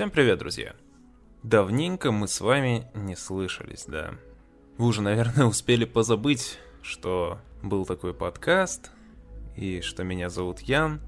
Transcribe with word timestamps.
Всем 0.00 0.10
привет, 0.10 0.38
друзья! 0.38 0.72
Давненько 1.42 2.10
мы 2.10 2.26
с 2.26 2.40
вами 2.40 2.86
не 2.94 3.14
слышались, 3.14 3.84
да. 3.86 4.14
Вы 4.78 4.86
уже, 4.86 5.02
наверное, 5.02 5.44
успели 5.44 5.84
позабыть, 5.84 6.58
что 6.80 7.38
был 7.62 7.84
такой 7.84 8.14
подкаст, 8.14 8.92
и 9.58 9.82
что 9.82 10.02
меня 10.02 10.30
зовут 10.30 10.60
Ян, 10.60 11.02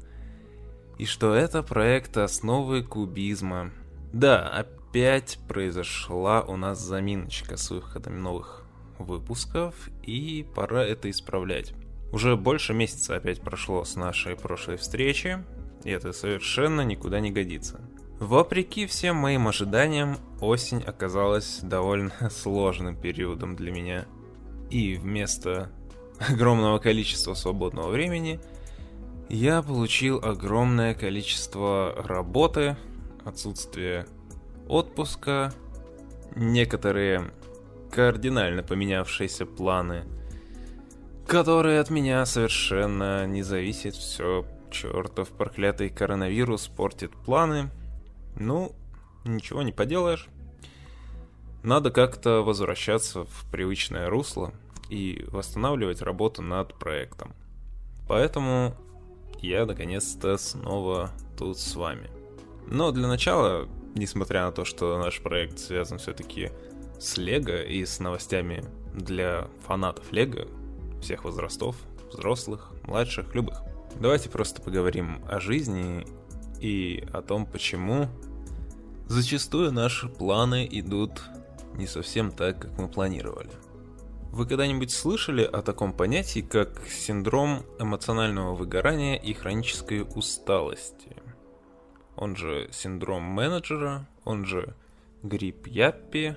и 0.99 1.07
что 1.07 1.33
это 1.33 1.63
проект 1.63 2.19
основы 2.19 2.83
кубизма. 2.83 3.71
Да, 4.13 4.47
опять 4.51 5.39
произошла 5.49 6.43
у 6.43 6.59
нас 6.59 6.79
заминочка 6.79 7.57
с 7.57 7.71
выходом 7.71 8.23
новых 8.23 8.67
выпусков, 8.99 9.75
и 10.03 10.47
пора 10.55 10.85
это 10.85 11.09
исправлять. 11.09 11.73
Уже 12.13 12.37
больше 12.37 12.75
месяца 12.75 13.17
опять 13.17 13.41
прошло 13.41 13.85
с 13.85 13.97
нашей 13.97 14.37
прошлой 14.37 14.77
встречи, 14.77 15.43
и 15.83 15.91
это 15.91 16.13
совершенно 16.13 16.83
никуда 16.83 17.21
не 17.21 17.31
годится. 17.31 17.81
Вопреки 18.23 18.87
всем 18.87 19.17
моим 19.17 19.49
ожиданиям, 19.49 20.17
осень 20.41 20.81
оказалась 20.85 21.59
довольно 21.61 22.13
сложным 22.31 22.95
периодом 22.95 23.57
для 23.57 23.73
меня. 23.73 24.05
И 24.71 24.95
вместо 24.95 25.73
огромного 26.21 26.79
количества 26.79 27.35
свободного 27.35 27.89
времени 27.89 28.39
я 29.29 29.61
получил 29.61 30.21
огромное 30.23 30.95
количество 30.95 31.97
работы, 32.07 32.77
отсутствие 33.25 34.07
отпуска, 34.69 35.53
некоторые 36.37 37.33
кардинально 37.91 38.63
поменявшиеся 38.63 39.47
планы, 39.47 40.05
которые 41.27 41.81
от 41.81 41.91
меня 41.91 42.25
совершенно 42.25 43.27
не 43.27 43.43
зависят. 43.43 43.97
Все, 43.97 44.47
чертов 44.71 45.31
проклятый 45.31 45.89
коронавирус 45.91 46.69
портит 46.69 47.11
планы. 47.11 47.69
Ну, 48.37 48.75
ничего 49.25 49.63
не 49.63 49.73
поделаешь. 49.73 50.29
Надо 51.63 51.91
как-то 51.91 52.43
возвращаться 52.43 53.25
в 53.25 53.51
привычное 53.51 54.09
русло 54.09 54.53
и 54.89 55.25
восстанавливать 55.29 56.03
работу 56.03 56.43
над 56.43 56.75
проектом. 56.79 57.35
Поэтому 58.09 58.75
я 59.39 59.65
наконец-то 59.65 60.37
снова 60.39 61.11
тут 61.39 61.59
с 61.59 61.77
вами. 61.77 62.11
Но 62.67 62.91
для 62.91 63.07
начала, 63.09 63.69
несмотря 63.95 64.47
на 64.47 64.53
то, 64.53 64.65
что 64.65 64.99
наш 64.99 65.21
проект 65.21 65.59
связан 65.59 65.99
все-таки 65.99 66.51
с 66.99 67.17
Лего 67.17 67.63
и 67.63 67.85
с 67.85 68.01
новостями 68.01 68.65
для 68.95 69.49
фанатов 69.67 70.13
Лего, 70.13 70.47
всех 71.01 71.25
возрастов, 71.25 71.77
взрослых, 72.13 72.73
младших, 72.85 73.35
любых. 73.35 73.63
Давайте 74.01 74.31
просто 74.31 74.63
поговорим 74.63 75.23
о 75.29 75.41
жизни 75.41 76.07
и 76.63 77.05
о 77.13 77.23
том, 77.23 77.45
почему 77.45 78.09
зачастую 79.09 79.73
наши 79.73 80.09
планы 80.09 80.67
идут 80.71 81.23
не 81.75 81.87
совсем 81.87 82.31
так, 82.31 82.61
как 82.61 82.79
мы 82.79 82.89
планировали. 82.89 83.51
Вы 84.31 84.47
когда-нибудь 84.47 84.93
слышали 84.93 85.43
о 85.43 85.61
таком 85.61 85.93
понятии, 85.93 86.41
как 86.41 86.87
синдром 86.89 87.65
эмоционального 87.79 88.55
выгорания 88.55 89.17
и 89.17 89.35
хронической 89.35 90.07
усталости? 90.15 91.17
Он 92.17 92.37
же 92.37 92.69
синдром 92.71 93.23
менеджера, 93.25 94.07
он 94.25 94.47
же 94.47 94.75
грипп 95.23 95.67
Яппи, 95.67 96.37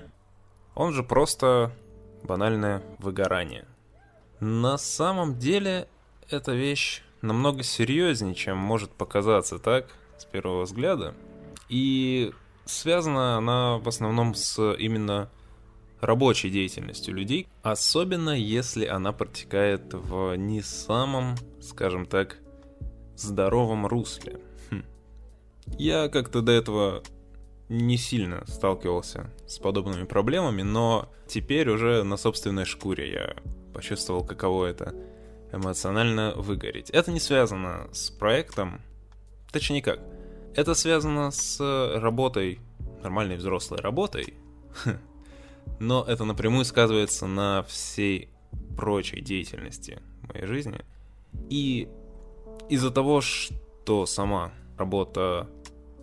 он 0.74 0.92
же 0.92 1.04
просто 1.04 1.72
банальное 2.24 2.82
выгорание. 2.98 3.66
На 4.40 4.76
самом 4.76 5.38
деле, 5.38 5.88
эта 6.28 6.52
вещь 6.52 7.02
намного 7.22 7.62
серьезнее, 7.62 8.34
чем 8.34 8.58
может 8.58 8.90
показаться 8.90 9.58
так, 9.58 9.86
с 10.18 10.24
первого 10.24 10.62
взгляда. 10.62 11.14
И 11.68 12.32
связана 12.64 13.36
она 13.36 13.78
в 13.78 13.88
основном 13.88 14.34
с 14.34 14.72
именно 14.74 15.30
рабочей 16.00 16.50
деятельностью 16.50 17.14
людей, 17.14 17.48
особенно 17.62 18.30
если 18.30 18.86
она 18.86 19.12
протекает 19.12 19.92
в 19.92 20.34
не 20.36 20.62
самом, 20.62 21.36
скажем 21.60 22.06
так, 22.06 22.38
здоровом 23.16 23.86
русле. 23.86 24.40
Хм. 24.70 24.84
Я 25.78 26.08
как-то 26.08 26.42
до 26.42 26.52
этого 26.52 27.02
не 27.68 27.96
сильно 27.96 28.44
сталкивался 28.46 29.30
с 29.46 29.58
подобными 29.58 30.04
проблемами, 30.04 30.62
но 30.62 31.08
теперь 31.26 31.68
уже 31.68 32.04
на 32.04 32.16
собственной 32.16 32.64
шкуре 32.64 33.10
я 33.10 33.36
почувствовал, 33.72 34.24
каково 34.24 34.66
это 34.66 34.94
эмоционально 35.52 36.34
выгореть. 36.36 36.90
Это 36.90 37.10
не 37.10 37.20
связано 37.20 37.88
с 37.92 38.10
проектом, 38.10 38.80
точнее 39.58 39.78
никак. 39.78 40.00
Это 40.54 40.74
связано 40.74 41.30
с 41.30 41.58
работой, 41.98 42.60
нормальной 43.02 43.36
взрослой 43.36 43.80
работой, 43.80 44.34
но 45.80 46.04
это 46.06 46.24
напрямую 46.24 46.66
сказывается 46.66 47.26
на 47.26 47.62
всей 47.62 48.28
прочей 48.76 49.22
деятельности 49.22 50.02
моей 50.22 50.46
жизни. 50.46 50.84
И 51.48 51.88
из-за 52.68 52.90
того, 52.90 53.22
что 53.22 54.04
сама 54.04 54.52
работа, 54.76 55.48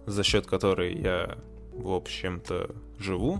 за 0.07 0.23
счет 0.23 0.47
которой 0.47 0.99
я, 0.99 1.37
в 1.73 1.91
общем-то, 1.91 2.75
живу, 2.97 3.39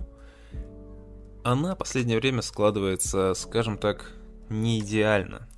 она 1.42 1.74
в 1.74 1.78
последнее 1.78 2.18
время 2.18 2.42
складывается, 2.42 3.34
скажем 3.34 3.78
так, 3.78 4.12
не 4.48 4.78
идеально. 4.78 5.48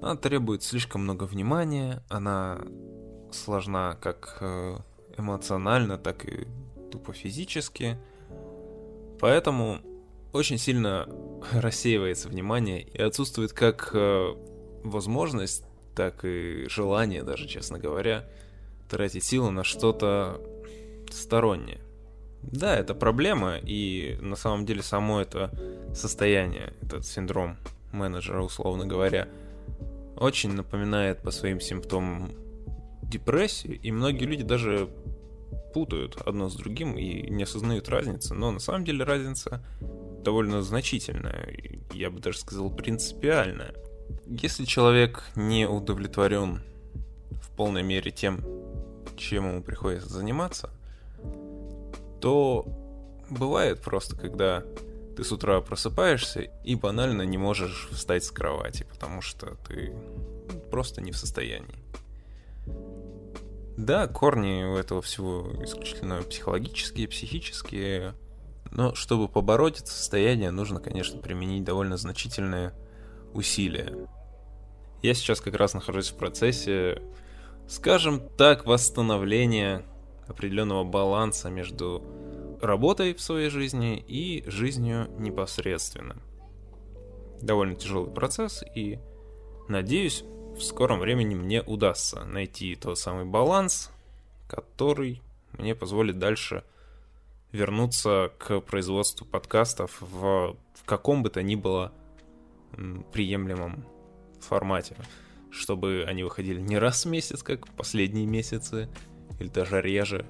Она 0.00 0.14
требует 0.14 0.62
слишком 0.62 1.02
много 1.02 1.24
внимания, 1.24 2.04
она 2.08 2.60
сложна 3.32 3.96
как 4.00 4.38
э, 4.40 4.76
эмоционально, 5.16 5.98
так 5.98 6.24
и 6.24 6.46
тупо 6.90 7.12
физически. 7.12 7.98
Поэтому 9.20 9.80
очень 10.32 10.58
сильно 10.58 11.08
рассеивается 11.52 12.28
внимание 12.28 12.82
и 12.82 13.00
отсутствует 13.00 13.52
как 13.52 13.90
э, 13.92 14.34
возможность, 14.84 15.64
так 15.94 16.24
и 16.24 16.66
желание 16.68 17.22
даже, 17.22 17.48
честно 17.48 17.78
говоря, 17.78 18.24
тратить 18.88 19.24
силы 19.24 19.50
на 19.50 19.64
что-то 19.64 20.40
стороннее. 21.10 21.80
Да, 22.42 22.76
это 22.76 22.94
проблема, 22.94 23.56
и 23.56 24.16
на 24.20 24.36
самом 24.36 24.64
деле 24.64 24.82
само 24.82 25.20
это 25.20 25.50
состояние, 25.92 26.72
этот 26.82 27.04
синдром 27.04 27.56
менеджера, 27.92 28.42
условно 28.42 28.86
говоря, 28.86 29.28
очень 30.16 30.52
напоминает 30.52 31.20
по 31.20 31.30
своим 31.30 31.60
симптомам 31.60 32.30
депрессию, 33.08 33.78
и 33.80 33.90
многие 33.90 34.24
люди 34.24 34.42
даже 34.42 34.88
путают 35.72 36.16
одно 36.26 36.48
с 36.48 36.56
другим 36.56 36.96
и 36.96 37.30
не 37.30 37.44
осознают 37.44 37.88
разницы, 37.88 38.34
но 38.34 38.50
на 38.50 38.58
самом 38.58 38.84
деле 38.84 39.04
разница 39.04 39.62
довольно 40.24 40.62
значительная, 40.62 41.54
я 41.92 42.10
бы 42.10 42.20
даже 42.20 42.38
сказал 42.38 42.70
принципиальная. 42.70 43.74
Если 44.26 44.64
человек 44.64 45.22
не 45.36 45.68
удовлетворен 45.68 46.62
в 47.30 47.50
полной 47.56 47.82
мере 47.82 48.10
тем, 48.10 48.44
чем 49.16 49.48
ему 49.48 49.62
приходится 49.62 50.08
заниматься, 50.08 50.70
то 52.20 52.66
бывает 53.30 53.80
просто, 53.80 54.16
когда 54.16 54.64
ты 55.16 55.24
с 55.24 55.32
утра 55.32 55.60
просыпаешься 55.60 56.42
и 56.64 56.74
банально 56.74 57.22
не 57.22 57.38
можешь 57.38 57.88
встать 57.90 58.24
с 58.24 58.30
кровати, 58.30 58.86
потому 58.88 59.20
что 59.20 59.56
ты 59.66 59.92
просто 60.70 61.00
не 61.00 61.12
в 61.12 61.16
состоянии. 61.16 61.87
Да, 63.78 64.08
корни 64.08 64.64
у 64.64 64.74
этого 64.74 65.00
всего 65.00 65.52
исключительно 65.62 66.20
психологические, 66.22 67.06
психические. 67.06 68.14
Но 68.72 68.96
чтобы 68.96 69.28
побороть 69.28 69.78
это 69.78 69.88
состояние, 69.88 70.50
нужно, 70.50 70.80
конечно, 70.80 71.20
применить 71.20 71.62
довольно 71.62 71.96
значительные 71.96 72.74
усилия. 73.34 74.08
Я 75.00 75.14
сейчас 75.14 75.40
как 75.40 75.54
раз 75.54 75.74
нахожусь 75.74 76.10
в 76.10 76.16
процессе, 76.16 77.00
скажем 77.68 78.28
так, 78.36 78.66
восстановления 78.66 79.84
определенного 80.26 80.82
баланса 80.82 81.48
между 81.48 82.02
работой 82.60 83.14
в 83.14 83.20
своей 83.20 83.48
жизни 83.48 84.04
и 84.08 84.42
жизнью 84.50 85.06
непосредственно. 85.20 86.16
Довольно 87.40 87.76
тяжелый 87.76 88.12
процесс, 88.12 88.64
и 88.74 88.98
надеюсь, 89.68 90.24
в 90.58 90.62
скором 90.62 90.98
времени 90.98 91.36
мне 91.36 91.62
удастся 91.62 92.24
найти 92.24 92.74
тот 92.74 92.98
самый 92.98 93.24
баланс, 93.24 93.90
который 94.48 95.22
мне 95.56 95.76
позволит 95.76 96.18
дальше 96.18 96.64
вернуться 97.52 98.32
к 98.38 98.60
производству 98.60 99.24
подкастов 99.24 100.00
в, 100.00 100.56
в 100.74 100.84
каком 100.84 101.22
бы 101.22 101.30
то 101.30 101.42
ни 101.42 101.54
было 101.54 101.92
приемлемом 103.12 103.84
формате, 104.40 104.96
чтобы 105.50 106.04
они 106.08 106.24
выходили 106.24 106.60
не 106.60 106.76
раз 106.76 107.04
в 107.04 107.08
месяц, 107.08 107.44
как 107.44 107.68
последние 107.68 108.26
месяцы, 108.26 108.88
или 109.38 109.48
даже 109.48 109.80
реже, 109.80 110.26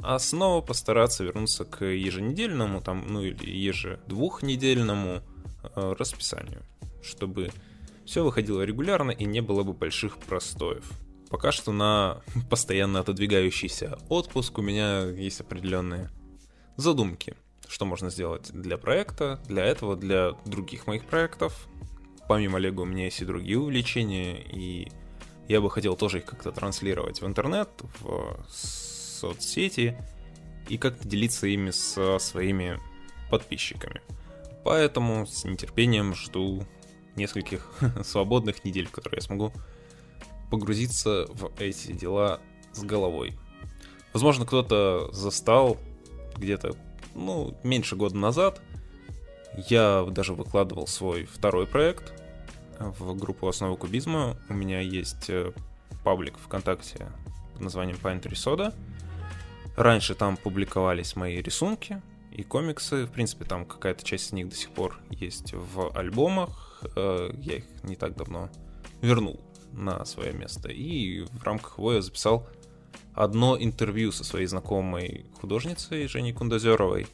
а 0.00 0.18
снова 0.18 0.60
постараться 0.60 1.24
вернуться 1.24 1.64
к 1.64 1.82
еженедельному, 1.82 2.82
там, 2.82 3.06
ну 3.08 3.22
или 3.22 3.50
ежедвухнедельному 3.50 5.22
э, 5.62 5.94
расписанию, 5.98 6.62
чтобы 7.02 7.50
все 8.06 8.24
выходило 8.24 8.62
регулярно 8.62 9.10
и 9.10 9.24
не 9.24 9.40
было 9.40 9.62
бы 9.62 9.72
больших 9.72 10.18
простоев. 10.18 10.88
пока 11.28 11.52
что 11.52 11.72
на 11.72 12.22
постоянно 12.50 13.00
отодвигающийся 13.00 13.98
отпуск 14.08 14.58
у 14.58 14.62
меня 14.62 15.04
есть 15.04 15.40
определенные 15.40 16.10
задумки, 16.76 17.34
что 17.68 17.84
можно 17.84 18.10
сделать 18.10 18.50
для 18.52 18.78
проекта, 18.78 19.40
для 19.48 19.64
этого, 19.64 19.96
для 19.96 20.32
других 20.44 20.86
моих 20.86 21.04
проектов. 21.04 21.68
Помимо 22.28 22.58
Лего 22.58 22.82
у 22.82 22.84
меня 22.84 23.04
есть 23.04 23.20
и 23.20 23.24
другие 23.24 23.58
увлечения, 23.58 24.40
и 24.40 24.88
я 25.48 25.60
бы 25.60 25.70
хотел 25.70 25.96
тоже 25.96 26.18
их 26.18 26.24
как-то 26.24 26.52
транслировать 26.52 27.20
в 27.20 27.26
интернет, 27.26 27.68
в 28.00 28.44
соцсети, 28.48 29.96
и 30.68 30.78
как-то 30.78 31.06
делиться 31.06 31.46
ими 31.46 31.70
со 31.70 32.18
своими 32.18 32.80
подписчиками. 33.30 34.00
Поэтому 34.64 35.26
с 35.26 35.44
нетерпением 35.44 36.14
жду 36.14 36.64
нескольких 37.16 37.68
свободных 38.04 38.64
недель, 38.64 38.86
в 38.86 38.90
которые 38.92 39.18
я 39.18 39.22
смогу 39.22 39.52
погрузиться 40.50 41.26
в 41.28 41.50
эти 41.58 41.92
дела 41.92 42.40
с 42.72 42.82
головой. 42.82 43.36
Возможно, 44.12 44.46
кто-то 44.46 45.10
застал 45.12 45.76
где-то, 46.36 46.76
ну, 47.14 47.56
меньше 47.62 47.96
года 47.96 48.16
назад. 48.16 48.60
Я 49.68 50.06
даже 50.10 50.34
выкладывал 50.34 50.86
свой 50.86 51.24
второй 51.24 51.66
проект 51.66 52.12
в 52.78 53.14
группу 53.16 53.48
«Основы 53.48 53.76
кубизма». 53.76 54.36
У 54.48 54.54
меня 54.54 54.80
есть 54.80 55.30
э, 55.30 55.52
паблик 56.04 56.34
ВКонтакте 56.38 57.10
под 57.52 57.62
названием 57.62 57.98
Pine 58.02 58.22
Soda. 58.22 58.74
Раньше 59.76 60.14
там 60.14 60.36
публиковались 60.36 61.16
мои 61.16 61.40
рисунки 61.40 62.00
и 62.32 62.42
комиксы. 62.42 63.06
В 63.06 63.10
принципе, 63.10 63.44
там 63.44 63.64
какая-то 63.64 64.04
часть 64.04 64.28
из 64.28 64.32
них 64.32 64.48
до 64.48 64.54
сих 64.54 64.70
пор 64.70 64.98
есть 65.10 65.52
в 65.52 65.90
альбомах. 65.96 66.65
Э, 66.94 67.30
я 67.38 67.56
их 67.56 67.64
не 67.82 67.96
так 67.96 68.16
давно 68.16 68.50
вернул 69.02 69.40
на 69.72 70.04
свое 70.04 70.32
место. 70.32 70.68
И 70.68 71.20
в 71.20 71.42
рамках 71.44 71.78
его 71.78 71.92
я 71.92 72.02
записал 72.02 72.46
одно 73.14 73.56
интервью 73.58 74.12
со 74.12 74.24
своей 74.24 74.46
знакомой 74.46 75.26
художницей 75.40 76.06
Женей 76.06 76.32
Кундозеровой. 76.32 77.06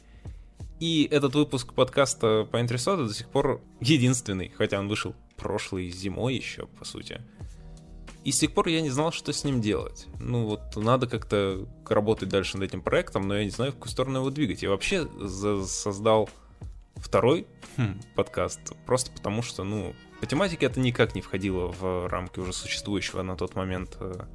И 0.79 1.07
этот 1.09 1.35
выпуск 1.35 1.73
подкаста 1.73 2.47
по 2.51 2.59
Интресода 2.59 3.07
до 3.07 3.13
сих 3.13 3.29
пор 3.29 3.61
единственный, 3.79 4.49
хотя 4.49 4.79
он 4.79 4.89
вышел 4.89 5.15
прошлой 5.37 5.89
зимой 5.89 6.35
еще, 6.35 6.67
по 6.67 6.83
сути. 6.83 7.21
И 8.23 8.31
с 8.31 8.39
тех 8.39 8.53
пор 8.53 8.69
я 8.69 8.81
не 8.81 8.89
знал, 8.89 9.11
что 9.11 9.33
с 9.33 9.43
ним 9.43 9.61
делать. 9.61 10.07
Ну 10.19 10.45
вот 10.45 10.75
надо 10.75 11.07
как-то 11.07 11.67
работать 11.87 12.29
дальше 12.29 12.57
над 12.57 12.69
этим 12.69 12.81
проектом, 12.81 13.27
но 13.27 13.37
я 13.37 13.43
не 13.43 13.49
знаю, 13.49 13.71
в 13.71 13.75
какую 13.75 13.91
сторону 13.91 14.19
его 14.19 14.29
двигать. 14.29 14.63
Я 14.63 14.69
вообще 14.69 15.07
создал 15.65 16.29
второй 16.95 17.47
хм, 17.77 17.99
подкаст 18.15 18.59
просто 18.85 19.11
потому, 19.11 19.41
что, 19.41 19.63
ну, 19.63 19.95
по 20.19 20.25
тематике 20.25 20.67
это 20.67 20.79
никак 20.79 21.15
не 21.15 21.21
входило 21.21 21.67
в 21.67 22.07
рамки 22.07 22.39
уже 22.39 22.53
существующего 22.53 23.23
на 23.23 23.35
тот 23.35 23.55
момент 23.55 23.97
э, 23.99 24.25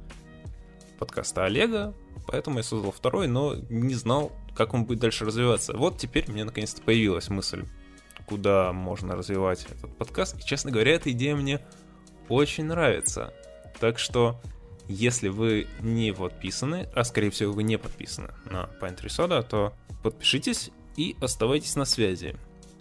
подкаста 0.99 1.45
Олега, 1.45 1.93
поэтому 2.27 2.57
я 2.57 2.63
создал 2.63 2.91
второй, 2.91 3.27
но 3.27 3.55
не 3.69 3.95
знал, 3.95 4.31
как 4.55 4.73
он 4.73 4.85
будет 4.85 4.99
дальше 4.99 5.25
развиваться. 5.25 5.75
Вот 5.75 5.97
теперь 5.97 6.29
мне 6.29 6.43
наконец-то 6.43 6.81
появилась 6.81 7.29
мысль, 7.29 7.65
куда 8.25 8.71
можно 8.73 9.15
развивать 9.15 9.65
этот 9.71 9.97
подкаст. 9.97 10.37
И, 10.39 10.45
честно 10.45 10.71
говоря, 10.71 10.93
эта 10.93 11.11
идея 11.11 11.35
мне 11.35 11.61
очень 12.27 12.65
нравится. 12.65 13.33
Так 13.79 13.97
что, 13.97 14.39
если 14.87 15.29
вы 15.29 15.67
не 15.79 16.13
подписаны, 16.13 16.89
а 16.93 17.03
скорее 17.03 17.31
всего 17.31 17.53
вы 17.53 17.63
не 17.63 17.77
подписаны 17.77 18.29
на 18.45 18.69
Pine 18.81 18.97
Soda, 19.05 19.41
то 19.41 19.73
подпишитесь 20.03 20.69
и 20.97 21.15
оставайтесь 21.21 21.75
на 21.75 21.85
связи. 21.85 22.35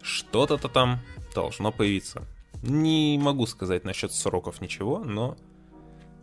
Что-то-то 0.08 0.70
там 0.70 1.00
должно 1.34 1.70
появиться. 1.70 2.26
Не 2.62 3.18
могу 3.20 3.44
сказать 3.44 3.84
насчет 3.84 4.10
сроков 4.10 4.62
ничего, 4.62 5.04
но 5.04 5.36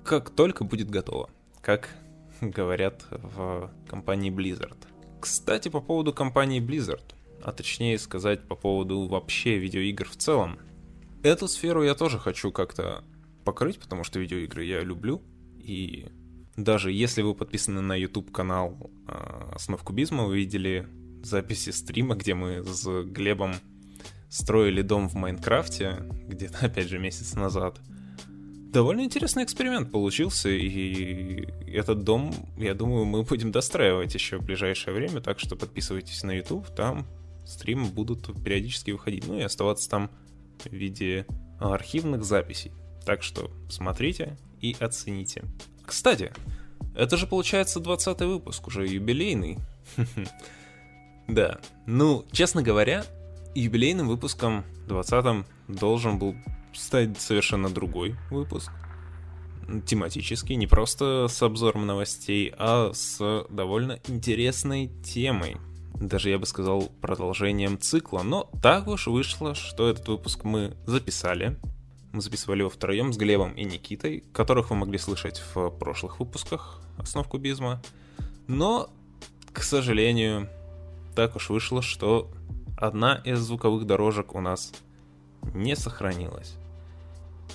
как 0.04 0.32
только 0.32 0.64
будет 0.64 0.90
готово, 0.90 1.30
как 1.62 1.90
говорят 2.42 3.06
в 3.12 3.72
компании 3.88 4.32
Blizzard. 4.32 4.78
Кстати, 5.22 5.70
по 5.70 5.82
поводу 5.82 6.14
компании 6.14 6.60
Blizzard, 6.60 7.14
а 7.44 7.52
точнее 7.52 8.00
сказать 8.00 8.48
по 8.48 8.56
поводу 8.56 9.06
вообще 9.06 9.60
видеоигр 9.60 10.10
в 10.10 10.18
целом. 10.18 10.58
Эту 11.22 11.48
сферу 11.48 11.84
я 11.84 11.94
тоже 11.94 12.18
хочу 12.18 12.52
как-то 12.52 13.04
покрыть, 13.44 13.80
потому 13.80 14.04
что 14.04 14.20
видеоигры 14.20 14.66
я 14.66 14.82
люблю, 14.82 15.22
и 15.60 16.08
даже 16.58 16.92
если 16.92 17.22
вы 17.22 17.36
подписаны 17.36 17.82
на 17.82 17.94
YouTube 17.94 18.32
канал 18.32 18.90
э, 19.08 19.52
Основ 19.54 19.84
Кубизма, 19.84 20.24
вы 20.24 20.38
видели 20.38 20.88
записи 21.24 21.70
стрима, 21.70 22.16
где 22.16 22.34
мы 22.34 22.64
с 22.64 23.04
Глебом 23.04 23.54
строили 24.30 24.82
дом 24.82 25.08
в 25.10 25.16
Майнкрафте, 25.16 26.04
где-то, 26.28 26.58
опять 26.66 26.90
же, 26.90 27.00
месяц 27.00 27.34
назад. 27.34 27.80
Довольно 28.72 29.02
интересный 29.02 29.44
эксперимент 29.44 29.92
получился, 29.92 30.50
и 30.50 31.48
этот 31.66 32.04
дом, 32.04 32.34
я 32.58 32.74
думаю, 32.74 33.06
мы 33.06 33.24
будем 33.24 33.52
достраивать 33.52 34.14
еще 34.14 34.38
в 34.38 34.44
ближайшее 34.44 34.94
время, 34.94 35.22
так 35.22 35.40
что 35.40 35.56
подписывайтесь 35.56 36.24
на 36.24 36.32
YouTube, 36.32 36.68
там 36.76 37.08
стримы 37.46 37.86
будут 37.86 38.44
периодически 38.44 38.92
выходить, 38.92 39.28
ну 39.28 39.38
и 39.38 39.44
оставаться 39.44 39.90
там 39.90 40.12
в 40.66 40.74
виде 40.74 41.26
архивных 41.60 42.26
записей. 42.26 42.72
Так 43.06 43.24
что 43.24 43.50
смотрите 43.70 44.38
и 44.60 44.76
оцените. 44.80 45.44
Кстати, 45.86 46.34
это 46.96 47.18
же 47.18 47.28
получается 47.28 47.80
20 47.80 48.22
выпуск, 48.22 48.68
уже 48.68 48.88
юбилейный. 48.88 49.58
Да, 51.28 51.58
ну, 51.88 52.24
честно 52.32 52.62
говоря, 52.62 53.04
юбилейным 53.56 54.08
выпуском 54.08 54.64
20-м 54.88 55.46
должен 55.68 56.20
был 56.20 56.36
стать 56.74 57.20
совершенно 57.20 57.70
другой 57.70 58.16
выпуск. 58.30 58.72
Тематический, 59.86 60.56
не 60.56 60.68
просто 60.68 61.28
с 61.28 61.42
обзором 61.42 61.88
новостей, 61.88 62.54
а 62.58 62.92
с 62.94 63.46
довольно 63.50 64.00
интересной 64.08 64.92
темой. 65.04 65.58
Даже 65.96 66.30
я 66.30 66.38
бы 66.38 66.46
сказал 66.46 66.92
продолжением 67.02 67.80
цикла, 67.80 68.22
но 68.22 68.50
так 68.62 68.88
уж 68.88 69.08
вышло, 69.08 69.56
что 69.56 69.90
этот 69.90 70.08
выпуск 70.08 70.44
мы 70.44 70.76
записали. 70.86 71.58
Мы 72.12 72.22
записывали 72.22 72.60
его 72.60 72.70
втроем 72.70 73.12
с 73.12 73.18
Глебом 73.18 73.54
и 73.54 73.64
Никитой, 73.64 74.24
которых 74.34 74.70
вы 74.70 74.76
могли 74.76 74.98
слышать 74.98 75.42
в 75.54 75.70
прошлых 75.70 76.20
выпусках 76.20 76.82
основ 76.98 77.28
кубизма. 77.28 77.82
Но, 78.48 78.90
к 79.52 79.64
сожалению, 79.64 80.50
так 81.16 81.36
уж 81.36 81.50
вышло, 81.50 81.82
что 81.82 82.30
одна 82.78 83.16
из 83.24 83.40
звуковых 83.40 83.86
дорожек 83.86 84.36
у 84.36 84.42
нас 84.42 84.74
не 85.54 85.76
сохранилась. 85.76 86.58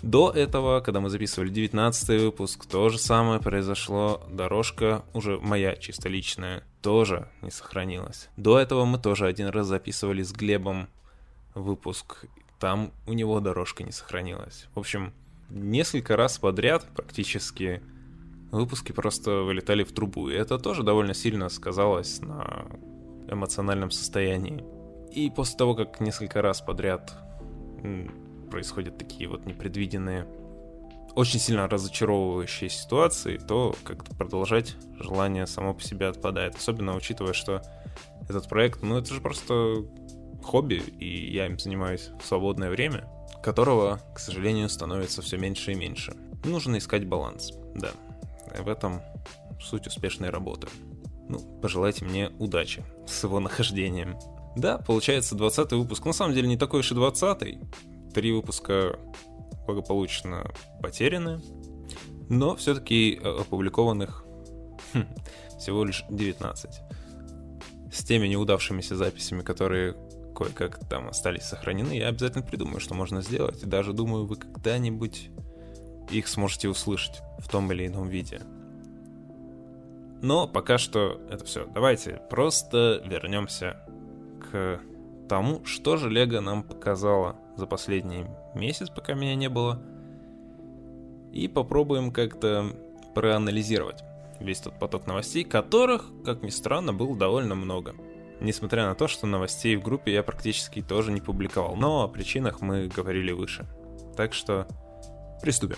До 0.03 0.31
этого, 0.31 0.81
когда 0.81 1.01
мы 1.01 1.11
записывали 1.11 1.51
19 1.51 2.23
выпуск, 2.23 2.65
то 2.65 2.89
же 2.89 2.99
самое 2.99 3.41
произошло. 3.41 4.23
Дорожка, 4.31 5.03
уже 5.13 5.39
моя 5.39 5.77
чисто 5.77 6.09
личная, 6.09 6.63
тоже 6.81 7.29
не 7.43 7.51
сохранилась. 7.51 8.29
До 8.37 8.59
этого 8.59 8.87
мы 8.87 8.99
тоже 8.99 9.27
один 9.27 9.49
раз 9.49 9.67
записывали 9.67 10.23
с 10.23 10.33
Глебом 10.33 10.89
выпуск. 11.55 12.25
Там 12.59 12.93
у 13.07 13.13
него 13.13 13.41
дорожка 13.41 13.83
не 13.83 13.93
сохранилась. 13.93 14.69
В 14.75 14.79
общем, 14.79 15.13
несколько 15.51 16.17
раз 16.17 16.39
подряд 16.39 16.87
практически 16.95 17.83
выпуски 18.53 18.93
просто 18.93 19.43
вылетали 19.43 19.85
в 19.85 19.93
трубу. 19.93 20.31
И 20.31 20.35
это 20.35 20.59
тоже 20.59 20.83
довольно 20.83 21.13
сильно 21.13 21.51
сказалось 21.51 22.21
на 22.21 22.65
эмоциональном 23.29 23.91
состоянии. 23.91 24.65
И 25.13 25.31
после 25.31 25.57
того, 25.57 25.75
как 25.75 26.01
несколько 26.01 26.43
раз 26.43 26.61
подряд 26.61 27.13
происходят 28.51 28.99
такие 28.99 29.29
вот 29.29 29.47
непредвиденные, 29.47 30.27
очень 31.15 31.41
сильно 31.41 31.67
разочаровывающие 31.67 32.71
ситуации, 32.71 33.37
то 33.37 33.75
как-то 33.83 34.15
продолжать 34.15 34.77
желание 34.99 35.47
само 35.47 35.75
по 35.75 35.83
себе 35.83 36.07
отпадает. 36.07 36.55
Особенно 36.55 36.95
учитывая, 36.95 37.33
что 37.33 37.63
этот 38.29 38.49
проект, 38.49 38.83
ну 38.83 38.97
это 38.99 39.13
же 39.13 39.21
просто 39.21 39.85
хобби, 40.43 40.83
и 40.99 41.33
я 41.33 41.47
им 41.47 41.59
занимаюсь 41.59 42.11
в 42.21 42.27
свободное 42.27 42.71
время, 42.71 43.09
которого, 43.43 44.01
к 44.15 44.19
сожалению, 44.21 44.69
становится 44.69 45.23
все 45.23 45.37
меньше 45.37 45.73
и 45.73 45.75
меньше. 45.75 46.15
Нужно 46.45 46.79
искать 46.79 47.07
баланс, 47.07 47.53
да. 47.75 47.91
В 48.59 48.69
этом 48.69 49.01
суть 49.61 49.87
успешной 49.87 50.31
работы. 50.31 50.69
Ну, 51.29 51.39
пожелайте 51.61 52.05
мне 52.05 52.31
удачи 52.39 52.85
с 53.07 53.23
его 53.25 53.41
нахождением. 53.41 54.17
Да, 54.57 54.79
получается 54.79 55.35
20 55.35 55.73
выпуск. 55.73 56.05
На 56.05 56.13
самом 56.13 56.35
деле 56.35 56.49
не 56.49 56.57
такой 56.57 56.81
уж 56.81 56.91
и 56.93 56.95
20 56.95 57.59
Три 58.15 58.33
выпуска 58.33 58.99
благополучно 59.67 60.51
потеряны, 60.83 61.41
но 62.29 62.57
все-таки 62.57 63.21
э, 63.23 63.41
опубликованных 63.41 64.25
хм, 64.93 65.05
всего 65.59 65.85
лишь 65.85 66.05
19. 66.11 66.81
С 67.93 68.05
теми 68.05 68.27
неудавшимися 68.27 68.97
записями, 68.97 69.43
которые 69.43 69.97
кое-как 70.35 70.81
там 70.89 71.09
остались 71.09 71.43
сохранены, 71.43 71.93
я 71.93 72.09
обязательно 72.09 72.45
придумаю, 72.45 72.81
что 72.81 72.95
можно 72.95 73.21
сделать. 73.23 73.63
И 73.63 73.67
даже 73.67 73.93
думаю, 73.93 74.27
вы 74.27 74.37
когда-нибудь 74.37 75.31
их 76.11 76.29
сможете 76.29 76.69
услышать 76.69 77.21
в 77.39 77.49
том 77.49 77.71
или 77.73 77.87
ином 77.87 78.09
виде. 78.09 78.41
Но 80.23 80.47
пока 80.47 80.79
что 80.79 81.21
это 81.31 81.45
все. 81.45 81.67
Давайте 81.67 82.21
просто 82.31 83.03
вернемся 83.07 83.85
тому, 85.29 85.65
что 85.65 85.97
же 85.97 86.11
Лего 86.11 86.41
нам 86.41 86.63
показало 86.63 87.37
за 87.57 87.67
последний 87.67 88.27
месяц, 88.55 88.89
пока 88.89 89.15
меня 89.15 89.35
не 89.35 89.49
было. 89.49 89.81
И 91.33 91.47
попробуем 91.47 92.13
как-то 92.13 92.67
проанализировать 93.15 94.03
весь 94.41 94.61
тот 94.61 94.79
поток 94.79 95.07
новостей, 95.07 95.45
которых, 95.45 96.07
как 96.25 96.43
ни 96.43 96.51
странно, 96.51 96.93
было 96.93 97.17
довольно 97.17 97.55
много. 97.55 97.95
Несмотря 98.41 98.87
на 98.87 98.95
то, 98.95 99.07
что 99.07 99.27
новостей 99.27 99.77
в 99.77 99.83
группе 99.83 100.13
я 100.13 100.23
практически 100.23 100.81
тоже 100.81 101.13
не 101.13 101.21
публиковал, 101.21 101.77
но 101.77 102.03
о 102.03 102.09
причинах 102.09 102.63
мы 102.63 102.89
говорили 102.89 103.33
выше. 103.33 103.67
Так 104.17 104.33
что 104.33 104.67
приступим. 105.43 105.77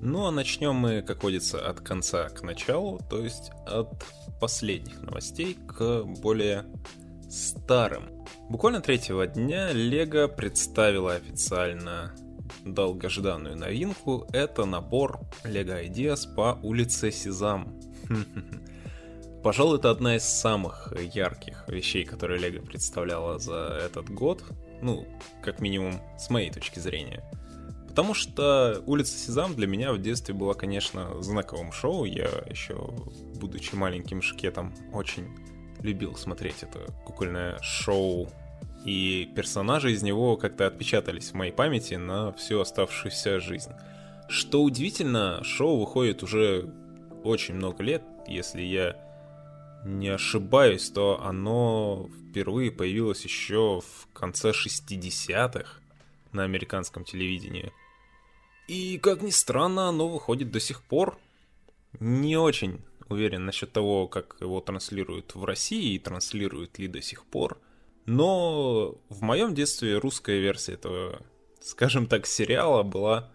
Ну 0.00 0.26
а 0.26 0.30
начнем 0.30 0.74
мы, 0.74 1.02
как 1.02 1.22
водится, 1.22 1.66
от 1.66 1.80
конца 1.80 2.28
к 2.28 2.42
началу, 2.42 3.00
то 3.08 3.22
есть 3.22 3.50
от 3.66 4.04
последних 4.40 5.00
новостей 5.00 5.56
к 5.66 6.02
более 6.02 6.66
старым. 7.28 8.10
Буквально 8.48 8.80
третьего 8.80 9.26
дня 9.26 9.72
Лего 9.72 10.28
представила 10.28 11.14
официально 11.14 12.14
долгожданную 12.64 13.56
новинку. 13.56 14.26
Это 14.32 14.64
набор 14.64 15.20
Lego 15.44 15.84
Ideas 15.84 16.32
по 16.34 16.58
улице 16.62 17.10
Сезам. 17.10 17.78
Пожалуй, 19.42 19.78
это 19.78 19.90
одна 19.90 20.16
из 20.16 20.24
самых 20.24 20.92
ярких 21.14 21.64
вещей, 21.68 22.04
которые 22.04 22.40
Лего 22.40 22.64
представляла 22.64 23.38
за 23.38 23.80
этот 23.84 24.10
год. 24.10 24.42
Ну, 24.82 25.06
как 25.42 25.60
минимум, 25.60 26.00
с 26.18 26.30
моей 26.30 26.50
точки 26.50 26.78
зрения. 26.78 27.24
Потому 27.88 28.12
что 28.12 28.82
«Улица 28.84 29.16
Сезам» 29.16 29.54
для 29.54 29.66
меня 29.66 29.94
в 29.94 29.98
детстве 29.98 30.34
была, 30.34 30.52
конечно, 30.52 31.22
знаковым 31.22 31.72
шоу. 31.72 32.04
Я 32.04 32.28
еще, 32.46 32.74
будучи 33.40 33.74
маленьким 33.74 34.20
шкетом, 34.20 34.74
очень 34.92 35.34
любил 35.82 36.16
смотреть 36.16 36.62
это 36.62 36.92
кукольное 37.04 37.58
шоу. 37.62 38.28
И 38.84 39.30
персонажи 39.34 39.92
из 39.92 40.02
него 40.02 40.36
как-то 40.36 40.66
отпечатались 40.66 41.30
в 41.30 41.34
моей 41.34 41.52
памяти 41.52 41.94
на 41.94 42.32
всю 42.32 42.60
оставшуюся 42.60 43.40
жизнь. 43.40 43.72
Что 44.28 44.62
удивительно, 44.62 45.42
шоу 45.42 45.80
выходит 45.80 46.22
уже 46.22 46.72
очень 47.24 47.54
много 47.54 47.82
лет. 47.82 48.02
Если 48.28 48.62
я 48.62 48.96
не 49.84 50.08
ошибаюсь, 50.08 50.88
то 50.90 51.20
оно 51.22 52.08
впервые 52.30 52.70
появилось 52.70 53.24
еще 53.24 53.80
в 53.80 54.12
конце 54.12 54.50
60-х 54.50 55.80
на 56.32 56.44
американском 56.44 57.04
телевидении. 57.04 57.72
И, 58.68 58.98
как 58.98 59.22
ни 59.22 59.30
странно, 59.30 59.88
оно 59.88 60.08
выходит 60.08 60.50
до 60.50 60.60
сих 60.60 60.82
пор. 60.82 61.18
Не 62.00 62.36
очень 62.36 62.80
уверен 63.08 63.46
насчет 63.46 63.72
того, 63.72 64.08
как 64.08 64.36
его 64.40 64.60
транслируют 64.60 65.34
в 65.34 65.44
России 65.44 65.94
и 65.94 65.98
транслируют 65.98 66.78
ли 66.78 66.88
до 66.88 67.00
сих 67.00 67.24
пор. 67.24 67.60
Но 68.04 68.96
в 69.08 69.22
моем 69.22 69.54
детстве 69.54 69.98
русская 69.98 70.38
версия 70.38 70.74
этого, 70.74 71.20
скажем 71.60 72.06
так, 72.06 72.26
сериала 72.26 72.82
была 72.82 73.30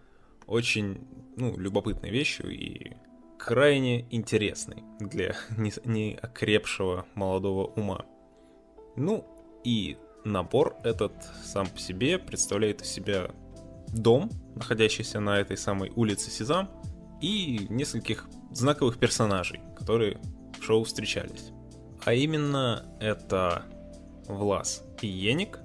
очень 0.46 1.06
ну, 1.36 1.56
любопытной 1.58 2.10
вещью 2.10 2.50
и 2.50 2.92
крайне 3.38 4.06
интересной 4.10 4.84
для 5.00 5.36
неокрепшего 5.84 7.06
молодого 7.14 7.66
ума. 7.66 8.06
Ну 8.96 9.26
и 9.64 9.96
набор 10.24 10.76
этот 10.84 11.12
сам 11.44 11.66
по 11.66 11.78
себе 11.78 12.18
представляет 12.18 12.82
из 12.82 12.88
себя 12.88 13.30
дом, 13.88 14.30
находящийся 14.54 15.20
на 15.20 15.38
этой 15.38 15.56
самой 15.56 15.90
улице 15.94 16.30
Сезам, 16.30 16.70
и 17.20 17.66
нескольких 17.68 18.26
знаковых 18.54 18.98
персонажей, 18.98 19.60
которые 19.76 20.20
в 20.58 20.62
шоу 20.62 20.84
встречались. 20.84 21.52
А 22.04 22.14
именно 22.14 22.84
это 23.00 23.64
Влас 24.26 24.84
и 25.00 25.06
Еник, 25.06 25.58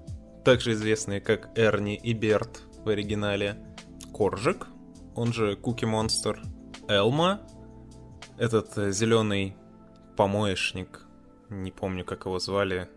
также 0.43 0.73
известные 0.73 1.21
как 1.21 1.49
Эрни 1.57 1.95
и 1.95 2.13
Берт 2.13 2.61
в 2.83 2.89
оригинале, 2.89 3.57
Коржик, 4.13 4.67
он 5.15 5.33
же 5.33 5.55
Куки 5.55 5.85
Монстр, 5.85 6.41
Элма, 6.87 7.41
этот 8.37 8.77
э, 8.77 8.91
зеленый 8.91 9.55
помоечник, 10.15 11.05
не 11.49 11.71
помню, 11.71 12.05
как 12.05 12.25
его 12.25 12.39
звали, 12.39 12.89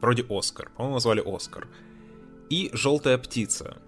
вроде 0.00 0.24
Оскар, 0.28 0.70
по-моему, 0.70 0.98
звали 1.00 1.22
Оскар, 1.24 1.68
и 2.50 2.70
Желтая 2.72 3.18
птица, 3.18 3.78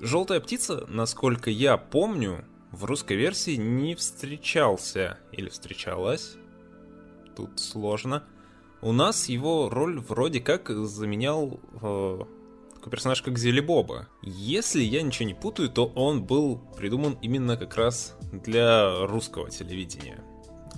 Желтая 0.00 0.40
птица, 0.40 0.84
насколько 0.88 1.48
я 1.48 1.76
помню, 1.76 2.44
в 2.72 2.84
русской 2.84 3.16
версии 3.16 3.56
не 3.56 3.94
встречался 3.94 5.18
или 5.30 5.48
встречалась. 5.48 6.36
Тут 7.36 7.60
сложно. 7.60 8.24
У 8.80 8.92
нас 8.92 9.28
его 9.28 9.68
роль 9.68 10.00
вроде 10.00 10.40
как 10.40 10.68
заменял 10.70 11.60
э, 11.80 12.18
такой 12.74 12.90
персонаж, 12.90 13.22
как 13.22 13.38
Зели 13.38 13.60
Боба. 13.60 14.08
Если 14.22 14.82
я 14.82 15.02
ничего 15.02 15.26
не 15.26 15.34
путаю, 15.34 15.68
то 15.68 15.86
он 15.86 16.24
был 16.24 16.58
придуман 16.76 17.16
именно 17.22 17.56
как 17.56 17.76
раз 17.76 18.16
для 18.32 19.06
русского 19.06 19.50
телевидения. 19.50 20.24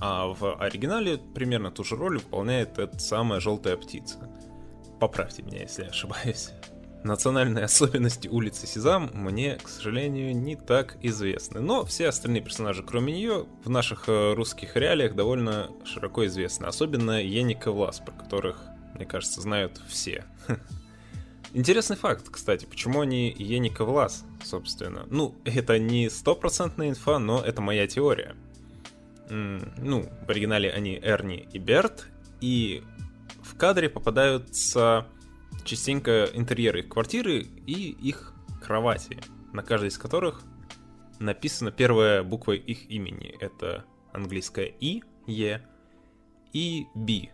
А 0.00 0.26
в 0.26 0.56
оригинале 0.56 1.18
примерно 1.18 1.70
ту 1.70 1.84
же 1.84 1.96
роль 1.96 2.18
выполняет 2.18 2.78
эта 2.78 2.98
самая 2.98 3.40
желтая 3.40 3.76
птица. 3.76 4.28
Поправьте 5.00 5.42
меня, 5.42 5.62
если 5.62 5.84
я 5.84 5.88
ошибаюсь. 5.88 6.50
Национальные 7.04 7.64
особенности 7.66 8.28
улицы 8.28 8.66
Сезам 8.66 9.10
мне, 9.12 9.56
к 9.62 9.68
сожалению, 9.68 10.34
не 10.34 10.56
так 10.56 10.96
известны. 11.02 11.60
Но 11.60 11.84
все 11.84 12.08
остальные 12.08 12.42
персонажи, 12.42 12.82
кроме 12.82 13.12
нее, 13.12 13.46
в 13.62 13.70
наших 13.70 14.08
э, 14.08 14.32
русских 14.32 14.74
реалиях 14.76 15.14
довольно 15.14 15.70
широко 15.84 16.26
известны. 16.26 16.64
Особенно 16.64 17.22
Еника 17.22 17.70
Влас, 17.70 18.00
про 18.00 18.12
которых, 18.12 18.58
мне 18.94 19.04
кажется, 19.04 19.40
знают 19.42 19.80
все. 19.86 20.24
Интересный 21.52 21.96
факт, 21.96 22.28
кстати, 22.30 22.64
почему 22.64 23.02
они 23.02 23.30
Еника 23.30 23.84
Влас, 23.84 24.24
собственно. 24.42 25.06
Ну, 25.10 25.36
это 25.44 25.78
не 25.78 26.08
стопроцентная 26.08 26.88
инфа, 26.88 27.18
но 27.18 27.40
это 27.40 27.60
моя 27.60 27.86
теория. 27.86 28.34
Ну, 29.28 30.08
в 30.26 30.30
оригинале 30.30 30.70
они 30.70 30.98
Эрни 31.02 31.48
и 31.52 31.58
Берт, 31.58 32.06
и 32.40 32.82
в 33.42 33.56
кадре 33.56 33.88
попадаются 33.88 35.06
частенько 35.64 36.30
интерьеры 36.32 36.80
их 36.80 36.88
квартиры 36.88 37.40
и 37.66 37.90
их 37.90 38.34
кровати, 38.62 39.18
на 39.52 39.62
каждой 39.62 39.88
из 39.88 39.98
которых 39.98 40.42
написана 41.18 41.70
первая 41.70 42.22
буква 42.22 42.52
их 42.52 42.90
имени. 42.90 43.36
Это 43.40 43.84
английская 44.12 44.66
И, 44.66 45.02
Е, 45.26 45.66
и 46.52 46.86
Би, 46.94 47.30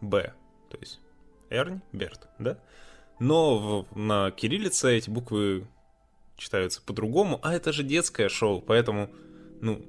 Б, 0.00 0.34
то 0.70 0.78
есть 0.78 1.00
Эрнь, 1.50 1.80
Берт, 1.92 2.28
да? 2.38 2.58
Но 3.18 3.86
в, 3.92 3.96
на 3.96 4.30
кириллице 4.30 4.96
эти 4.96 5.08
буквы 5.08 5.66
читаются 6.36 6.82
по-другому, 6.82 7.38
а 7.42 7.54
это 7.54 7.72
же 7.72 7.82
детское 7.82 8.28
шоу, 8.28 8.60
поэтому, 8.60 9.10
ну, 9.60 9.84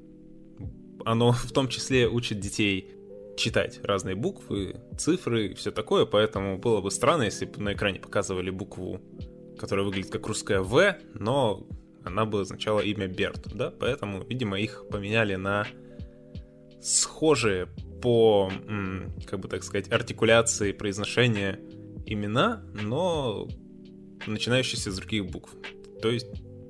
оно 1.05 1.31
в 1.31 1.51
том 1.51 1.67
числе 1.67 2.07
учит 2.07 2.39
детей 2.39 2.94
читать 3.37 3.79
разные 3.83 4.15
буквы, 4.15 4.79
цифры 4.97 5.47
и 5.47 5.53
все 5.53 5.71
такое, 5.71 6.05
поэтому 6.05 6.57
было 6.57 6.81
бы 6.81 6.91
странно, 6.91 7.23
если 7.23 7.45
бы 7.45 7.61
на 7.61 7.73
экране 7.73 7.99
показывали 7.99 8.49
букву, 8.49 9.01
которая 9.57 9.85
выглядит 9.85 10.11
как 10.11 10.27
русская 10.27 10.61
В, 10.61 10.97
но 11.13 11.67
она 12.03 12.25
бы 12.25 12.41
означала 12.41 12.79
имя 12.81 13.07
Берт, 13.07 13.47
да, 13.53 13.71
поэтому, 13.71 14.23
видимо, 14.23 14.59
их 14.59 14.85
поменяли 14.89 15.35
на 15.35 15.67
схожие 16.81 17.67
по, 18.01 18.51
как 19.25 19.39
бы 19.39 19.47
так 19.47 19.63
сказать, 19.63 19.91
артикуляции 19.91 20.71
произношения 20.71 21.59
имена, 22.05 22.63
но 22.73 23.47
начинающиеся 24.27 24.91
с 24.91 24.95
других 24.97 25.25
букв. 25.25 25.55
То 26.01 26.09
есть 26.09 26.27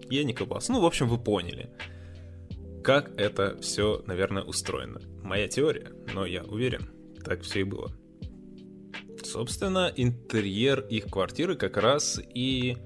я 0.10 0.24
не 0.24 0.34
Кабас. 0.34 0.70
Ну, 0.70 0.80
в 0.80 0.86
общем, 0.86 1.10
вы 1.10 1.18
поняли 1.18 1.70
как 2.86 3.20
это 3.20 3.58
все, 3.62 4.04
наверное, 4.06 4.44
устроено. 4.44 5.02
Моя 5.26 5.48
теория, 5.48 5.92
но 6.14 6.28
я 6.28 6.44
уверен, 6.44 6.88
так 7.24 7.42
все 7.42 7.62
и 7.62 7.64
было. 7.64 7.92
Собственно, 9.24 9.92
интерьер 9.96 10.82
их 10.82 11.06
квартиры 11.06 11.56
как 11.56 11.78
раз 11.78 12.22
и 12.36 12.78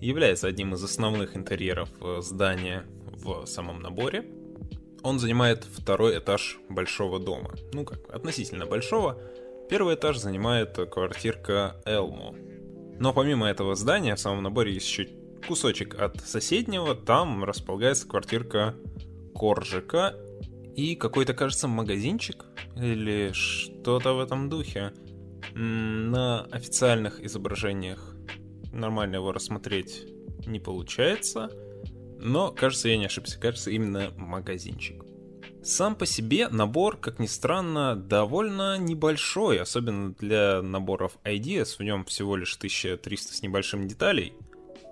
является 0.00 0.46
одним 0.46 0.74
из 0.74 0.84
основных 0.84 1.36
интерьеров 1.36 1.88
э, 2.00 2.20
здания 2.20 2.84
в 3.24 3.44
самом 3.46 3.80
наборе. 3.80 4.24
Он 5.02 5.18
занимает 5.18 5.64
второй 5.64 6.16
этаж 6.20 6.58
большого 6.68 7.18
дома. 7.18 7.50
Ну 7.72 7.84
как, 7.84 8.08
относительно 8.08 8.66
большого. 8.66 9.18
Первый 9.68 9.96
этаж 9.96 10.18
занимает 10.18 10.76
квартирка 10.76 11.82
Элмо. 11.84 12.36
Но 13.00 13.12
помимо 13.12 13.48
этого 13.48 13.74
здания 13.74 14.14
в 14.14 14.20
самом 14.20 14.44
наборе 14.44 14.74
есть 14.74 14.86
еще 14.86 15.08
кусочек 15.48 16.00
от 16.00 16.20
соседнего. 16.20 16.94
Там 16.94 17.42
располагается 17.42 18.06
квартирка 18.06 18.76
коржика 19.34 20.14
и 20.76 20.96
какой-то, 20.96 21.34
кажется, 21.34 21.68
магазинчик 21.68 22.44
или 22.76 23.30
что-то 23.32 24.14
в 24.14 24.20
этом 24.20 24.48
духе. 24.48 24.92
На 25.54 26.42
официальных 26.44 27.20
изображениях 27.22 28.16
нормально 28.72 29.16
его 29.16 29.32
рассмотреть 29.32 30.06
не 30.46 30.58
получается, 30.58 31.50
но, 32.18 32.50
кажется, 32.50 32.88
я 32.88 32.96
не 32.96 33.06
ошибся, 33.06 33.38
кажется, 33.38 33.70
именно 33.70 34.10
магазинчик. 34.16 35.04
Сам 35.62 35.94
по 35.94 36.06
себе 36.06 36.48
набор, 36.48 36.98
как 36.98 37.18
ни 37.18 37.26
странно, 37.26 37.94
довольно 37.96 38.76
небольшой, 38.76 39.60
особенно 39.60 40.12
для 40.14 40.60
наборов 40.60 41.18
IDS, 41.24 41.76
в 41.78 41.82
нем 41.82 42.04
всего 42.04 42.36
лишь 42.36 42.56
1300 42.56 43.34
с 43.34 43.42
небольшим 43.42 43.86
деталей. 43.86 44.34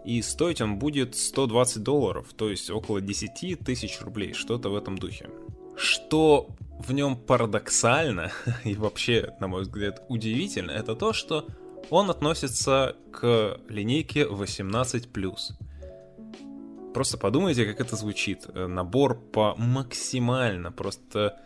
и 0.05 0.21
стоить 0.23 0.61
он 0.61 0.79
будет 0.79 1.15
120 1.15 1.83
долларов, 1.83 2.29
то 2.37 2.51
есть 2.51 2.71
около 2.71 3.01
10 3.01 3.61
тысяч 3.61 4.01
рублей, 4.01 4.33
что-то 4.33 4.69
в 4.69 4.77
этом 4.77 4.99
духе. 4.99 5.29
Что 5.77 6.49
в 6.79 6.93
нем 6.93 7.17
парадоксально 7.17 8.31
и 8.65 8.75
вообще, 8.75 9.35
на 9.41 9.49
мой 9.49 9.63
взгляд, 9.63 10.03
удивительно, 10.09 10.71
это 10.71 10.95
то, 10.95 11.13
что 11.13 11.47
он 11.91 12.11
относится 12.11 12.97
к 13.13 13.59
линейке 13.69 14.25
18+. 14.25 16.93
Просто 16.95 17.19
подумайте, 17.19 17.67
как 17.67 17.81
это 17.81 17.97
звучит. 17.97 18.47
Набор 18.55 19.19
по 19.19 19.55
максимально 19.57 20.73
просто 20.73 21.41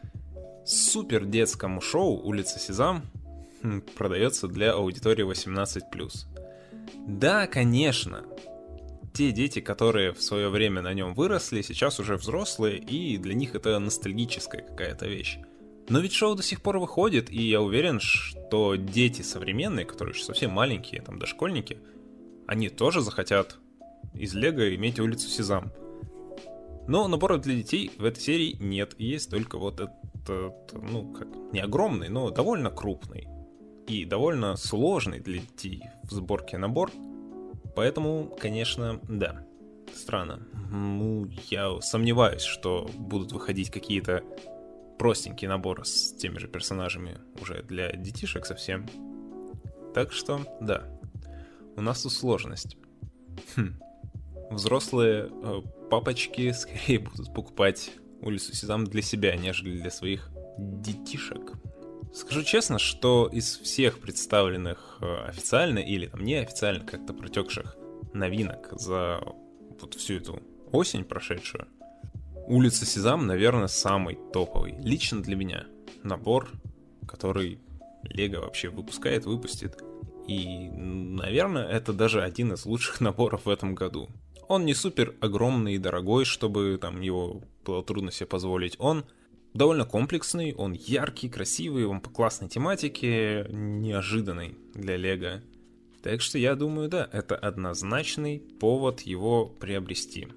супер 0.64 1.25
детскому 1.25 1.80
шоу 1.80 2.21
«Улица 2.25 2.59
Сезам» 2.59 3.02
продается 3.97 4.49
для 4.49 4.73
аудитории 4.73 5.25
18+. 5.25 5.83
Да, 7.06 7.47
конечно, 7.47 8.25
те 9.16 9.32
дети, 9.32 9.61
которые 9.61 10.12
в 10.12 10.23
свое 10.23 10.50
время 10.50 10.82
на 10.82 10.92
нем 10.92 11.14
выросли, 11.14 11.62
сейчас 11.62 11.99
уже 11.99 12.16
взрослые, 12.16 12.76
и 12.76 13.16
для 13.16 13.32
них 13.32 13.54
это 13.54 13.78
ностальгическая 13.78 14.61
какая-то 14.61 15.06
вещь. 15.06 15.38
Но 15.88 16.00
ведь 16.00 16.12
шоу 16.12 16.35
до 16.35 16.42
сих 16.42 16.61
пор 16.61 16.78
выходит, 16.78 17.30
и 17.30 17.42
я 17.42 17.62
уверен, 17.62 17.99
что 17.99 18.75
дети 18.75 19.23
современные, 19.23 19.87
которые 19.87 20.14
еще 20.14 20.25
совсем 20.25 20.50
маленькие, 20.50 21.00
там 21.00 21.18
дошкольники, 21.18 21.78
они 22.46 22.68
тоже 22.68 23.00
захотят 23.00 23.56
из 24.12 24.35
Лего 24.35 24.75
иметь 24.75 25.00
улицу 25.00 25.28
Сезам. 25.28 25.73
Но 26.87 27.08
наборов 27.08 27.40
для 27.40 27.54
детей 27.54 27.92
в 27.96 28.04
этой 28.04 28.20
серии 28.20 28.54
нет, 28.61 28.96
есть 28.99 29.30
только 29.30 29.56
вот 29.56 29.80
этот, 29.80 30.73
ну, 30.75 31.11
как, 31.14 31.28
не 31.52 31.61
огромный, 31.61 32.11
но 32.11 32.28
довольно 32.28 32.70
крупный 32.70 33.26
и 33.88 34.04
довольно 34.04 34.56
сложный 34.56 35.20
для 35.20 35.38
детей 35.38 35.85
в 36.02 36.11
сборке 36.11 36.58
набор. 36.58 36.90
Поэтому, 37.76 38.35
конечно, 38.40 38.99
да, 39.06 39.47
странно. 39.95 40.40
Ну, 40.71 41.28
я 41.50 41.78
сомневаюсь, 41.83 42.42
что 42.42 42.88
будут 42.97 43.33
выходить 43.33 43.71
какие-то 43.71 44.25
простенькие 44.99 45.50
наборы 45.50 45.85
с 45.85 46.12
теми 46.14 46.38
же 46.38 46.49
персонажами 46.49 47.18
уже 47.38 47.62
для 47.62 47.92
детишек 47.92 48.47
совсем. 48.47 48.87
Так 49.95 50.12
что, 50.12 50.40
да, 50.61 50.85
у 51.76 51.83
нас 51.83 52.02
тут 52.02 52.12
сложность. 52.12 52.78
Хм. 53.56 53.78
Взрослые 54.50 55.28
э, 55.30 55.61
папочки 55.90 56.52
скорее 56.52 57.00
будут 57.00 57.35
покупать 57.35 57.90
улицу 58.23 58.54
Сезам 58.54 58.85
для 58.87 59.02
себя, 59.02 59.37
нежели 59.37 59.78
для 59.78 59.90
своих 59.90 60.30
детишек. 60.56 61.52
Скажу 62.16 62.44
честно, 62.44 62.78
что 62.78 63.28
из 63.30 63.58
всех 63.58 63.99
представленных 63.99 64.96
э, 65.02 65.26
официально 65.26 65.78
или 65.80 66.06
там 66.06 66.25
неофициально 66.25 66.82
как-то 66.82 67.12
протекших 67.12 67.76
новинок 68.14 68.70
за 68.73 69.20
вот 69.78 69.92
всю 69.96 70.14
эту 70.14 70.42
осень 70.73 71.04
прошедшую, 71.04 71.68
улица 72.46 72.87
Сезам, 72.87 73.26
наверное, 73.26 73.66
самый 73.66 74.18
топовый. 74.32 74.76
Лично 74.78 75.23
для 75.23 75.37
меня 75.37 75.66
набор, 76.04 76.49
который 77.06 77.61
Лего 78.04 78.40
вообще 78.40 78.70
выпускает, 78.70 79.26
выпустит. 79.26 79.78
И, 80.26 80.70
наверное, 80.70 81.68
это 81.68 81.92
даже 81.92 82.23
один 82.23 82.54
из 82.54 82.64
лучших 82.64 83.00
наборов 83.02 83.44
в 83.44 83.50
этом 83.50 83.75
году. 83.75 84.08
Он 84.49 84.64
не 84.64 84.73
супер 84.73 85.14
огромный 85.20 85.75
и 85.75 85.78
дорогой, 85.78 86.25
чтобы 86.25 86.78
там 86.80 87.02
его 87.02 87.42
было 87.62 87.85
трудно 87.85 88.11
себе 88.11 88.26
позволить. 88.26 88.76
Он 88.78 89.04
довольно 89.56 89.84
комплексный, 89.84 90.54
он 90.54 90.72
яркий, 90.72 91.28
красивый, 91.28 91.86
он 91.86 92.00
по 92.00 92.10
классной 92.10 92.48
тематике, 92.48 93.46
неожиданный 93.50 94.56
для 94.75 94.96
Лего. 94.96 95.42
Так 96.02 96.20
что 96.20 96.38
я 96.38 96.54
думаю, 96.54 96.88
да, 96.88 97.08
это 97.12 97.34
однозначный 97.34 98.38
повод 98.38 99.00
его 99.00 99.46
приобрести. 99.46 100.28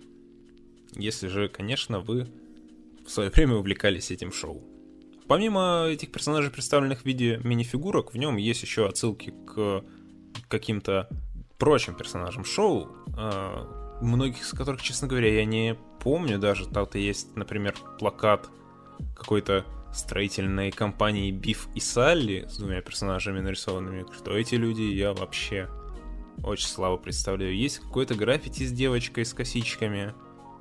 Если 0.93 1.27
же, 1.27 1.47
конечно, 1.47 1.99
вы 1.99 2.27
в 3.05 3.11
свое 3.11 3.29
время 3.29 3.55
увлекались 3.55 4.11
этим 4.11 4.31
шоу. 4.31 4.63
Помимо 5.27 5.85
этих 5.87 6.11
персонажей, 6.11 6.51
представленных 6.51 7.01
в 7.01 7.05
виде 7.05 7.39
мини-фигурок, 7.43 8.13
в 8.13 8.17
нем 8.17 8.37
есть 8.37 8.63
еще 8.63 8.87
отсылки 8.87 9.33
к 9.45 9.83
каким-то 10.47 11.07
прочим 11.59 11.93
персонажам 11.93 12.45
шоу, 12.45 12.87
а, 13.15 13.99
многих 14.01 14.41
из 14.41 14.49
которых, 14.51 14.81
честно 14.81 15.07
говоря, 15.07 15.31
я 15.31 15.45
не 15.45 15.77
помню 15.99 16.39
даже. 16.39 16.67
Там-то 16.67 16.97
есть, 16.97 17.35
например, 17.35 17.75
плакат 17.99 18.49
какой-то 19.15 19.65
строительной 19.93 20.71
компании 20.71 21.31
Биф 21.31 21.67
и 21.75 21.79
Салли 21.79 22.45
с 22.49 22.57
двумя 22.57 22.81
персонажами 22.81 23.39
нарисованными. 23.39 24.05
Что 24.15 24.37
эти 24.37 24.55
люди, 24.55 24.81
я 24.81 25.13
вообще 25.13 25.67
очень 26.43 26.67
слабо 26.67 26.97
представляю. 26.97 27.55
Есть 27.55 27.79
какой-то 27.79 28.15
граффити 28.15 28.63
с 28.63 28.71
девочкой 28.71 29.25
с 29.25 29.33
косичками, 29.33 30.13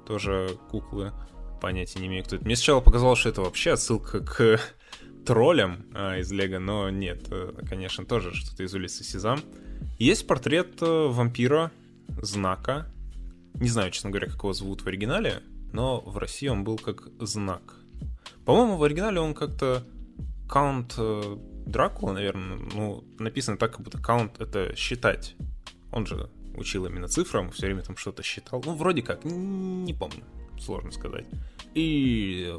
тоже 0.07 0.59
куклы, 0.71 1.13
понятия 1.61 2.01
не 2.01 2.07
имею, 2.07 2.25
кто 2.25 2.37
это. 2.37 2.45
Мне 2.45 2.57
сначала 2.57 2.81
показалось, 2.81 3.19
что 3.19 3.29
это 3.29 3.43
вообще 3.43 3.73
отсылка 3.73 4.21
к 4.21 4.61
троллям 5.27 5.87
а, 5.95 6.19
из 6.19 6.31
Лего, 6.33 6.59
но 6.59 6.91
нет, 6.91 7.27
э, 7.31 7.53
конечно, 7.69 8.05
тоже 8.05 8.35
что-то 8.35 8.63
из 8.63 8.75
улицы 8.75 9.05
Сезам. 9.05 9.41
Есть 9.99 10.27
портрет 10.27 10.81
э, 10.81 11.07
вампира, 11.09 11.71
знака. 12.23 12.93
Не 13.55 13.69
знаю, 13.69 13.91
честно 13.91 14.11
говоря, 14.11 14.29
как 14.29 14.39
его 14.39 14.53
зовут 14.53 14.83
в 14.83 14.87
оригинале, 14.87 15.43
но 15.73 16.01
в 16.01 16.17
России 16.19 16.49
он 16.49 16.65
был 16.65 16.79
как 16.79 17.09
знак. 17.21 17.75
По-моему, 18.49 18.79
в 18.79 18.83
оригинале 18.83 19.21
он 19.21 19.35
как-то 19.35 19.85
Count 20.49 20.95
э, 20.97 21.37
Дракула, 21.67 22.13
наверное, 22.13 22.59
ну, 22.73 23.05
написано 23.19 23.59
так, 23.59 23.73
как 23.73 23.83
будто 23.83 23.99
Count— 23.99 24.37
это 24.43 24.75
считать. 24.75 25.37
Он 25.93 26.07
же 26.07 26.31
учил 26.57 26.87
именно 26.87 27.09
цифрам, 27.09 27.51
все 27.51 27.67
время 27.67 27.83
там 27.83 27.99
что-то 27.99 28.23
считал. 28.23 28.63
Ну, 28.65 28.75
вроде 28.75 29.03
как, 29.03 29.27
не 29.27 29.93
помню, 29.93 30.25
сложно 30.59 30.93
сказать. 30.93 31.27
И, 31.75 32.51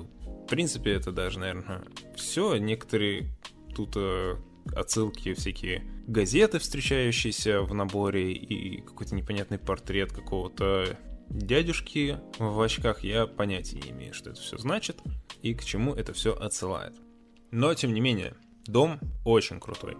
в 0.43 0.45
принципе, 0.47 0.91
это 0.91 1.11
даже, 1.11 1.39
наверное, 1.39 1.81
все. 2.15 2.57
Некоторые 2.57 3.35
тут 3.75 3.93
э, 3.95 4.35
отсылки, 4.75 5.33
всякие 5.33 5.81
газеты, 6.05 6.59
встречающиеся 6.59 7.63
в 7.63 7.73
наборе, 7.73 8.31
и 8.31 8.81
какой-то 8.81 9.15
непонятный 9.15 9.57
портрет 9.57 10.11
какого-то 10.11 10.99
дядюшки 11.29 12.19
в 12.37 12.59
очках, 12.61 13.03
я 13.03 13.27
понятия 13.27 13.79
не 13.79 13.91
имею, 13.91 14.13
что 14.13 14.31
это 14.31 14.41
все 14.41 14.57
значит 14.57 14.99
и 15.41 15.53
к 15.53 15.63
чему 15.63 15.93
это 15.93 16.13
все 16.13 16.33
отсылает. 16.33 16.93
Но, 17.51 17.73
тем 17.73 17.93
не 17.93 18.01
менее, 18.01 18.35
дом 18.65 18.99
очень 19.25 19.59
крутой. 19.59 19.97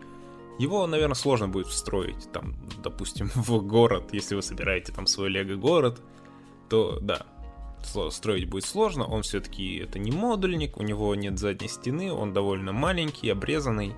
Его, 0.60 0.86
наверное, 0.88 1.16
сложно 1.16 1.48
будет 1.48 1.68
встроить, 1.68 2.32
там, 2.32 2.56
допустим, 2.84 3.30
в 3.36 3.62
город, 3.66 4.10
если 4.12 4.36
вы 4.36 4.42
собираете 4.42 4.92
там 4.92 5.08
свой 5.08 5.30
лего-город, 5.30 6.02
то 6.70 7.00
да, 7.00 7.26
строить 8.12 8.50
будет 8.50 8.66
сложно, 8.66 9.06
он 9.06 9.24
все-таки 9.24 9.78
это 9.78 10.00
не 10.00 10.12
модульник, 10.12 10.78
у 10.78 10.84
него 10.84 11.16
нет 11.16 11.40
задней 11.40 11.70
стены, 11.70 12.12
он 12.12 12.34
довольно 12.34 12.74
маленький, 12.74 13.30
обрезанный, 13.30 13.94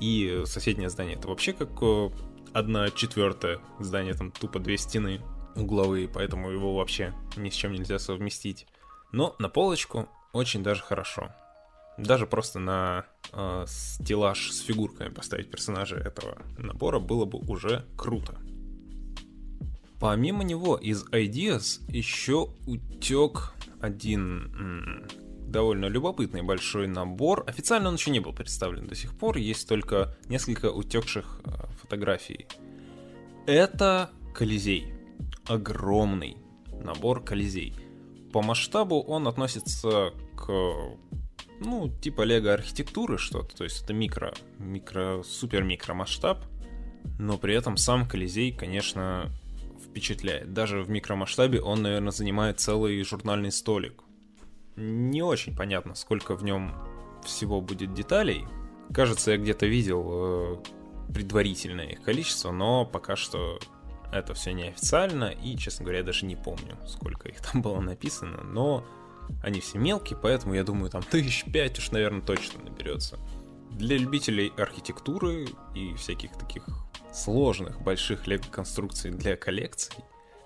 и 0.00 0.42
соседнее 0.44 0.90
здание 0.90 1.16
это 1.16 1.28
вообще 1.28 1.52
как 1.52 1.70
э, 1.80 2.10
одна 2.52 2.90
четвертая 2.90 3.60
здание, 3.78 4.14
там 4.14 4.32
тупо 4.32 4.58
две 4.58 4.76
стены 4.76 5.20
угловые, 5.56 6.08
поэтому 6.08 6.50
его 6.50 6.74
вообще 6.74 7.12
ни 7.36 7.50
с 7.50 7.54
чем 7.54 7.72
нельзя 7.72 7.98
совместить. 7.98 8.66
Но 9.12 9.36
на 9.38 9.48
полочку 9.48 10.08
очень 10.32 10.62
даже 10.62 10.82
хорошо. 10.82 11.30
Даже 11.96 12.26
просто 12.26 12.58
на 12.58 13.06
э, 13.32 13.64
стеллаж 13.68 14.50
с 14.50 14.60
фигурками 14.60 15.10
поставить 15.10 15.50
персонажа 15.50 15.96
этого 15.96 16.38
набора 16.58 16.98
было 16.98 17.24
бы 17.24 17.38
уже 17.38 17.84
круто. 17.96 18.36
Помимо 20.00 20.42
него 20.42 20.76
из 20.76 21.04
Ideas 21.06 21.80
еще 21.88 22.50
утек 22.66 23.54
один 23.80 24.52
м, 24.54 25.08
довольно 25.46 25.86
любопытный 25.86 26.42
большой 26.42 26.88
набор. 26.88 27.44
Официально 27.46 27.88
он 27.88 27.94
еще 27.94 28.10
не 28.10 28.20
был 28.20 28.32
представлен 28.32 28.88
до 28.88 28.96
сих 28.96 29.16
пор, 29.16 29.36
есть 29.36 29.68
только 29.68 30.16
несколько 30.26 30.72
утекших 30.72 31.40
э, 31.44 31.50
фотографий. 31.80 32.46
Это 33.46 34.10
Колизей. 34.34 34.93
Огромный 35.46 36.36
набор 36.82 37.22
Колизей. 37.22 37.74
По 38.32 38.42
масштабу 38.42 39.00
он 39.00 39.28
относится 39.28 40.12
к 40.36 40.50
ну, 41.60 41.88
типа 42.00 42.22
лего 42.22 42.52
архитектуры 42.52 43.18
что-то, 43.18 43.56
то 43.56 43.64
есть 43.64 43.82
это 43.82 43.92
микро, 43.92 44.34
микро, 44.58 45.22
супер-микро 45.22 45.94
масштаб, 45.94 46.44
но 47.18 47.38
при 47.38 47.54
этом 47.54 47.76
сам 47.76 48.06
Колизей, 48.08 48.52
конечно, 48.52 49.30
впечатляет. 49.84 50.52
Даже 50.52 50.82
в 50.82 50.90
микромасштабе 50.90 51.60
он, 51.60 51.82
наверное, 51.82 52.10
занимает 52.10 52.60
целый 52.60 53.02
журнальный 53.04 53.52
столик. 53.52 54.02
Не 54.76 55.22
очень 55.22 55.56
понятно, 55.56 55.94
сколько 55.94 56.34
в 56.34 56.42
нем 56.42 56.74
всего 57.24 57.60
будет 57.60 57.94
деталей. 57.94 58.44
Кажется, 58.92 59.30
я 59.30 59.38
где-то 59.38 59.66
видел 59.66 60.06
э, 60.10 60.56
предварительное 61.12 61.86
их 61.86 62.02
количество, 62.02 62.50
но 62.50 62.84
пока 62.84 63.16
что 63.16 63.58
это 64.14 64.32
все 64.34 64.52
неофициально, 64.52 65.26
и, 65.26 65.56
честно 65.56 65.84
говоря, 65.84 65.98
я 65.98 66.04
даже 66.04 66.24
не 66.24 66.36
помню, 66.36 66.78
сколько 66.86 67.28
их 67.28 67.40
там 67.40 67.62
было 67.62 67.80
написано, 67.80 68.42
но 68.42 68.86
они 69.42 69.60
все 69.60 69.78
мелкие, 69.78 70.18
поэтому 70.20 70.54
я 70.54 70.64
думаю, 70.64 70.90
там 70.90 71.02
тысяч 71.02 71.44
пять 71.44 71.78
уж, 71.78 71.90
наверное, 71.90 72.22
точно 72.22 72.62
наберется. 72.62 73.18
Для 73.70 73.98
любителей 73.98 74.52
архитектуры 74.56 75.48
и 75.74 75.94
всяких 75.94 76.32
таких 76.38 76.64
сложных 77.12 77.80
больших 77.82 78.26
лего-конструкций 78.26 79.10
для 79.10 79.36
коллекций 79.36 79.94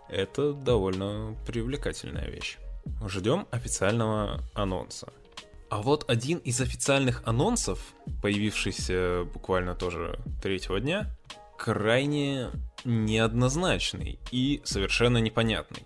Это 0.09 0.53
довольно 0.53 1.37
привлекательная 1.47 2.29
вещь. 2.29 2.59
Ждем 3.07 3.47
официального 3.51 4.43
анонса. 4.55 5.13
А 5.69 5.83
вот 5.83 6.09
один 6.09 6.39
из 6.39 6.61
официальных 6.63 7.23
анонсов, 7.27 7.93
появившийся 8.23 9.25
буквально 9.35 9.75
тоже 9.75 10.19
третьего 10.43 10.81
дня, 10.81 11.15
крайне 11.59 12.49
неоднозначный 12.85 14.19
и 14.31 14.61
совершенно 14.65 15.19
непонятный. 15.19 15.85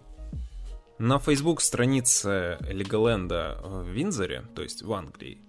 На 0.98 1.18
Facebook 1.18 1.61
странице 1.61 2.59
Леголенда 2.61 3.59
в 3.62 3.88
Винзоре, 3.88 4.44
то 4.55 4.62
есть 4.62 4.83
в 4.83 4.92
Англии, 4.92 5.42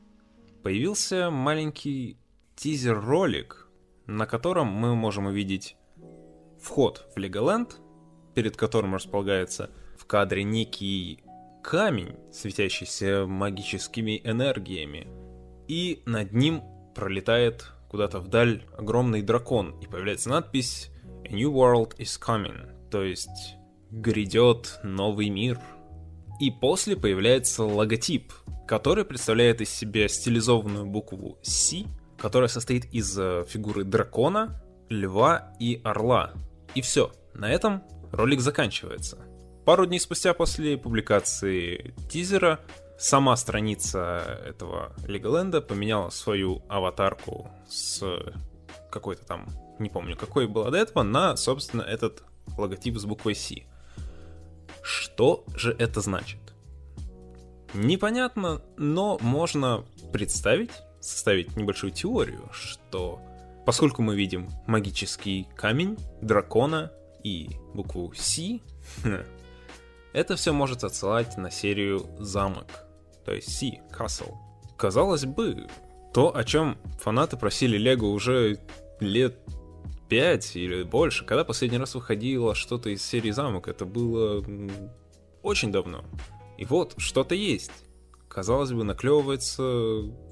появился 0.63 1.29
маленький 1.29 2.17
тизер-ролик, 2.55 3.67
на 4.07 4.25
котором 4.25 4.67
мы 4.67 4.95
можем 4.95 5.27
увидеть 5.27 5.75
вход 6.59 7.05
в 7.15 7.19
Леголенд, 7.19 7.77
перед 8.33 8.57
которым 8.57 8.95
располагается 8.95 9.69
в 9.97 10.05
кадре 10.05 10.43
некий 10.43 11.23
камень, 11.61 12.15
светящийся 12.31 13.25
магическими 13.27 14.21
энергиями, 14.23 15.07
и 15.67 16.01
над 16.05 16.33
ним 16.33 16.63
пролетает 16.95 17.71
куда-то 17.89 18.19
вдаль 18.19 18.63
огромный 18.77 19.21
дракон, 19.21 19.79
и 19.81 19.87
появляется 19.87 20.29
надпись 20.29 20.89
«A 21.25 21.33
new 21.33 21.51
world 21.51 21.95
is 21.97 22.19
coming», 22.19 22.89
то 22.89 23.03
есть 23.03 23.55
«Грядет 23.91 24.79
новый 24.83 25.29
мир». 25.29 25.59
И 26.39 26.51
после 26.51 26.95
появляется 26.95 27.63
логотип, 27.63 28.33
который 28.67 29.05
представляет 29.05 29.61
из 29.61 29.69
себя 29.69 30.07
стилизованную 30.07 30.85
букву 30.85 31.37
C, 31.41 31.85
которая 32.17 32.47
состоит 32.47 32.85
из 32.93 33.17
э, 33.17 33.45
фигуры 33.47 33.83
дракона, 33.83 34.63
льва 34.89 35.53
и 35.59 35.81
орла. 35.83 36.33
И 36.75 36.81
все, 36.81 37.11
на 37.33 37.51
этом 37.51 37.83
ролик 38.11 38.39
заканчивается. 38.39 39.17
Пару 39.65 39.85
дней 39.85 39.99
спустя 39.99 40.33
после 40.33 40.77
публикации 40.77 41.93
тизера 42.09 42.59
сама 42.97 43.35
страница 43.35 44.41
этого 44.45 44.93
Леголенда 45.07 45.61
поменяла 45.61 46.09
свою 46.09 46.63
аватарку 46.67 47.49
с 47.67 48.03
какой-то 48.91 49.25
там, 49.25 49.47
не 49.79 49.89
помню, 49.89 50.15
какой 50.15 50.47
была 50.47 50.69
до 50.71 50.77
этого, 50.77 51.03
на, 51.03 51.35
собственно, 51.35 51.81
этот 51.81 52.23
логотип 52.57 52.97
с 52.97 53.05
буквой 53.05 53.35
C. 53.35 53.63
Что 54.81 55.45
же 55.55 55.75
это 55.77 56.01
значит? 56.01 56.39
Непонятно, 57.73 58.61
но 58.77 59.17
можно 59.21 59.83
представить, 60.11 60.71
составить 60.99 61.55
небольшую 61.55 61.91
теорию, 61.91 62.49
что 62.51 63.19
поскольку 63.65 64.01
мы 64.01 64.15
видим 64.15 64.49
магический 64.67 65.47
камень, 65.55 65.97
дракона 66.21 66.91
и 67.23 67.49
букву 67.73 68.13
C, 68.15 68.59
это 70.13 70.35
все 70.35 70.53
может 70.53 70.83
отсылать 70.83 71.37
на 71.37 71.49
серию 71.49 72.05
«Замок», 72.19 72.85
то 73.25 73.33
есть 73.33 73.57
C, 73.57 73.81
Castle. 73.91 74.35
Казалось 74.77 75.25
бы, 75.25 75.67
то, 76.13 76.35
о 76.35 76.43
чем 76.43 76.77
фанаты 76.99 77.37
просили 77.37 77.77
Лего 77.77 78.05
уже 78.05 78.59
лет 78.99 79.39
5 80.13 80.55
или 80.57 80.83
больше, 80.83 81.25
когда 81.25 81.43
последний 81.43 81.79
раз 81.79 81.95
выходило 81.95 82.53
что-то 82.53 82.91
из 82.91 83.03
серии 83.03 83.31
«Замок», 83.31 83.67
это 83.67 83.83
было 83.83 84.45
очень 85.41 85.71
давно. 85.71 86.05
И 86.59 86.65
вот, 86.65 86.93
что-то 86.97 87.33
есть. 87.33 87.71
Казалось 88.27 88.71
бы, 88.73 88.83
наклевывается 88.83 89.63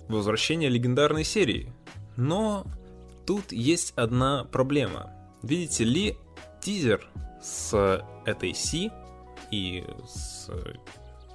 возвращение 0.08 0.70
легендарной 0.70 1.24
серии. 1.24 1.74
Но 2.15 2.63
тут 3.26 3.52
есть 3.52 3.94
одна 3.96 4.44
проблема. 4.44 5.12
Видите 5.41 5.84
ли, 5.84 6.15
тизер 6.62 7.10
с 7.41 8.06
этой 8.28 8.54
Си 8.54 8.91
и 9.50 9.84
с 10.06 10.48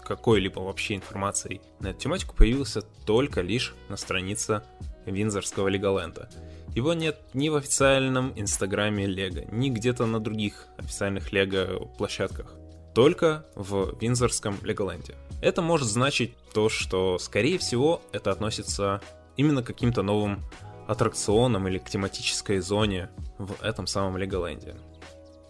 какой-либо 0.04 0.60
вообще 0.60 0.94
информацией 0.94 1.60
на 1.80 1.88
эту 1.88 1.98
тематику 1.98 2.36
появился 2.36 2.82
только 2.82 3.40
лишь 3.40 3.74
на 3.88 3.96
странице 3.96 4.62
Винзорского 5.04 5.66
Леголенда. 5.66 6.28
Его 6.76 6.92
нет 6.92 7.18
ни 7.32 7.48
в 7.48 7.56
официальном 7.56 8.34
инстаграме 8.36 9.06
Лего, 9.06 9.46
ни 9.50 9.70
где-то 9.70 10.04
на 10.04 10.20
других 10.20 10.66
официальных 10.76 11.32
Лего 11.32 11.86
площадках. 11.96 12.52
Только 12.94 13.46
в 13.54 13.96
Винзорском 13.98 14.58
Леголенде. 14.62 15.14
Это 15.40 15.62
может 15.62 15.88
значить 15.88 16.36
то, 16.52 16.68
что, 16.68 17.18
скорее 17.18 17.56
всего, 17.56 18.02
это 18.12 18.30
относится 18.30 19.00
именно 19.38 19.62
к 19.62 19.66
каким-то 19.66 20.02
новым 20.02 20.44
аттракционам 20.86 21.66
или 21.66 21.78
к 21.78 21.88
тематической 21.88 22.58
зоне 22.58 23.08
в 23.38 23.54
этом 23.62 23.86
самом 23.86 24.18
Леголенде. 24.18 24.76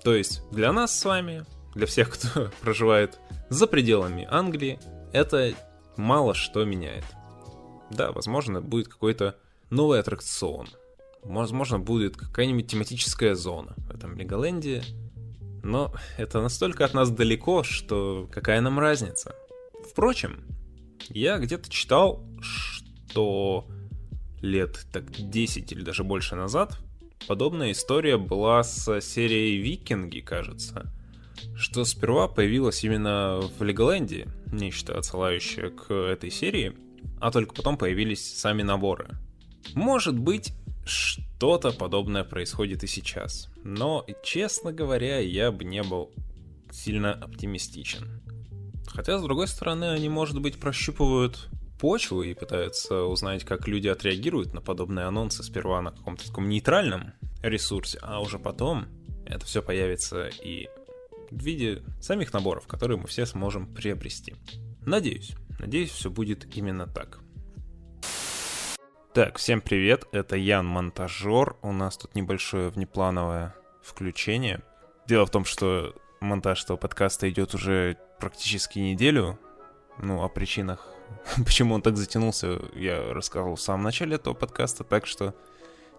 То 0.05 0.15
есть 0.15 0.49
для 0.53 0.73
нас 0.73 0.97
с 0.97 1.05
вами 1.05 1.45
для 1.75 1.89
всех, 1.89 2.11
кто 2.17 2.53
проживает 2.61 3.19
за 3.49 3.67
пределами 3.67 4.29
Англии, 4.31 4.79
это 5.13 5.55
мало 5.97 6.35
что 6.35 6.65
меняет. 6.65 7.05
Да, 7.91 8.13
возможно, 8.13 8.61
будет 8.61 8.87
какой-то 8.87 9.35
новый 9.71 9.99
аттракцион. 9.99 10.69
Возможно, 11.29 11.79
будет 11.79 12.17
какая-нибудь 12.17 12.67
тематическая 12.67 13.35
зона 13.35 13.75
в 13.77 13.95
этом 13.95 14.17
Леголенде. 14.17 14.83
Но 15.63 15.93
это 16.17 16.41
настолько 16.41 16.85
от 16.85 16.95
нас 16.95 17.11
далеко, 17.11 17.63
что 17.63 18.29
какая 18.31 18.61
нам 18.61 18.79
разница? 18.79 19.35
Впрочем, 19.91 20.45
я 21.09 21.39
где-то 21.39 21.69
читал, 21.69 22.25
что 22.41 23.67
лет 24.41 24.87
так 24.93 25.11
10 25.11 25.73
или 25.73 25.83
даже 25.83 26.05
больше 26.05 26.37
назад 26.37 26.79
подобная 27.27 27.73
история 27.73 28.17
была 28.17 28.63
с 28.63 29.01
серией 29.01 29.61
Викинги, 29.61 30.21
кажется 30.21 30.93
что 31.57 31.85
сперва 31.85 32.29
появилось 32.29 32.85
именно 32.85 33.41
в 33.59 33.63
Леголенде, 33.63 34.29
нечто 34.53 34.99
отсылающее 34.99 35.71
к 35.71 35.93
этой 35.93 36.31
серии, 36.31 36.77
а 37.21 37.31
только 37.31 37.55
потом 37.55 37.77
появились 37.77 38.39
сами 38.39 38.63
наборы. 38.63 39.09
Может 39.75 40.19
быть, 40.19 40.53
что-то 40.87 41.73
подобное 41.73 42.25
происходит 42.25 42.85
и 42.85 42.87
сейчас, 42.87 43.49
но, 43.65 44.07
честно 44.23 44.73
говоря, 44.73 45.19
я 45.19 45.51
бы 45.51 45.65
не 45.65 45.83
был 45.83 46.13
сильно 46.71 47.13
оптимистичен. 47.13 48.23
Хотя, 48.87 49.19
с 49.19 49.23
другой 49.23 49.49
стороны, 49.49 49.87
они, 49.87 50.09
может 50.09 50.41
быть, 50.41 50.59
прощупывают 50.59 51.49
почву 51.79 52.23
и 52.23 52.35
пытаются 52.35 53.03
узнать, 53.03 53.45
как 53.45 53.69
люди 53.69 53.89
отреагируют 53.89 54.55
на 54.55 54.61
подобные 54.61 55.07
анонсы 55.07 55.43
сперва 55.43 55.83
на 55.83 55.91
каком-то 55.91 56.27
таком 56.27 56.49
нейтральном 56.49 57.13
ресурсе, 57.43 57.99
а 58.01 58.21
уже 58.21 58.39
потом 58.39 58.87
это 59.27 59.45
все 59.45 59.63
появится 59.63 60.29
и 60.29 60.69
в 61.31 61.43
виде 61.43 61.83
самих 62.01 62.33
наборов, 62.33 62.67
которые 62.67 62.99
мы 62.99 63.09
все 63.09 63.27
сможем 63.27 63.75
приобрести. 63.75 64.35
Надеюсь, 64.87 65.33
надеюсь, 65.59 65.91
все 65.91 66.11
будет 66.11 66.57
именно 66.57 66.87
так. 66.87 67.21
Так, 69.17 69.39
всем 69.39 69.63
привет, 69.63 70.05
это 70.13 70.37
Ян 70.37 70.67
Монтажер. 70.67 71.57
У 71.63 71.73
нас 71.73 71.97
тут 71.97 72.15
небольшое 72.15 72.69
внеплановое 72.69 73.55
включение. 73.83 74.61
Дело 75.07 75.25
в 75.25 75.31
том, 75.31 75.47
что 75.47 75.95
монтаж 76.21 76.65
этого 76.65 76.77
подкаста 76.77 77.27
идет 77.31 77.55
уже 77.55 77.97
практически 78.21 78.79
неделю. 78.79 79.39
Ну, 80.03 80.23
о 80.23 80.29
причинах, 80.29 80.87
почему 81.47 81.77
он 81.77 81.81
так 81.81 81.97
затянулся, 81.97 82.61
я 82.75 83.15
рассказывал 83.15 83.57
в 83.57 83.61
самом 83.63 83.85
начале 83.85 84.17
этого 84.17 84.35
подкаста, 84.35 84.85
так 84.85 85.07
что 85.07 85.35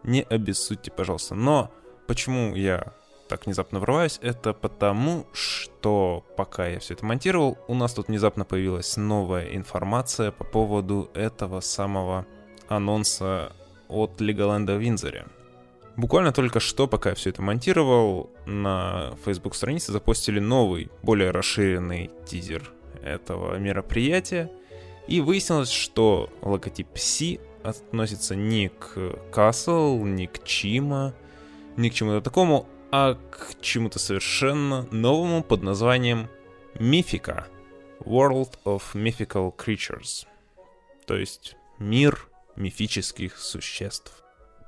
не 0.03 0.21
обессудьте, 0.21 0.91
пожалуйста. 0.91 1.34
Но 1.34 1.71
почему 2.06 2.53
я 2.53 2.93
так 3.30 3.47
внезапно 3.47 3.80
врываюсь, 3.80 4.19
это 4.21 4.53
потому, 4.53 5.25
что 5.34 6.23
пока 6.38 6.67
я 6.67 6.80
все 6.80 6.93
это 6.93 7.03
монтировал, 7.03 7.58
у 7.67 7.73
нас 7.73 7.95
тут 7.95 8.10
внезапно 8.10 8.45
появилась 8.45 8.95
новая 8.95 9.56
информация 9.56 10.32
по 10.32 10.43
поводу 10.43 11.10
этого 11.15 11.62
самого 11.62 12.27
анонса 12.67 13.53
от 13.88 14.19
Леголенда 14.19 14.75
в 14.75 14.80
Винзоре. 14.80 15.25
Буквально 15.95 16.32
только 16.32 16.60
что, 16.60 16.88
пока 16.88 17.10
я 17.10 17.15
все 17.15 17.32
это 17.32 17.41
монтировал, 17.41 18.30
на 18.45 19.15
Facebook 19.25 19.56
странице 19.56 19.91
запостили 19.91 20.39
новый, 20.39 20.91
более 21.01 21.32
расширенный 21.32 22.12
тизер 22.25 22.71
этого 23.01 23.58
мероприятия. 23.58 24.51
И 25.08 25.21
выяснилось, 25.21 25.71
что 25.71 26.30
логотип 26.41 26.97
C 26.97 27.39
относится 27.63 28.36
не 28.36 28.69
к 28.69 28.97
Castle, 29.32 30.03
не 30.03 30.27
к 30.27 30.43
Чима, 30.43 31.13
ни 31.77 31.89
к 31.89 31.93
чему-то 31.93 32.21
такому, 32.21 32.67
а 32.91 33.15
к 33.15 33.60
чему-то 33.62 33.99
совершенно 33.99 34.88
новому 34.91 35.43
под 35.43 35.63
названием 35.63 36.30
Мифика. 36.80 37.47
World 38.01 38.51
of 38.65 38.84
Mythical 38.93 39.56
Creatures. 39.56 40.27
То 41.06 41.15
есть 41.15 41.56
мир 41.80 42.30
мифических 42.57 43.37
существ. 43.37 44.23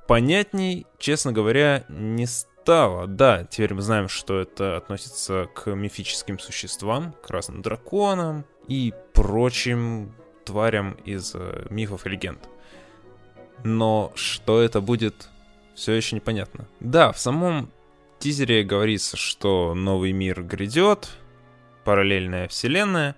Понятней, 0.06 0.86
честно 0.98 1.32
говоря, 1.32 1.84
не 1.88 2.26
стало. 2.26 3.06
Да, 3.06 3.44
теперь 3.44 3.74
мы 3.74 3.82
знаем, 3.82 4.08
что 4.08 4.40
это 4.40 4.76
относится 4.76 5.48
к 5.54 5.70
мифическим 5.74 6.38
существам, 6.38 7.14
к 7.22 7.30
разным 7.30 7.62
драконам 7.62 8.44
и 8.66 8.92
прочим 9.12 10.14
тварям 10.44 10.92
из 11.04 11.32
э, 11.34 11.66
мифов 11.70 12.06
и 12.06 12.10
легенд. 12.10 12.48
Но 13.62 14.12
что 14.14 14.60
это 14.60 14.80
будет, 14.80 15.28
все 15.74 15.92
еще 15.92 16.16
непонятно. 16.16 16.66
Да, 16.80 17.12
в 17.12 17.18
самом 17.18 17.70
тизере 18.18 18.64
говорится, 18.64 19.16
что 19.16 19.74
новый 19.74 20.12
мир 20.12 20.42
грядет, 20.42 21.10
параллельная 21.84 22.48
вселенная, 22.48 23.16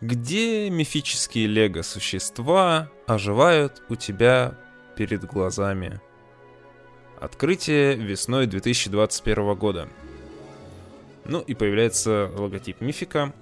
где 0.00 0.68
мифические 0.70 1.46
лего-существа 1.46 2.90
оживают 3.06 3.82
у 3.88 3.96
тебя 3.96 4.58
перед 4.96 5.24
глазами. 5.24 6.00
Открытие 7.20 7.94
весной 7.94 8.46
2021 8.46 9.54
года. 9.54 9.88
Ну 11.24 11.40
и 11.40 11.54
появляется 11.54 12.30
логотип 12.36 12.80
мифика. 12.80 13.32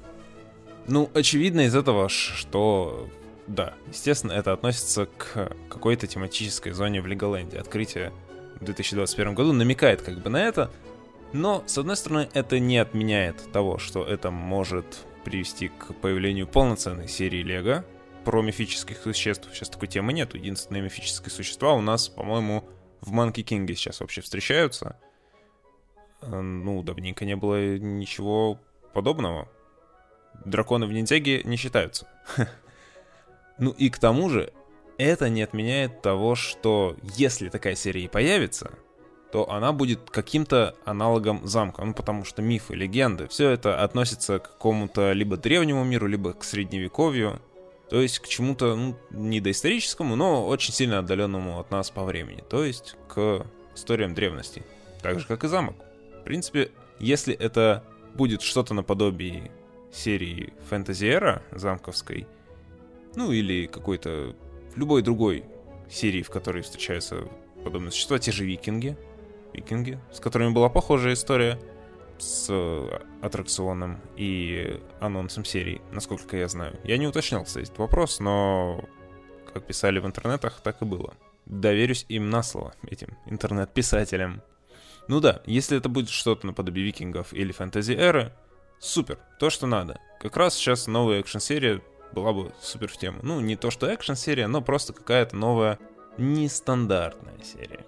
Ну, 0.87 1.11
очевидно 1.15 1.63
из 1.63 1.75
этого, 1.75 2.09
что 2.09 3.09
да, 3.47 3.75
естественно, 3.89 4.33
это 4.33 4.53
относится 4.53 5.07
к 5.07 5.53
какой-то 5.69 6.07
тематической 6.07 6.73
зоне 6.73 7.01
в 7.01 7.07
Леголенде. 7.07 7.59
Открытие 7.59 8.13
в 8.61 8.65
2021 8.65 9.35
году 9.35 9.53
намекает 9.53 10.03
как 10.03 10.19
бы 10.19 10.31
на 10.31 10.43
это, 10.43 10.71
но, 11.33 11.63
с 11.67 11.77
одной 11.77 11.97
стороны, 11.97 12.29
это 12.33 12.59
не 12.59 12.79
отменяет 12.79 13.53
того, 13.53 13.79
что 13.79 14.05
это 14.05 14.31
может 14.31 15.05
привести 15.25 15.69
к 15.69 15.95
появлению 15.95 16.47
полноценной 16.47 17.09
серии 17.09 17.43
Лего 17.43 17.85
про 18.25 18.43
мифических 18.43 19.03
существ. 19.03 19.49
Сейчас 19.53 19.69
такой 19.69 19.89
темы 19.89 20.13
нет. 20.13 20.35
Единственные 20.35 20.83
мифические 20.83 21.31
существа 21.31 21.73
у 21.73 21.81
нас, 21.81 22.09
по-моему, 22.09 22.65
в 23.01 23.11
Манки 23.11 23.43
Кинге 23.43 23.75
сейчас 23.75 24.01
вообще 24.01 24.21
встречаются. 24.21 24.99
Э, 26.23 26.41
ну, 26.41 26.83
давненько 26.83 27.25
не 27.25 27.37
было 27.37 27.77
ничего 27.77 28.61
подобного. 28.93 29.49
Драконы 30.45 30.87
в 30.87 30.93
ниндзяге 30.93 31.43
не 31.45 31.57
считаются. 31.57 32.09
Ну 33.57 33.71
и 33.71 33.89
к 33.89 33.99
тому 33.99 34.31
же, 34.31 34.53
это 34.99 35.29
не 35.29 35.43
отменяет 35.43 36.03
того, 36.03 36.35
что 36.35 36.97
если 37.03 37.49
такая 37.51 37.77
серия 37.77 38.03
и 38.03 38.09
появится, 38.09 38.73
то 39.35 39.51
она 39.51 39.73
будет 39.73 40.11
каким-то 40.11 40.77
аналогом 40.85 41.45
замка. 41.45 41.85
Ну, 41.85 41.93
потому 41.93 42.25
что 42.25 42.41
мифы, 42.41 42.77
легенды, 42.77 43.27
все 43.27 43.51
это 43.51 43.83
относится 43.83 44.39
к 44.39 44.53
какому-то 44.53 45.11
либо 45.11 45.37
древнему 45.37 45.83
миру, 45.83 46.07
либо 46.07 46.35
к 46.35 46.45
средневековью. 46.45 47.43
То 47.91 48.01
есть 48.01 48.21
к 48.21 48.29
чему-то, 48.29 48.77
ну, 48.77 48.97
не 49.11 49.41
доисторическому, 49.41 50.15
но 50.15 50.47
очень 50.47 50.73
сильно 50.73 51.01
отдаленному 51.01 51.59
от 51.59 51.73
нас 51.73 51.91
по 51.91 52.05
времени. 52.05 52.45
То 52.49 52.65
есть 52.65 52.97
к 53.09 53.45
историям 53.75 54.15
древности. 54.15 54.63
Так 55.03 55.19
же, 55.19 55.27
как 55.27 55.43
и 55.43 55.49
замок. 55.49 55.75
В 56.21 56.23
принципе, 56.23 56.71
если 57.01 57.35
это 57.35 57.83
будет 58.15 58.41
что-то 58.41 58.73
наподобие 58.73 59.51
серии 59.93 60.53
Era 60.71 61.43
замковской, 61.51 62.29
ну 63.17 63.33
или 63.33 63.67
какой-то 63.67 64.37
любой 64.77 65.03
другой 65.03 65.45
серии, 65.91 66.23
в 66.23 66.31
которой 66.31 66.63
встречаются 66.63 67.25
подобные 67.65 67.91
существа, 67.91 68.21
те 68.21 68.31
же 68.31 68.45
викинги, 68.45 68.97
викинги, 69.55 69.99
с 70.13 70.21
которыми 70.21 70.53
была 70.53 70.69
похожая 70.69 71.15
история 71.15 71.59
с 72.19 72.51
аттракционом 73.23 74.01
и 74.17 74.81
анонсом 75.01 75.45
серии, 75.45 75.81
насколько 75.93 76.37
я 76.37 76.49
знаю. 76.49 76.79
Я 76.85 76.99
не 76.99 77.07
уточнял, 77.07 77.45
кстати, 77.45 77.65
этот 77.65 77.79
вопрос, 77.79 78.21
но 78.21 78.85
как 79.53 79.67
писали 79.67 79.99
в 79.99 80.07
интернетах, 80.07 80.61
так 80.61 80.83
и 80.83 80.85
было. 80.85 81.15
Доверюсь 81.47 82.07
им 82.09 82.31
на 82.31 82.43
слово, 82.43 82.75
этим 82.87 83.17
интернет-писателям. 83.27 84.43
Ну 85.09 85.21
да, 85.21 85.43
если 85.45 85.77
это 85.77 85.89
будет 85.89 86.09
что-то 86.09 86.47
наподобие 86.47 86.87
викингов 86.87 87.33
или 87.33 87.53
фэнтези-эры, 87.53 88.33
супер, 88.79 89.19
то, 89.39 89.51
что 89.51 89.67
надо. 89.67 90.01
Как 90.21 90.37
раз 90.37 90.55
сейчас 90.55 90.87
новая 90.87 91.21
экшн-серия 91.21 91.83
была 92.13 92.33
бы 92.33 92.53
супер 92.61 92.89
в 92.89 92.97
тему. 92.97 93.21
Ну, 93.23 93.41
не 93.41 93.57
то 93.57 93.71
что 93.71 93.87
экшн-серия, 93.87 94.47
но 94.47 94.63
просто 94.63 94.93
какая-то 94.93 95.37
новая, 95.37 95.79
нестандартная 96.17 97.39
серия. 97.43 97.85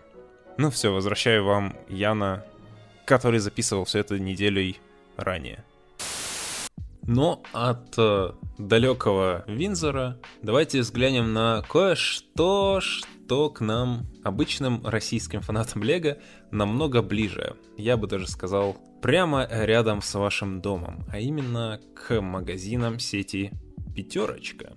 Ну 0.58 0.70
все, 0.70 0.90
возвращаю 0.92 1.44
вам 1.44 1.76
Яна, 1.88 2.44
который 3.04 3.40
записывал 3.40 3.84
все 3.84 3.98
это 3.98 4.18
неделей 4.18 4.78
ранее. 5.16 5.64
Но 7.02 7.42
от 7.52 7.94
э, 7.98 8.32
далекого 8.58 9.44
Винзора 9.46 10.18
давайте 10.42 10.80
взглянем 10.80 11.32
на 11.32 11.62
кое-что, 11.62 12.80
что 12.80 13.50
к 13.50 13.60
нам, 13.60 14.06
обычным 14.24 14.84
российским 14.84 15.40
фанатам 15.40 15.84
Лего, 15.84 16.18
намного 16.50 17.02
ближе. 17.02 17.56
Я 17.76 17.96
бы 17.96 18.08
даже 18.08 18.26
сказал, 18.26 18.76
прямо 19.02 19.46
рядом 19.48 20.02
с 20.02 20.14
вашим 20.14 20.60
домом, 20.60 21.04
а 21.12 21.20
именно 21.20 21.80
к 21.94 22.20
магазинам 22.20 22.98
сети 22.98 23.52
пятерочка. 23.94 24.72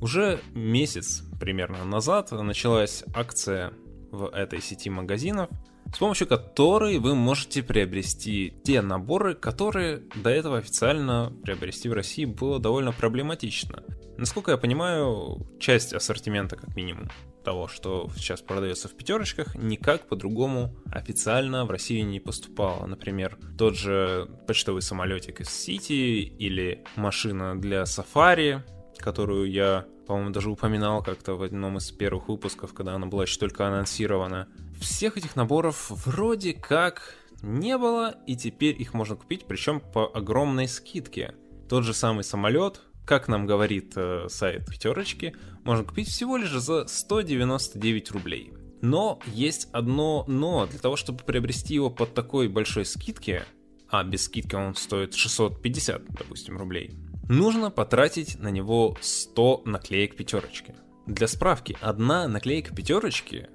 Уже 0.00 0.40
месяц 0.54 1.24
примерно 1.40 1.84
назад 1.84 2.30
началась 2.32 3.02
акция 3.14 3.72
в 4.12 4.26
этой 4.26 4.60
сети 4.60 4.88
магазинов, 4.90 5.50
с 5.92 5.98
помощью 5.98 6.28
которой 6.28 6.98
вы 6.98 7.14
можете 7.14 7.62
приобрести 7.62 8.54
те 8.64 8.80
наборы, 8.80 9.34
которые 9.34 10.02
до 10.14 10.30
этого 10.30 10.58
официально 10.58 11.32
приобрести 11.42 11.88
в 11.88 11.92
России 11.92 12.24
было 12.24 12.60
довольно 12.60 12.92
проблематично. 12.92 13.82
Насколько 14.16 14.52
я 14.52 14.56
понимаю, 14.58 15.46
часть 15.58 15.92
ассортимента, 15.92 16.56
как 16.56 16.76
минимум, 16.76 17.08
того, 17.42 17.66
что 17.66 18.08
сейчас 18.16 18.40
продается 18.40 18.88
в 18.88 18.94
пятерочках, 18.94 19.54
никак 19.56 20.08
по-другому 20.08 20.76
официально 20.90 21.64
в 21.64 21.70
Россию 21.70 22.06
не 22.06 22.20
поступало. 22.20 22.86
Например, 22.86 23.36
тот 23.58 23.76
же 23.76 24.28
почтовый 24.46 24.82
самолетик 24.82 25.40
из 25.40 25.48
Сити 25.48 25.92
или 25.92 26.84
машина 26.96 27.60
для 27.60 27.84
сафари, 27.86 28.62
которую 28.98 29.50
я, 29.50 29.86
по-моему, 30.06 30.30
даже 30.30 30.50
упоминал 30.50 31.02
как-то 31.02 31.34
в 31.34 31.42
одном 31.42 31.78
из 31.78 31.90
первых 31.90 32.28
выпусков, 32.28 32.74
когда 32.74 32.94
она 32.94 33.06
была 33.06 33.24
еще 33.24 33.38
только 33.38 33.66
анонсирована. 33.66 34.48
Всех 34.80 35.16
этих 35.16 35.36
наборов 35.36 35.90
вроде 35.90 36.52
как 36.52 37.14
не 37.42 37.76
было, 37.76 38.14
и 38.26 38.36
теперь 38.36 38.80
их 38.80 38.94
можно 38.94 39.16
купить, 39.16 39.46
причем 39.46 39.80
по 39.80 40.06
огромной 40.06 40.68
скидке. 40.68 41.34
Тот 41.68 41.84
же 41.84 41.94
самый 41.94 42.24
самолет, 42.24 42.80
как 43.04 43.28
нам 43.28 43.46
говорит 43.46 43.92
э, 43.96 44.26
сайт 44.28 44.66
пятерочки, 44.66 45.34
можно 45.64 45.84
купить 45.84 46.08
всего 46.08 46.36
лишь 46.36 46.52
за 46.52 46.86
199 46.86 48.10
рублей. 48.12 48.52
Но 48.80 49.20
есть 49.26 49.68
одно 49.72 50.24
но. 50.26 50.66
Для 50.66 50.78
того, 50.78 50.96
чтобы 50.96 51.22
приобрести 51.22 51.74
его 51.74 51.88
под 51.88 52.14
такой 52.14 52.48
большой 52.48 52.84
скидке, 52.84 53.44
а 53.88 54.02
без 54.04 54.24
скидки 54.24 54.54
он 54.54 54.74
стоит 54.74 55.14
650, 55.14 56.04
допустим, 56.10 56.56
рублей, 56.56 56.94
нужно 57.28 57.70
потратить 57.70 58.38
на 58.38 58.48
него 58.48 58.96
100 59.00 59.62
наклеек 59.64 60.16
пятерочки. 60.16 60.74
Для 61.06 61.26
справки, 61.26 61.76
одна 61.80 62.28
наклейка 62.28 62.74
пятерочки, 62.74 63.48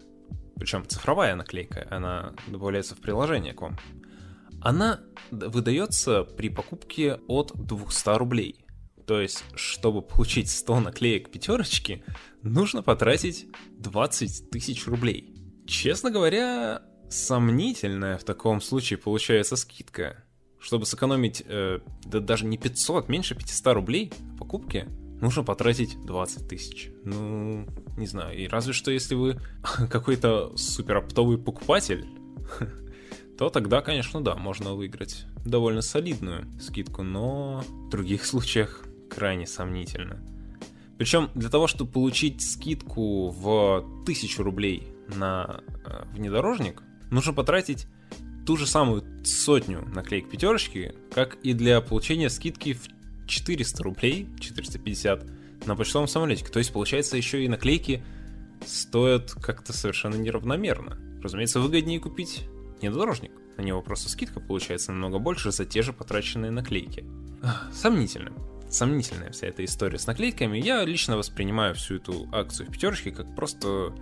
причем 0.56 0.86
цифровая 0.88 1.36
наклейка, 1.36 1.88
она 1.90 2.34
добавляется 2.48 2.96
в 2.96 3.00
приложение 3.00 3.54
к 3.54 3.62
вам, 3.62 3.78
она 4.62 5.00
выдается 5.32 6.24
при 6.24 6.50
покупке 6.50 7.20
от 7.28 7.52
200 7.56 8.18
рублей. 8.18 8.66
То 9.06 9.22
есть, 9.22 9.44
чтобы 9.56 10.02
получить 10.02 10.50
100 10.50 10.82
наклеек 10.82 11.32
пятерочки, 11.32 12.04
нужно 12.44 12.84
потратить 12.84 13.48
20 13.80 14.50
тысяч 14.50 14.86
рублей. 14.88 15.34
Честно 15.66 16.12
говоря, 16.12 16.82
сомнительная 17.10 18.18
в 18.18 18.24
таком 18.26 18.60
случае 18.60 18.98
получается 18.98 19.56
скидка. 19.56 20.26
Чтобы 20.60 20.86
сэкономить 20.86 21.44
э, 21.46 21.80
да 22.06 22.20
даже 22.20 22.46
не 22.46 22.58
500, 22.58 23.10
меньше 23.10 23.36
500 23.36 23.74
рублей 23.74 24.12
в 24.34 24.38
покупке, 24.38 24.88
нужно 25.22 25.44
потратить 25.44 26.00
20 26.06 26.48
тысяч. 26.48 26.90
Ну, 27.04 27.68
не 27.98 28.08
знаю. 28.08 28.38
И 28.38 28.48
разве 28.48 28.74
что 28.74 28.92
если 28.92 29.16
вы 29.16 29.40
какой-то 29.90 30.56
супер 30.56 30.98
оптовый 30.98 31.38
покупатель, 31.38 32.06
то 33.38 33.50
тогда, 33.50 33.82
конечно, 33.82 34.22
да, 34.22 34.36
можно 34.36 34.74
выиграть 34.74 35.26
довольно 35.46 35.82
солидную 35.82 36.48
скидку, 36.60 37.04
но 37.04 37.64
в 37.68 37.90
других 37.90 38.26
случаях 38.26 38.84
крайне 39.10 39.48
сомнительно. 39.48 40.24
Причем 40.98 41.30
для 41.36 41.50
того, 41.50 41.68
чтобы 41.68 41.92
получить 41.92 42.42
скидку 42.42 43.30
в 43.30 43.78
1000 44.02 44.44
рублей 44.44 44.88
на 45.16 45.62
э, 45.86 46.06
внедорожник, 46.14 46.82
нужно 47.12 47.34
потратить 47.34 47.88
ту 48.48 48.56
же 48.56 48.66
самую 48.66 49.04
сотню 49.26 49.86
наклеек 49.94 50.30
пятерочки, 50.30 50.96
как 51.14 51.36
и 51.44 51.52
для 51.52 51.82
получения 51.82 52.30
скидки 52.30 52.74
в 52.74 52.88
400 53.28 53.84
рублей, 53.84 54.30
450 54.40 55.26
на 55.66 55.76
почтовом 55.76 56.08
самолете. 56.08 56.46
То 56.46 56.60
есть, 56.60 56.72
получается, 56.72 57.18
еще 57.18 57.44
и 57.44 57.50
наклейки 57.50 58.02
стоят 58.66 59.34
как-то 59.34 59.74
совершенно 59.74 60.16
неравномерно. 60.16 60.98
Разумеется, 61.22 61.60
выгоднее 61.60 62.00
купить 62.00 62.46
внедорожник. 62.80 63.32
На 63.58 63.64
него 63.64 63.82
просто 63.82 64.08
скидка 64.08 64.40
получается 64.40 64.94
намного 64.94 65.20
больше 65.20 65.52
за 65.52 65.66
те 65.66 65.82
же 65.82 65.92
потраченные 65.92 66.52
наклейки. 66.52 67.04
Сомнительно 67.74 68.32
сомнительная 68.70 69.32
вся 69.32 69.48
эта 69.48 69.64
история 69.64 69.98
с 69.98 70.08
наклейками. 70.08 70.58
Я 70.58 70.84
лично 70.84 71.16
воспринимаю 71.18 71.74
всю 71.76 71.96
эту 71.96 72.28
акцию 72.34 72.68
в 72.68 72.72
пятерочке 72.72 73.12
как 73.12 73.34
просто 73.34 73.94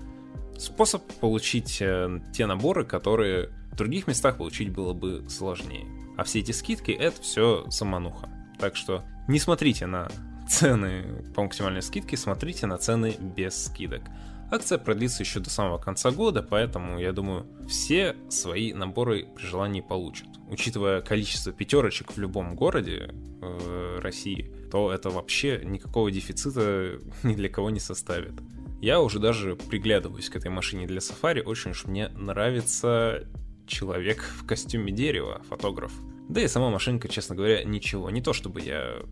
способ 0.57 1.03
получить 1.19 1.77
э, 1.81 2.19
те 2.33 2.47
наборы, 2.47 2.83
которые 2.83 3.51
в 3.75 3.77
других 3.77 4.07
местах 4.07 4.37
получить 4.37 4.69
было 4.69 4.93
бы 4.93 5.25
сложнее. 5.27 5.85
А 6.15 6.23
все 6.23 6.39
эти 6.39 6.53
скидки 6.53 6.91
это 6.91 7.21
все 7.21 7.65
замануха. 7.67 8.29
Так 8.57 8.77
что 8.77 9.03
не 9.27 9.37
смотрите 9.37 9.85
на 9.85 10.09
цены 10.47 11.25
по 11.35 11.43
максимальной 11.43 11.81
скидке, 11.81 12.15
смотрите 12.15 12.67
на 12.67 12.77
цены 12.77 13.17
без 13.19 13.65
скидок. 13.65 14.03
Акция 14.49 14.77
продлится 14.77 15.23
еще 15.23 15.41
до 15.41 15.49
самого 15.49 15.77
конца 15.77 16.11
года, 16.11 16.41
поэтому, 16.41 16.97
я 16.97 17.11
думаю, 17.11 17.47
все 17.67 18.15
свои 18.29 18.71
наборы 18.71 19.27
при 19.35 19.43
желании 19.43 19.81
получат. 19.81 20.29
Учитывая 20.49 21.01
количество 21.01 21.51
пятерочек 21.51 22.13
в 22.13 22.17
любом 22.17 22.55
городе 22.55 23.13
э, 23.41 23.99
России, 24.01 24.53
то 24.71 24.89
это 24.89 25.09
вообще 25.09 25.59
никакого 25.65 26.11
дефицита 26.11 26.97
ни 27.23 27.33
для 27.33 27.49
кого 27.49 27.71
не 27.71 27.81
составит. 27.81 28.35
Я 28.81 29.01
уже 29.01 29.19
даже 29.19 29.57
приглядываюсь 29.57 30.29
к 30.29 30.37
этой 30.37 30.51
машине 30.51 30.87
для 30.87 31.01
сафари, 31.01 31.41
очень 31.41 31.71
уж 31.71 31.83
мне 31.83 32.07
нравится 32.09 33.27
человек 33.67 34.21
в 34.21 34.45
костюме 34.45 34.91
дерева, 34.91 35.41
фотограф. 35.49 35.91
Да 36.27 36.41
и 36.41 36.47
сама 36.47 36.69
машинка, 36.69 37.07
честно 37.07 37.35
говоря, 37.35 37.63
ничего. 37.63 38.09
Не 38.09 38.21
то 38.21 38.33
чтобы 38.33 38.61
я 38.61 39.03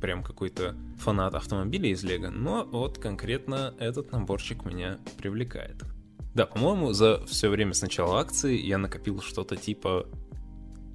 прям 0.00 0.22
какой-то 0.22 0.74
фанат 0.98 1.34
автомобилей 1.34 1.90
из 1.90 2.02
Лего, 2.02 2.30
но 2.30 2.64
вот 2.64 2.98
конкретно 2.98 3.74
этот 3.78 4.10
наборчик 4.10 4.64
меня 4.64 4.98
привлекает. 5.18 5.82
Да, 6.34 6.46
по-моему, 6.46 6.92
за 6.92 7.24
все 7.26 7.50
время 7.50 7.74
с 7.74 7.82
начала 7.82 8.18
акции 8.20 8.58
я 8.58 8.78
накопил 8.78 9.20
что-то 9.20 9.56
типа 9.56 10.08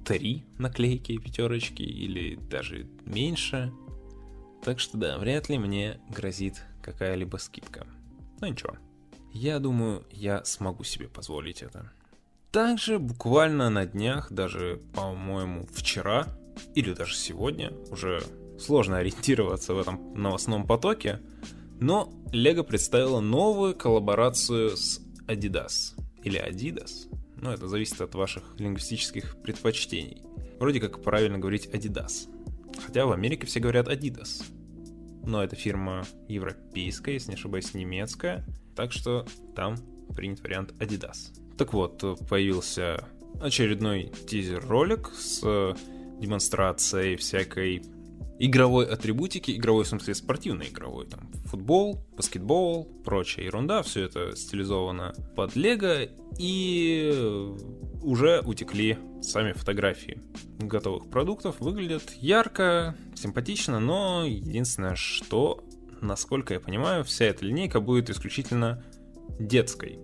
три 0.04 0.44
наклейки 0.58 1.16
пятерочки 1.18 1.82
или 1.82 2.34
даже 2.34 2.88
меньше. 3.04 3.72
Так 4.64 4.80
что 4.80 4.96
да, 4.96 5.16
вряд 5.18 5.48
ли 5.48 5.58
мне 5.58 6.00
грозит 6.10 6.64
какая-либо 6.82 7.36
скидка. 7.36 7.86
Но 8.40 8.48
ничего. 8.48 8.76
Я 9.32 9.60
думаю, 9.60 10.04
я 10.10 10.44
смогу 10.44 10.82
себе 10.82 11.06
позволить 11.06 11.62
это. 11.62 11.92
Также 12.50 12.98
буквально 12.98 13.68
на 13.68 13.84
днях, 13.86 14.32
даже, 14.32 14.80
по-моему, 14.94 15.66
вчера 15.72 16.26
или 16.74 16.92
даже 16.92 17.14
сегодня, 17.14 17.72
уже 17.90 18.22
сложно 18.58 18.98
ориентироваться 18.98 19.74
в 19.74 19.78
этом 19.78 20.14
новостном 20.14 20.66
потоке, 20.66 21.20
но 21.80 22.12
Lego 22.32 22.64
представила 22.64 23.20
новую 23.20 23.74
коллаборацию 23.74 24.76
с 24.76 25.00
Adidas. 25.26 25.94
Или 26.24 26.40
Adidas. 26.40 27.08
Ну, 27.36 27.50
это 27.50 27.68
зависит 27.68 28.00
от 28.00 28.14
ваших 28.14 28.58
лингвистических 28.58 29.36
предпочтений. 29.42 30.22
Вроде 30.58 30.80
как 30.80 31.02
правильно 31.02 31.38
говорить 31.38 31.68
Adidas. 31.72 32.28
Хотя 32.84 33.06
в 33.06 33.12
Америке 33.12 33.46
все 33.46 33.60
говорят 33.60 33.88
Adidas. 33.88 34.42
Но 35.24 35.44
эта 35.44 35.54
фирма 35.54 36.04
европейская, 36.26 37.12
если 37.12 37.30
не 37.30 37.34
ошибаюсь, 37.36 37.74
немецкая. 37.74 38.44
Так 38.74 38.92
что 38.92 39.26
там 39.54 39.76
принят 40.16 40.40
вариант 40.40 40.72
Adidas. 40.80 41.30
Так 41.58 41.72
вот, 41.72 42.02
появился 42.28 43.04
очередной 43.40 44.12
тизер-ролик 44.28 45.10
с 45.10 45.74
демонстрацией 46.20 47.16
всякой 47.16 47.82
игровой 48.38 48.86
атрибутики, 48.86 49.50
игровой 49.50 49.84
в 49.84 49.88
смысле 49.88 50.14
спортивной 50.14 50.68
игровой, 50.68 51.06
там 51.06 51.32
футбол, 51.46 52.06
баскетбол, 52.16 52.84
прочая 53.04 53.46
ерунда, 53.46 53.82
все 53.82 54.04
это 54.04 54.36
стилизовано 54.36 55.14
под 55.34 55.56
лего, 55.56 56.04
и 56.38 57.52
уже 58.02 58.40
утекли 58.44 58.98
сами 59.20 59.52
фотографии 59.52 60.22
готовых 60.60 61.10
продуктов, 61.10 61.58
выглядят 61.58 62.12
ярко, 62.20 62.96
симпатично, 63.16 63.80
но 63.80 64.24
единственное, 64.24 64.94
что, 64.94 65.64
насколько 66.00 66.54
я 66.54 66.60
понимаю, 66.60 67.02
вся 67.02 67.24
эта 67.24 67.44
линейка 67.44 67.80
будет 67.80 68.10
исключительно 68.10 68.84
детской. 69.40 69.98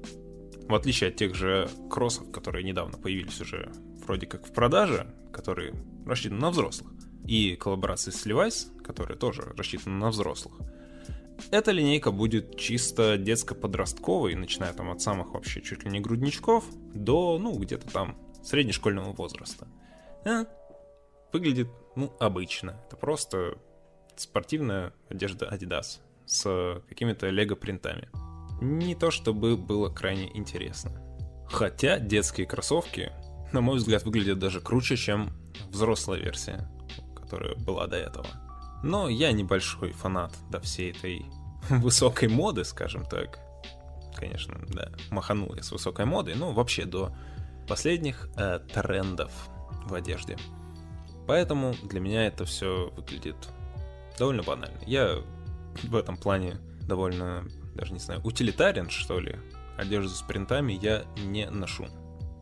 В 0.69 0.75
отличие 0.75 1.11
от 1.11 1.17
тех 1.17 1.35
же 1.35 1.69
кроссов, 1.91 2.31
которые 2.31 2.65
недавно 2.65 2.99
появились 2.99 3.41
уже 3.41 3.71
вроде 4.07 4.27
как 4.27 4.47
в 4.47 4.53
продаже, 4.53 5.07
которые 5.33 5.75
рассчитаны 6.07 6.41
на 6.41 6.51
взрослых, 6.51 6.93
и 7.27 7.57
коллаборации 7.57 8.11
с 8.11 8.27
Levi's, 8.27 8.83
которые 8.83 9.19
тоже 9.19 9.43
рассчитаны 9.57 9.97
на 9.97 10.11
взрослых, 10.11 10.55
эта 11.51 11.73
линейка 11.73 12.11
будет 12.11 12.57
чисто 12.57 13.19
детско-подростковой, 13.19 14.35
начиная 14.35 14.73
там 14.73 14.91
от 14.91 15.01
самых 15.01 15.35
вообще 15.35 15.61
чуть 15.61 15.85
ли 15.85 15.91
не 15.91 16.01
грудничков 16.01 16.65
до, 16.95 17.39
ну, 17.39 17.59
где-то 17.59 17.91
там 17.91 18.17
среднешкольного 18.43 19.13
возраста. 19.13 19.67
А, 20.25 20.47
выглядит, 21.33 21.69
ну, 21.97 22.15
обычно. 22.21 22.81
Это 22.87 22.97
просто 22.97 23.59
спортивная 24.17 24.93
одежда 25.09 25.49
Adidas 25.53 26.01
с 26.27 26.83
какими-то 26.89 27.29
лего-принтами 27.29 28.09
не 28.61 28.95
то 28.95 29.11
чтобы 29.11 29.57
было 29.57 29.89
крайне 29.91 30.31
интересно. 30.37 30.93
Хотя 31.49 31.99
детские 31.99 32.47
кроссовки, 32.47 33.13
на 33.53 33.61
мой 33.61 33.77
взгляд, 33.77 34.05
выглядят 34.05 34.39
даже 34.39 34.61
круче, 34.61 34.97
чем 34.97 35.31
взрослая 35.69 36.19
версия, 36.19 36.69
которая 37.15 37.55
была 37.57 37.87
до 37.87 37.97
этого. 37.97 38.27
Но 38.83 39.09
я 39.09 39.33
небольшой 39.33 39.93
фанат 39.93 40.33
до 40.51 40.61
всей 40.61 40.93
этой 40.93 41.25
высокой 41.69 42.29
моды, 42.29 42.65
скажем 42.65 43.05
так. 43.05 43.39
Конечно, 44.17 44.61
да, 44.69 44.93
маханул 45.11 45.55
я 45.55 45.63
с 45.63 45.73
высокой 45.73 46.07
модой, 46.07 46.35
но 46.35 46.53
вообще 46.53 46.85
до 46.85 47.15
последних 47.69 48.29
э, 48.37 48.61
трендов 48.73 49.33
в 49.87 49.95
одежде. 49.95 50.37
Поэтому 51.27 51.75
для 51.83 52.01
меня 52.01 52.27
это 52.27 52.45
все 52.45 52.91
выглядит 52.97 53.37
довольно 54.19 54.43
банально. 54.43 54.79
Я 54.87 55.23
в 55.83 55.97
этом 55.97 56.17
плане 56.17 56.57
довольно 56.83 57.45
даже 57.75 57.93
не 57.93 57.99
знаю, 57.99 58.21
утилитарен, 58.25 58.91
что 58.91 59.21
ли. 59.21 59.37
Одежду 59.77 60.11
с 60.11 60.23
принтами 60.23 60.73
я 60.73 61.05
не 61.17 61.51
ношу. 61.51 61.87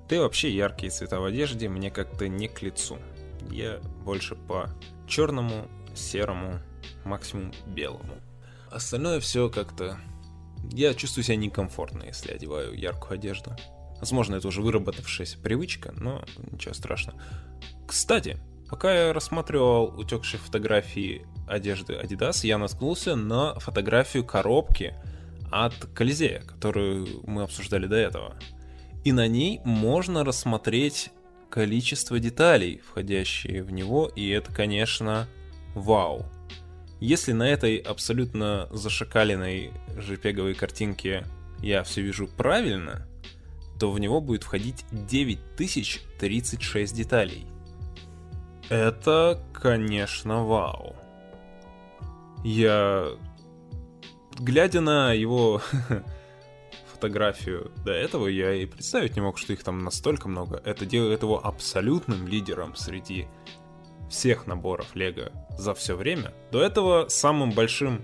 Да 0.09 0.17
и 0.17 0.19
вообще 0.19 0.55
яркие 0.55 0.91
цвета 0.91 1.21
в 1.21 1.25
одежде 1.25 1.69
мне 1.69 1.91
как-то 1.91 2.29
не 2.29 2.49
к 2.49 2.61
лицу. 2.63 2.99
Я 3.51 3.79
больше 4.05 4.37
по 4.37 4.69
черному, 5.09 5.69
серому, 5.95 6.61
максимум 7.05 7.53
белому. 7.67 8.17
Остальное 8.71 9.21
все 9.21 9.49
как-то... 9.49 9.99
Я 10.71 10.95
чувствую 10.95 11.25
себя 11.25 11.37
некомфортно, 11.37 12.05
если 12.05 12.33
одеваю 12.33 12.75
яркую 12.75 13.15
одежду. 13.15 13.57
Возможно, 13.99 14.37
это 14.37 14.49
уже 14.49 14.63
выработавшаяся 14.63 15.39
привычка, 15.39 15.93
но 15.93 16.25
ничего 16.51 16.75
страшного. 16.75 17.21
Кстати, 17.87 18.39
пока 18.69 18.93
я 18.95 19.13
рассматривал 19.13 19.99
утекшие 19.99 20.41
фотографии 20.41 21.27
одежды 21.47 21.95
Adidas, 21.95 22.47
я 22.47 22.59
наткнулся 22.59 23.17
на 23.17 23.59
фотографию 23.59 24.25
коробки 24.25 24.95
от 25.53 25.75
Колизея, 25.95 26.41
которую 26.41 27.07
мы 27.25 27.43
обсуждали 27.43 27.87
до 27.87 27.97
этого. 27.97 28.37
И 29.05 29.13
на 29.13 29.29
ней 29.29 29.61
можно 29.65 30.25
рассмотреть 30.25 31.11
количество 31.51 32.19
деталей, 32.19 32.81
входящие 32.89 33.63
в 33.63 33.71
него, 33.73 34.09
и 34.09 34.31
это, 34.31 34.51
конечно, 34.53 35.29
вау. 35.75 36.25
Если 36.99 37.33
на 37.33 37.47
этой 37.49 37.77
абсолютно 37.77 38.69
зашакаленной 38.71 39.73
жпеговой 39.99 40.55
картинке 40.55 41.27
я 41.61 41.83
все 41.83 42.01
вижу 42.01 42.27
правильно, 42.29 43.07
то 43.79 43.91
в 43.91 43.99
него 43.99 44.21
будет 44.21 44.45
входить 44.45 44.85
9036 44.93 46.95
деталей. 46.95 47.47
Это, 48.69 49.43
конечно, 49.53 50.47
вау. 50.47 50.95
Я 52.45 53.17
глядя 54.39 54.81
на 54.81 55.13
его 55.13 55.61
фотографию 56.93 57.73
до 57.85 57.93
этого, 57.93 58.29
я 58.29 58.55
и 58.55 58.67
представить 58.67 59.17
не 59.17 59.23
мог, 59.23 59.39
что 59.39 59.53
их 59.53 59.63
там 59.65 59.83
настолько 59.85 60.29
много. 60.29 60.61
Это 60.65 60.87
делает 60.87 61.23
его 61.23 61.45
абсолютным 61.45 62.27
лидером 62.29 62.77
среди 62.77 63.27
всех 64.09 64.47
наборов 64.47 64.95
Лего 64.95 65.33
за 65.59 65.75
все 65.75 65.97
время. 65.97 66.33
До 66.51 66.63
этого 66.63 67.09
самым 67.09 67.51
большим 67.51 68.03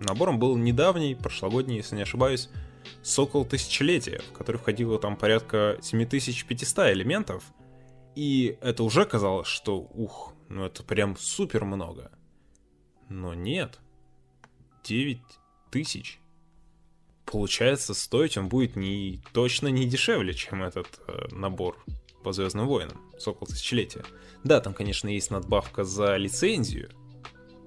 набором 0.00 0.38
был 0.38 0.56
недавний, 0.56 1.14
прошлогодний, 1.14 1.76
если 1.76 1.96
не 1.96 2.02
ошибаюсь, 2.02 2.48
Сокол 3.02 3.44
Тысячелетия, 3.44 4.20
в 4.30 4.32
который 4.32 4.56
входило 4.56 4.98
там 4.98 5.16
порядка 5.16 5.78
7500 5.82 6.92
элементов. 6.92 7.44
И 8.14 8.56
это 8.60 8.82
уже 8.82 9.04
казалось, 9.04 9.48
что 9.48 9.78
ух, 9.78 10.34
ну 10.48 10.64
это 10.64 10.82
прям 10.82 11.16
супер 11.16 11.64
много. 11.64 12.10
Но 13.08 13.34
нет. 13.34 13.78
9 14.84 15.18
тысяч. 15.72 16.20
Получается, 17.24 17.94
стоить 17.94 18.36
он 18.36 18.48
будет 18.48 18.76
не, 18.76 19.20
точно 19.32 19.68
не 19.68 19.86
дешевле, 19.86 20.34
чем 20.34 20.62
этот 20.62 21.00
э, 21.08 21.28
набор 21.32 21.82
по 22.22 22.32
Звездным 22.32 22.68
войнам, 22.68 23.00
Сокол 23.18 23.48
Тысячелетия. 23.48 24.04
Да, 24.44 24.60
там, 24.60 24.74
конечно, 24.74 25.08
есть 25.08 25.30
надбавка 25.30 25.82
за 25.82 26.16
лицензию, 26.16 26.90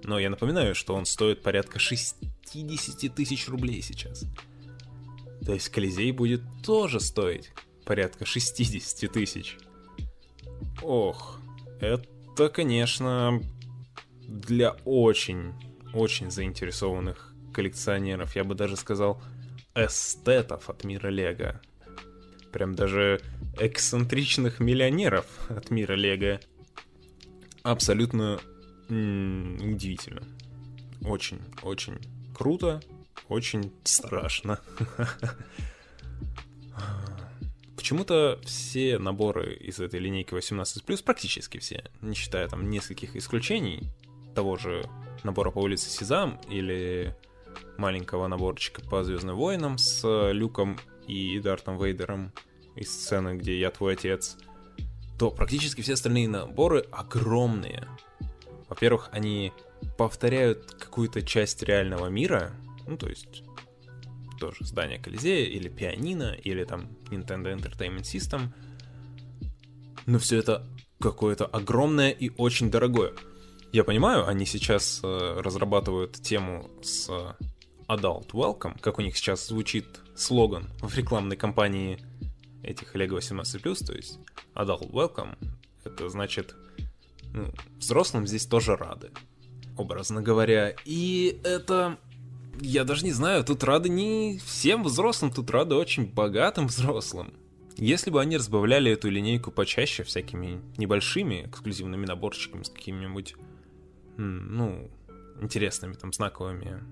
но 0.04 0.20
я 0.20 0.30
напоминаю, 0.30 0.76
что 0.76 0.94
он 0.94 1.06
стоит 1.06 1.42
порядка 1.42 1.80
60 1.80 3.16
тысяч 3.16 3.50
рублей 3.50 3.82
сейчас. 3.82 4.26
То 5.44 5.54
есть 5.54 5.70
Колизей 5.70 6.12
будет 6.12 6.42
тоже 6.64 7.00
стоить 7.00 7.52
порядка 7.86 8.26
60 8.26 9.12
тысяч. 9.12 9.58
Ох, 10.84 11.40
это, 11.80 12.50
конечно, 12.50 13.42
для 14.28 14.72
очень, 14.86 15.54
очень 15.94 16.30
заинтересованных 16.30 17.35
коллекционеров, 17.56 18.36
я 18.36 18.44
бы 18.44 18.54
даже 18.54 18.76
сказал, 18.76 19.22
эстетов 19.74 20.70
от 20.70 20.84
мира 20.84 21.08
Лего. 21.08 21.62
Прям 22.52 22.76
даже 22.76 23.22
эксцентричных 23.58 24.60
миллионеров 24.60 25.26
от 25.50 25.72
мира 25.72 25.94
Лего. 25.94 26.40
Абсолютно 27.64 28.40
м- 28.90 29.56
удивительно. 29.74 30.22
Очень, 31.02 31.40
очень 31.64 31.98
круто. 32.36 32.82
очень 33.30 33.72
страшно. 33.84 34.60
Почему-то 37.78 38.40
все 38.44 38.98
наборы 38.98 39.54
из 39.56 39.80
этой 39.80 40.00
линейки 40.00 40.34
18+, 40.34 41.04
практически 41.04 41.60
все, 41.60 41.86
не 42.02 42.16
считая 42.16 42.48
там 42.48 42.70
нескольких 42.70 43.16
исключений, 43.16 43.90
того 44.34 44.58
же 44.58 44.90
набора 45.24 45.52
по 45.52 45.60
улице 45.60 45.90
Сезам 45.90 46.40
или 46.50 47.16
маленького 47.78 48.28
наборчика 48.28 48.82
по 48.82 49.04
Звездным 49.04 49.36
войнам 49.36 49.78
с 49.78 50.32
Люком 50.32 50.78
и 51.08 51.40
Дартом 51.40 51.78
Вейдером 51.78 52.34
из 52.76 52.92
сцены, 52.92 53.38
где 53.38 53.60
я 53.60 53.72
твой 53.72 53.94
отец, 53.94 54.38
то 55.18 55.32
практически 55.32 55.82
все 55.82 55.94
остальные 55.94 56.28
наборы 56.28 56.86
огромные. 56.92 57.88
Во-первых, 58.68 59.10
они 59.12 59.54
повторяют 59.98 60.72
какую-то 60.74 61.22
часть 61.22 61.64
реального 61.64 62.08
мира, 62.08 62.52
ну, 62.88 62.98
то 62.98 63.08
есть 63.08 63.44
тоже 64.40 64.66
здание 64.66 65.00
Колизея, 65.00 65.46
или 65.46 65.70
пианино, 65.70 66.34
или 66.34 66.64
там 66.66 66.90
Nintendo 67.10 67.56
Entertainment 67.56 68.02
System. 68.02 68.50
Но 70.06 70.20
все 70.20 70.38
это 70.38 70.68
какое-то 71.00 71.46
огромное 71.46 72.10
и 72.10 72.32
очень 72.38 72.70
дорогое. 72.70 73.14
Я 73.76 73.84
понимаю, 73.84 74.26
они 74.26 74.46
сейчас 74.46 75.02
э, 75.04 75.42
разрабатывают 75.42 76.14
тему 76.14 76.70
с 76.82 77.10
Adult 77.90 78.30
Welcome, 78.32 78.80
как 78.80 79.00
у 79.00 79.02
них 79.02 79.18
сейчас 79.18 79.46
звучит 79.48 79.86
слоган 80.16 80.70
в 80.82 80.96
рекламной 80.98 81.36
кампании 81.36 82.00
этих 82.64 82.96
Lego 82.96 83.18
18+, 83.18 83.86
то 83.86 83.94
есть 83.94 84.20
Adult 84.54 84.90
Welcome, 84.92 85.36
это 85.84 86.08
значит, 86.08 86.56
ну, 87.34 87.52
взрослым 87.78 88.26
здесь 88.26 88.46
тоже 88.46 88.78
рады, 88.78 89.12
образно 89.76 90.22
говоря. 90.22 90.74
И 90.86 91.42
это 91.44 91.98
я 92.62 92.86
даже 92.86 93.04
не 93.04 93.12
знаю, 93.12 93.44
тут 93.44 93.62
рады 93.66 93.90
не 93.90 94.40
всем 94.46 94.86
взрослым, 94.86 95.32
тут 95.34 95.50
рады 95.50 95.76
очень 95.76 96.06
богатым 96.06 96.68
взрослым. 96.68 97.34
Если 97.76 98.10
бы 98.10 98.22
они 98.22 98.38
разбавляли 98.38 98.94
эту 98.94 99.10
линейку 99.10 99.52
почаще 99.52 100.04
всякими 100.04 100.62
небольшими 100.78 101.48
эксклюзивными 101.48 102.06
наборчиками 102.06 102.64
с 102.64 102.70
какими-нибудь, 102.70 103.36
ну, 104.18 104.90
интересными 105.42 105.94
там 105.94 106.14
знаковыми 106.14 106.84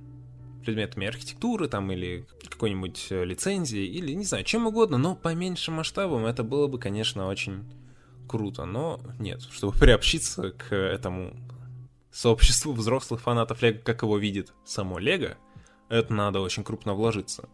предметами 0.63 1.07
архитектуры 1.07 1.67
там 1.67 1.91
или 1.91 2.25
какой-нибудь 2.49 3.07
э, 3.09 3.25
лицензии 3.25 3.83
или 3.85 4.13
не 4.13 4.23
знаю, 4.23 4.43
чем 4.43 4.65
угодно, 4.65 4.97
но 4.97 5.15
по 5.15 5.33
меньшим 5.33 5.75
масштабам 5.75 6.25
это 6.25 6.43
было 6.43 6.67
бы, 6.67 6.79
конечно, 6.79 7.27
очень 7.27 7.65
круто, 8.27 8.65
но 8.65 9.01
нет, 9.19 9.41
чтобы 9.51 9.77
приобщиться 9.77 10.51
к 10.51 10.73
этому 10.73 11.35
сообществу 12.11 12.73
взрослых 12.73 13.21
фанатов 13.21 13.61
Лего, 13.61 13.79
как 13.79 14.03
его 14.03 14.17
видит 14.17 14.53
само 14.65 14.99
Лего, 14.99 15.35
это 15.89 16.13
надо 16.13 16.39
очень 16.39 16.63
крупно 16.63 16.93
вложиться. 16.93 17.49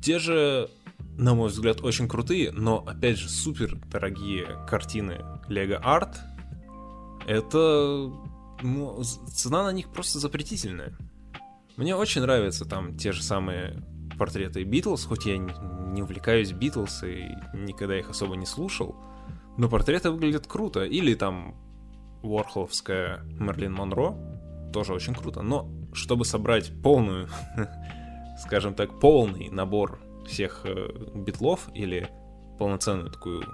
Те 0.00 0.18
же, 0.18 0.68
на 1.16 1.34
мой 1.34 1.48
взгляд, 1.48 1.80
очень 1.82 2.08
крутые, 2.08 2.52
но, 2.52 2.84
опять 2.86 3.18
же, 3.18 3.28
супер 3.28 3.76
дорогие 3.90 4.46
картины 4.68 5.20
Lego 5.48 5.80
Art, 5.82 6.16
это... 7.26 8.12
Цена 9.32 9.64
на 9.64 9.72
них 9.72 9.88
просто 9.90 10.18
запретительная. 10.18 10.96
Мне 11.76 11.96
очень 11.96 12.20
нравятся 12.20 12.64
там 12.64 12.96
те 12.96 13.12
же 13.12 13.22
самые 13.22 13.82
портреты 14.18 14.62
Битлз, 14.62 15.04
хоть 15.04 15.26
я 15.26 15.38
не, 15.38 15.52
не 15.92 16.02
увлекаюсь 16.02 16.52
Битлз 16.52 17.02
и 17.04 17.36
никогда 17.54 17.98
их 17.98 18.10
особо 18.10 18.36
не 18.36 18.46
слушал, 18.46 18.94
но 19.56 19.68
портреты 19.68 20.10
выглядят 20.10 20.46
круто. 20.46 20.84
Или 20.84 21.14
там 21.14 21.56
Уорхоловская 22.22 23.22
Мерлин 23.24 23.72
Монро, 23.72 24.16
тоже 24.72 24.94
очень 24.94 25.14
круто. 25.14 25.42
Но 25.42 25.70
чтобы 25.92 26.24
собрать 26.24 26.72
полную, 26.82 27.28
скажем 28.38 28.74
так, 28.74 29.00
полный 29.00 29.50
набор 29.50 30.00
всех 30.26 30.62
э, 30.64 30.88
битлов 31.14 31.68
или 31.74 32.08
полноценную 32.58 33.10
такую 33.10 33.44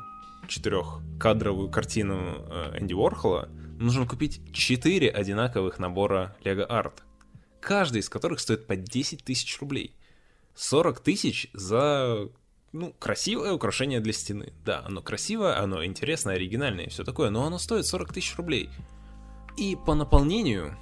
четырехкадровую 0.48 1.70
картину 1.70 2.46
э, 2.48 2.78
Энди 2.78 2.94
Уорхола, 2.94 3.48
нужно 3.78 4.06
купить 4.06 4.40
четыре 4.52 5.10
одинаковых 5.10 5.78
набора 5.78 6.36
Lego 6.44 6.68
Art, 6.68 6.94
каждый 7.60 8.00
из 8.00 8.08
которых 8.08 8.40
стоит 8.40 8.66
по 8.66 8.76
10 8.76 9.24
тысяч 9.24 9.58
рублей. 9.60 9.94
40 10.54 11.00
тысяч 11.00 11.48
за 11.52 12.28
ну, 12.72 12.92
красивое 12.98 13.52
украшение 13.52 14.00
для 14.00 14.12
стены. 14.12 14.52
Да, 14.64 14.84
оно 14.84 15.02
красивое, 15.02 15.58
оно 15.58 15.84
интересное, 15.84 16.34
оригинальное 16.34 16.86
и 16.86 16.90
все 16.90 17.04
такое, 17.04 17.30
но 17.30 17.44
оно 17.44 17.58
стоит 17.58 17.86
40 17.86 18.12
тысяч 18.12 18.36
рублей. 18.36 18.68
И 19.56 19.76
по 19.76 19.94
наполнению 19.94 20.76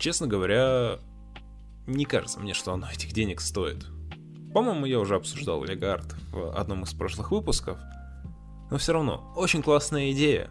честно 0.00 0.26
говоря, 0.26 0.98
не 1.86 2.04
кажется 2.04 2.40
мне, 2.40 2.54
что 2.54 2.72
оно 2.72 2.88
этих 2.90 3.12
денег 3.12 3.40
стоит. 3.40 3.86
По-моему, 4.52 4.86
я 4.86 4.98
уже 4.98 5.14
обсуждал 5.14 5.62
Легард 5.62 6.16
в 6.32 6.58
одном 6.58 6.82
из 6.82 6.92
прошлых 6.92 7.30
выпусков. 7.30 7.78
Но 8.70 8.78
все 8.78 8.92
равно, 8.92 9.32
очень 9.36 9.62
классная 9.62 10.10
идея. 10.12 10.50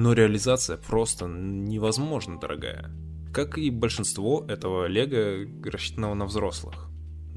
Но 0.00 0.14
реализация 0.14 0.78
просто 0.78 1.26
невозможно 1.26 2.40
дорогая. 2.40 2.90
Как 3.34 3.58
и 3.58 3.68
большинство 3.68 4.46
этого 4.48 4.86
лего, 4.86 5.46
рассчитанного 5.62 6.14
на 6.14 6.24
взрослых. 6.24 6.88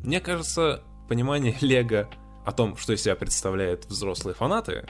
Мне 0.02 0.22
кажется, 0.22 0.82
понимание 1.10 1.58
лего 1.62 2.10
о 2.46 2.54
том, 2.54 2.78
что 2.78 2.94
из 2.94 3.02
себя 3.02 3.18
представляют 3.18 3.88
взрослые 3.88 4.34
фанаты, 4.34 4.88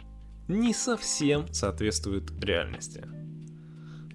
не 0.47 0.71
совсем 0.71 1.51
соответствует 1.51 2.31
реальности. 2.43 3.07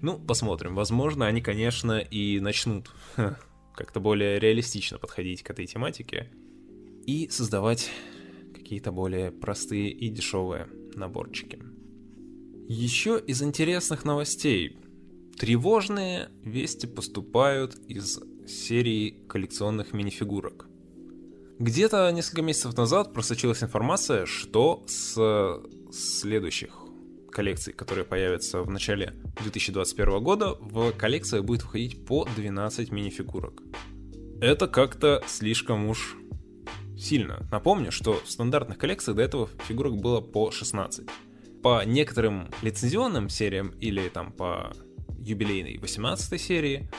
Ну, 0.01 0.17
посмотрим. 0.17 0.73
Возможно, 0.73 1.27
они, 1.27 1.41
конечно, 1.41 1.99
и 1.99 2.39
начнут 2.39 2.89
как-то 3.75 3.99
более 3.99 4.39
реалистично 4.39 4.99
подходить 4.99 5.43
к 5.43 5.49
этой 5.49 5.65
тематике 5.65 6.31
и 7.05 7.27
создавать 7.27 7.91
какие-то 8.55 8.93
более 8.93 9.33
простые 9.33 9.89
и 9.89 10.07
дешевые 10.07 10.69
наборчики. 10.95 11.61
Еще 12.69 13.19
из 13.19 13.41
интересных 13.41 14.05
новостей. 14.05 14.77
Тревожные 15.39 16.29
вести 16.43 16.85
поступают 16.85 17.73
из 17.87 18.19
серии 18.47 19.25
коллекционных 19.27 19.91
минифигурок. 19.91 20.67
Где-то 21.57 22.11
несколько 22.11 22.43
месяцев 22.43 22.77
назад 22.77 23.11
просочилась 23.11 23.63
информация, 23.63 24.27
что 24.27 24.85
с 24.87 25.63
следующих 25.91 26.77
коллекций, 27.31 27.73
которые 27.73 28.05
появятся 28.05 28.61
в 28.61 28.69
начале 28.69 29.15
2021 29.41 30.23
года, 30.23 30.53
в 30.59 30.91
коллекциях 30.91 31.45
будет 31.45 31.63
входить 31.63 32.05
по 32.05 32.27
12 32.35 32.91
мини-фигурок. 32.91 33.63
Это 34.41 34.67
как-то 34.67 35.23
слишком 35.25 35.87
уж 35.87 36.17
сильно. 36.95 37.47
Напомню, 37.51 37.91
что 37.91 38.21
в 38.23 38.29
стандартных 38.29 38.77
коллекциях 38.77 39.17
до 39.17 39.23
этого 39.23 39.49
фигурок 39.67 39.97
было 39.97 40.21
по 40.21 40.51
16. 40.51 41.09
По 41.61 41.83
некоторым 41.85 42.49
лицензионным 42.61 43.29
сериям 43.29 43.69
или 43.79 44.07
там 44.09 44.31
по 44.31 44.73
юбилейной 45.19 45.77
18 45.77 46.39
серии 46.39 46.89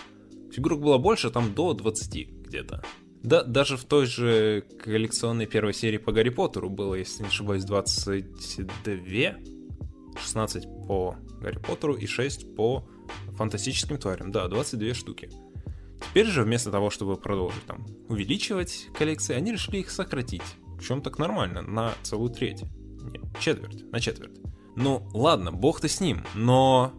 фигурок 0.53 0.81
было 0.81 0.99
больше, 0.99 1.31
там 1.31 1.55
до 1.55 1.73
20 1.75 2.47
где-то. 2.47 2.83
Да, 3.23 3.43
даже 3.43 3.77
в 3.77 3.85
той 3.85 4.07
же 4.07 4.65
коллекционной 4.83 5.47
первой 5.47 5.75
серии 5.75 5.99
по 5.99 6.13
Гарри 6.13 6.31
Поттеру 6.31 6.71
было, 6.71 6.95
если 6.95 7.23
не 7.23 7.29
ошибаюсь, 7.29 7.65
22 7.65 9.37
16 10.19 10.65
по 10.87 11.17
Гарри 11.41 11.59
Поттеру 11.59 11.95
и 11.95 12.07
6 12.07 12.55
по 12.57 12.89
фантастическим 13.37 13.99
тварям. 13.99 14.33
Да, 14.33 14.49
22 14.49 14.95
штуки. 14.95 15.31
Теперь 16.09 16.27
же 16.27 16.43
вместо 16.43 16.71
того, 16.71 16.91
чтобы 16.91 17.17
продолжить 17.17 17.65
там 17.67 17.87
увеличивать 18.09 18.89
коллекции, 18.99 19.35
они 19.35 19.53
решили 19.53 19.79
их 19.79 19.91
сократить. 19.91 20.43
Причем 20.79 21.03
так 21.03 21.19
нормально, 21.19 21.61
на 21.63 21.93
целую 22.03 22.31
треть. 22.31 22.63
Нет, 23.03 23.23
четверть, 23.39 23.91
на 23.93 24.01
четверть. 24.01 24.39
Ну, 24.77 25.09
ладно, 25.13 25.53
бог 25.53 25.81
ты 25.81 25.89
с 25.89 26.01
ним, 26.01 26.25
но 26.35 26.93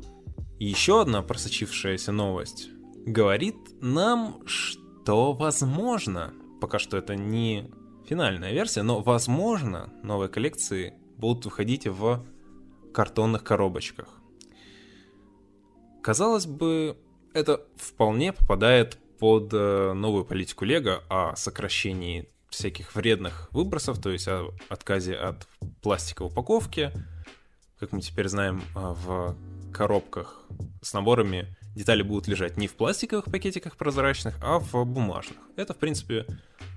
еще 0.59 1.01
одна 1.01 1.21
просочившаяся 1.21 2.11
новость 2.11 2.69
говорит 3.05 3.55
нам, 3.81 4.45
что 4.45 5.33
возможно, 5.33 6.33
пока 6.59 6.79
что 6.79 6.97
это 6.97 7.15
не 7.15 7.71
финальная 8.07 8.51
версия, 8.51 8.83
но 8.83 9.01
возможно 9.01 9.91
новые 10.03 10.29
коллекции 10.29 10.93
будут 11.17 11.45
выходить 11.45 11.87
в 11.87 12.25
картонных 12.93 13.43
коробочках. 13.43 14.21
Казалось 16.03 16.45
бы, 16.45 16.97
это 17.33 17.65
вполне 17.75 18.33
попадает 18.33 18.97
под 19.19 19.53
э, 19.53 19.93
новую 19.93 20.25
политику 20.25 20.65
Лего 20.65 21.03
о 21.09 21.35
сокращении 21.35 22.27
всяких 22.49 22.95
вредных 22.95 23.47
выбросов, 23.51 24.01
то 24.01 24.09
есть 24.09 24.27
о 24.27 24.49
отказе 24.67 25.15
от 25.15 25.47
пластиковой 25.81 26.31
упаковки. 26.31 26.91
Как 27.81 27.93
мы 27.93 28.01
теперь 28.01 28.27
знаем, 28.27 28.61
э, 28.75 28.79
в 28.79 29.35
коробках 29.73 30.43
с 30.83 30.93
наборами 30.93 31.47
детали 31.75 32.03
будут 32.03 32.27
лежать 32.27 32.55
не 32.55 32.67
в 32.67 32.75
пластиковых 32.75 33.25
пакетиках 33.25 33.75
прозрачных, 33.75 34.37
а 34.43 34.59
в 34.59 34.85
бумажных. 34.85 35.39
Это, 35.55 35.73
в 35.73 35.77
принципе, 35.77 36.27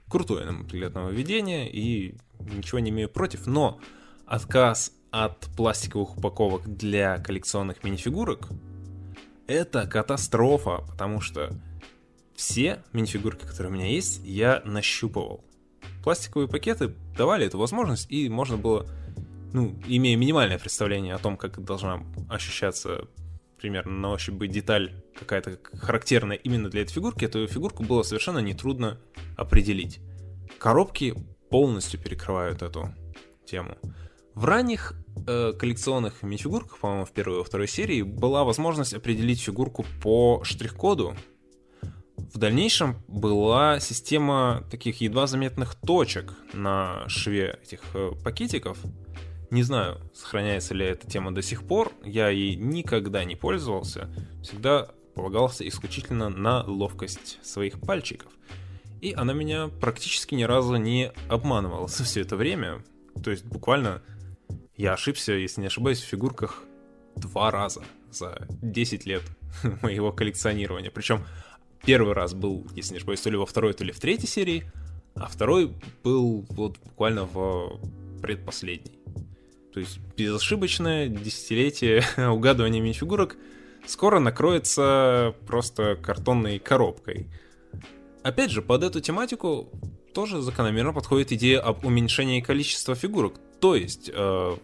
крутое, 0.09 0.47
на 0.47 0.53
мой 0.53 0.65
взгляд, 0.65 0.95
нововведение, 0.95 1.71
и 1.71 2.17
ничего 2.41 2.79
не 2.79 2.89
имею 2.89 3.11
против, 3.11 3.47
но 3.47 3.79
отказ 4.25 4.93
от 5.11 5.41
пластиковых 5.55 6.17
упаковок 6.17 6.75
для 6.75 7.19
коллекционных 7.19 7.85
минифигурок, 7.85 8.49
это 9.47 9.87
катастрофа, 9.87 10.87
потому 10.89 11.21
что 11.21 11.51
все 12.35 12.83
минифигурки, 12.95 13.45
которые 13.45 13.71
у 13.71 13.77
меня 13.77 13.91
есть, 13.91 14.23
я 14.25 14.63
нащупывал. 14.65 15.45
Пластиковые 16.03 16.49
пакеты 16.49 16.95
давали 17.15 17.47
эту 17.47 17.59
возможность, 17.59 18.11
и 18.11 18.31
можно 18.31 18.57
было, 18.57 18.87
ну, 19.55 19.73
имея 19.87 20.17
минимальное 20.17 20.59
представление 20.59 21.15
о 21.15 21.19
том, 21.19 21.37
как 21.37 21.65
должна 21.65 22.03
ощущаться 22.29 23.07
примерно 23.57 23.93
на 23.93 24.11
ощупь 24.11 24.35
быть 24.35 24.51
деталь 24.51 25.01
какая-то 25.17 25.59
характерная 25.75 26.37
именно 26.37 26.69
для 26.69 26.83
этой 26.83 26.93
фигурки, 26.93 27.25
эту 27.25 27.47
фигурку 27.47 27.85
было 27.85 28.03
совершенно 28.03 28.41
нетрудно 28.41 28.99
определить. 29.37 30.01
Коробки 30.59 31.15
полностью 31.51 32.01
перекрывают 32.01 32.63
эту 32.63 32.93
тему. 33.47 33.79
В 34.35 34.45
ранних 34.45 34.95
э, 35.29 35.53
коллекционных 35.53 36.25
мини-фигурках, 36.25 36.79
по-моему, 36.79 37.05
в 37.05 37.13
первой 37.13 37.37
и 37.37 37.39
во 37.39 37.45
второй 37.45 37.69
серии, 37.69 38.03
была 38.03 38.43
возможность 38.43 38.93
определить 38.93 39.41
фигурку 39.41 39.87
по 40.03 40.43
штрих-коду. 40.43 41.15
В 42.17 42.39
дальнейшем 42.39 42.97
была 43.07 43.79
система 43.79 44.65
таких 44.69 45.01
едва 45.01 45.29
заметных 45.29 45.77
точек 45.77 46.35
на 46.53 47.09
шве 47.09 47.61
этих 47.63 47.83
э, 47.95 48.11
пакетиков, 48.25 48.79
не 49.55 49.63
знаю, 49.63 50.01
сохраняется 50.13 50.75
ли 50.75 50.85
эта 50.85 51.09
тема 51.09 51.33
до 51.33 51.41
сих 51.41 51.63
пор. 51.63 51.93
Я 52.03 52.29
ей 52.29 52.57
никогда 52.57 53.25
не 53.25 53.37
пользовался. 53.37 54.11
Всегда 54.43 54.89
полагался 55.15 55.67
исключительно 55.67 56.29
на 56.29 56.65
ловкость 56.65 57.39
своих 57.41 57.81
пальчиков. 57.81 58.33
И 59.01 59.13
она 59.13 59.33
меня 59.33 59.69
практически 59.69 60.35
ни 60.35 60.43
разу 60.43 60.75
не 60.75 61.13
обманывала 61.29 61.87
за 61.87 62.03
все 62.03 62.23
это 62.23 62.37
время. 62.37 62.83
То 63.23 63.31
есть 63.31 63.45
буквально 63.45 64.03
я 64.77 64.95
ошибся, 64.95 65.35
если 65.35 65.61
не 65.61 65.69
ошибаюсь, 65.69 66.01
в 66.01 66.07
фигурках 66.07 66.65
два 67.15 67.53
раза 67.53 67.85
за 68.11 68.49
10 68.61 69.07
лет 69.07 69.23
моего 69.83 70.11
коллекционирования. 70.11 70.91
Причем 70.91 71.25
первый 71.85 72.15
раз 72.15 72.35
был, 72.35 72.67
если 72.75 72.95
не 72.95 72.97
ошибаюсь, 72.97 73.21
то 73.21 73.31
ли 73.31 73.37
во 73.37 73.47
второй, 73.47 73.73
то 73.73 73.85
ли 73.85 73.93
в 73.93 74.01
третьей 74.01 74.27
серии, 74.27 74.65
а 75.15 75.29
второй 75.29 75.73
был 76.03 76.45
вот 76.51 76.79
буквально 76.81 77.25
в 77.25 77.79
предпоследней. 78.21 78.99
То 79.75 79.81
есть 79.81 79.99
безошибочное 80.17 81.09
десятилетие 81.09 82.05
угадывания 82.17 82.81
мини-фигурок 82.81 83.37
скоро 83.87 84.21
накроется 84.21 85.35
просто 85.47 85.97
картонной 85.97 86.61
коробкой. 86.61 87.29
Опять 88.23 88.53
же, 88.53 88.63
под 88.63 88.85
эту 88.85 89.01
тематику 89.01 89.69
тоже 90.15 90.41
закономерно 90.43 90.93
подходит 90.93 91.33
идея 91.33 91.61
об 91.61 91.85
уменьшении 91.85 92.41
количества 92.41 92.95
фигурок. 92.95 93.35
То 93.61 93.75
есть 93.75 94.09
э, 94.15 94.57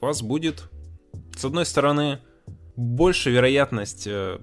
у 0.00 0.06
вас 0.06 0.22
будет, 0.22 0.70
с 1.36 1.44
одной 1.44 1.66
стороны, 1.66 2.20
больше 2.76 3.30
вероятность 3.30 4.06
э, 4.06 4.38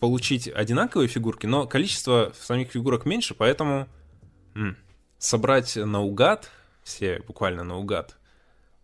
получить 0.00 0.48
одинаковые 0.48 1.06
фигурки, 1.06 1.46
но 1.46 1.68
количество 1.68 2.32
самих 2.36 2.72
фигурок 2.72 3.06
меньше, 3.06 3.34
поэтому 3.34 3.86
м, 4.56 4.76
собрать 5.18 5.76
наугад, 5.76 6.50
все 6.82 7.22
буквально 7.28 7.62
наугад, 7.62 8.16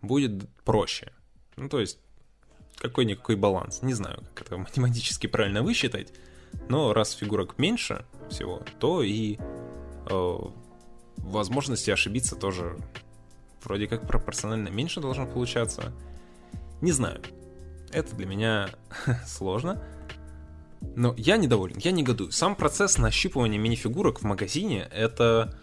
будет 0.02 0.44
проще. 0.64 1.12
Ну, 1.56 1.68
то 1.68 1.80
есть, 1.80 1.98
какой-никакой 2.76 3.36
баланс. 3.36 3.82
Не 3.82 3.94
знаю, 3.94 4.24
как 4.34 4.46
это 4.46 4.56
математически 4.58 5.26
правильно 5.26 5.62
высчитать, 5.62 6.12
но 6.68 6.92
раз 6.92 7.12
фигурок 7.12 7.58
меньше 7.58 8.04
всего, 8.30 8.62
то 8.78 9.02
и 9.02 9.38
э, 10.10 10.38
возможности 11.18 11.90
ошибиться 11.90 12.36
тоже 12.36 12.76
вроде 13.62 13.86
как 13.86 14.06
пропорционально 14.06 14.68
меньше 14.68 15.00
должно 15.00 15.26
получаться. 15.26 15.92
Не 16.80 16.92
знаю. 16.92 17.22
Это 17.92 18.14
для 18.16 18.26
меня 18.26 18.70
сложно. 19.26 19.82
Но 20.96 21.14
я 21.16 21.36
недоволен, 21.36 21.76
я 21.78 21.92
негодую. 21.92 22.32
Сам 22.32 22.56
процесс 22.56 22.98
нащупывания 22.98 23.58
мини-фигурок 23.58 24.20
в 24.20 24.24
магазине— 24.24 24.88
это, 24.92 25.56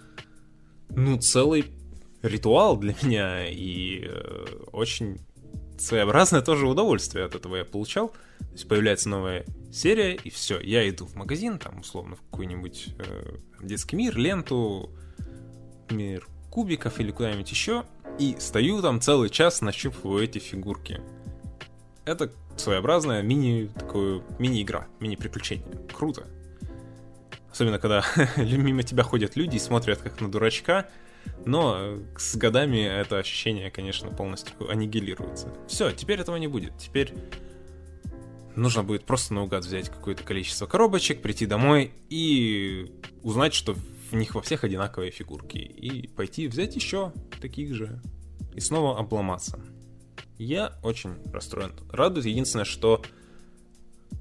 ну, 0.90 1.20
целый 1.20 1.74
ритуал 2.22 2.78
для 2.78 2.94
меня 3.02 3.48
и 3.48 4.06
э, 4.06 4.46
очень 4.72 5.20
своеобразное 5.78 6.42
тоже 6.42 6.68
удовольствие 6.68 7.26
от 7.26 7.36
этого 7.36 7.58
я 7.58 7.66
получал. 7.66 8.10
То 8.40 8.54
есть 8.54 8.68
появляется 8.68 9.10
новая 9.10 9.46
серия, 9.72 10.16
и 10.16 10.30
все, 10.30 10.60
я 10.60 10.88
иду 10.90 11.06
в 11.06 11.16
магазин, 11.16 11.60
там, 11.60 11.80
условно, 11.80 12.16
в 12.16 12.22
какой-нибудь 12.32 12.96
э, 12.98 13.36
детский 13.62 13.96
мир, 13.96 14.18
ленту, 14.18 14.90
мир 15.90 16.28
кубиков 16.50 17.00
или 17.00 17.12
куда-нибудь 17.12 17.50
еще, 17.50 17.86
и 18.18 18.36
стою 18.40 18.82
там 18.82 19.02
целый 19.02 19.30
час, 19.30 19.62
нащупываю 19.62 20.24
эти 20.24 20.40
фигурки. 20.40 21.02
Это 22.06 22.32
своеобразная 22.58 23.22
мини, 23.22 23.70
такую, 23.78 24.24
мини-игра, 24.40 24.88
мини-приключение. 25.00 25.68
Круто. 25.94 26.28
Особенно, 27.52 27.80
когда 27.80 28.04
мимо 28.38 28.84
тебя 28.84 29.04
ходят 29.04 29.36
люди 29.36 29.56
и 29.56 29.60
смотрят 29.60 30.00
как 30.00 30.20
на 30.22 30.30
дурачка, 30.30 30.90
но 31.46 31.98
с 32.18 32.36
годами 32.36 32.80
это 32.80 33.18
ощущение, 33.18 33.72
конечно, 33.72 34.10
полностью 34.10 34.54
аннигилируется. 34.70 35.54
Все, 35.68 35.92
теперь 35.92 36.20
этого 36.20 36.36
не 36.38 36.48
будет. 36.48 36.78
Теперь 36.78 37.14
нужно 38.56 38.84
будет 38.84 39.06
просто 39.06 39.34
наугад 39.34 39.66
взять 39.66 39.90
какое-то 39.90 40.24
количество 40.24 40.66
коробочек, 40.68 41.22
прийти 41.22 41.46
домой 41.46 41.92
и 42.10 42.92
узнать, 43.24 43.54
что 43.54 43.74
в 43.74 44.14
них 44.14 44.36
во 44.36 44.42
всех 44.42 44.64
одинаковые 44.64 45.12
фигурки. 45.12 45.58
И 45.58 46.08
пойти 46.08 46.48
взять 46.48 46.76
еще 46.76 47.14
таких 47.42 47.74
же. 47.74 48.02
И 48.54 48.60
снова 48.60 49.00
обломаться. 49.00 49.60
Я 50.38 50.78
очень 50.84 51.16
расстроен. 51.32 51.74
Радует 51.92 52.26
единственное, 52.26 52.66
что 52.66 53.02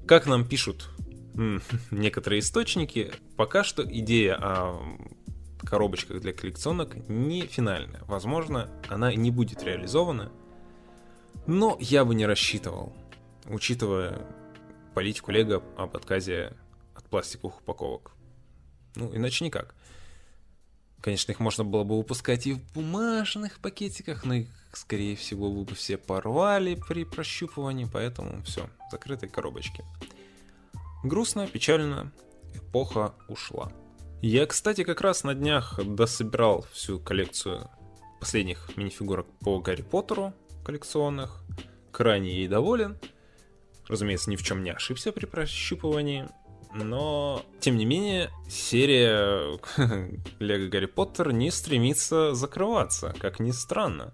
как 0.07 0.25
нам 0.25 0.47
пишут 0.47 0.89
некоторые 1.91 2.39
источники, 2.39 3.11
пока 3.35 3.63
что 3.63 3.83
идея 3.83 4.35
о 4.35 4.97
коробочках 5.65 6.21
для 6.21 6.33
коллекционок 6.33 6.95
не 7.09 7.41
финальная. 7.41 8.01
Возможно, 8.05 8.69
она 8.87 9.13
не 9.13 9.31
будет 9.31 9.63
реализована, 9.63 10.31
но 11.47 11.77
я 11.79 12.05
бы 12.05 12.15
не 12.15 12.25
рассчитывал, 12.25 12.93
учитывая 13.45 14.25
политику 14.93 15.31
Лего 15.31 15.63
об 15.77 15.95
отказе 15.95 16.53
от 16.95 17.05
пластиковых 17.05 17.61
упаковок. 17.61 18.11
Ну, 18.95 19.15
иначе 19.15 19.45
никак. 19.45 19.75
Конечно, 21.01 21.31
их 21.31 21.39
можно 21.39 21.63
было 21.63 21.83
бы 21.83 21.97
выпускать 21.97 22.45
и 22.45 22.53
в 22.53 22.73
бумажных 22.73 23.59
пакетиках, 23.59 24.25
но 24.25 24.33
их, 24.33 24.49
скорее 24.73 25.15
всего, 25.15 25.49
вы 25.49 25.63
бы 25.63 25.73
все 25.73 25.97
порвали 25.97 26.75
при 26.75 27.05
прощупывании, 27.05 27.87
поэтому 27.91 28.43
все, 28.43 28.69
закрытые 28.91 29.29
коробочки. 29.29 29.85
Грустно, 31.03 31.47
печально, 31.47 32.11
эпоха 32.53 33.13
ушла. 33.29 33.71
Я, 34.21 34.45
кстати, 34.45 34.83
как 34.83 34.99
раз 34.99 35.23
на 35.23 35.33
днях 35.33 35.79
дособирал 35.81 36.65
всю 36.73 36.99
коллекцию 36.99 37.69
последних 38.19 38.75
минифигурок 38.75 39.27
по 39.39 39.59
Гарри 39.59 39.81
Поттеру 39.81 40.33
коллекционных. 40.65 41.41
Крайне 41.93 42.35
ей 42.35 42.49
доволен. 42.49 42.99
Разумеется, 43.87 44.29
ни 44.29 44.35
в 44.35 44.43
чем 44.43 44.63
не 44.63 44.71
ошибся 44.71 45.13
при 45.13 45.25
прощупывании. 45.25 46.27
Но, 46.73 47.43
тем 47.61 47.77
не 47.77 47.85
менее, 47.85 48.29
серия 48.49 49.57
Лего 50.39 50.67
Гарри 50.67 50.85
Поттер 50.85 51.31
не 51.31 51.49
стремится 51.49 52.33
закрываться, 52.35 53.15
как 53.19 53.39
ни 53.39 53.51
странно. 53.51 54.13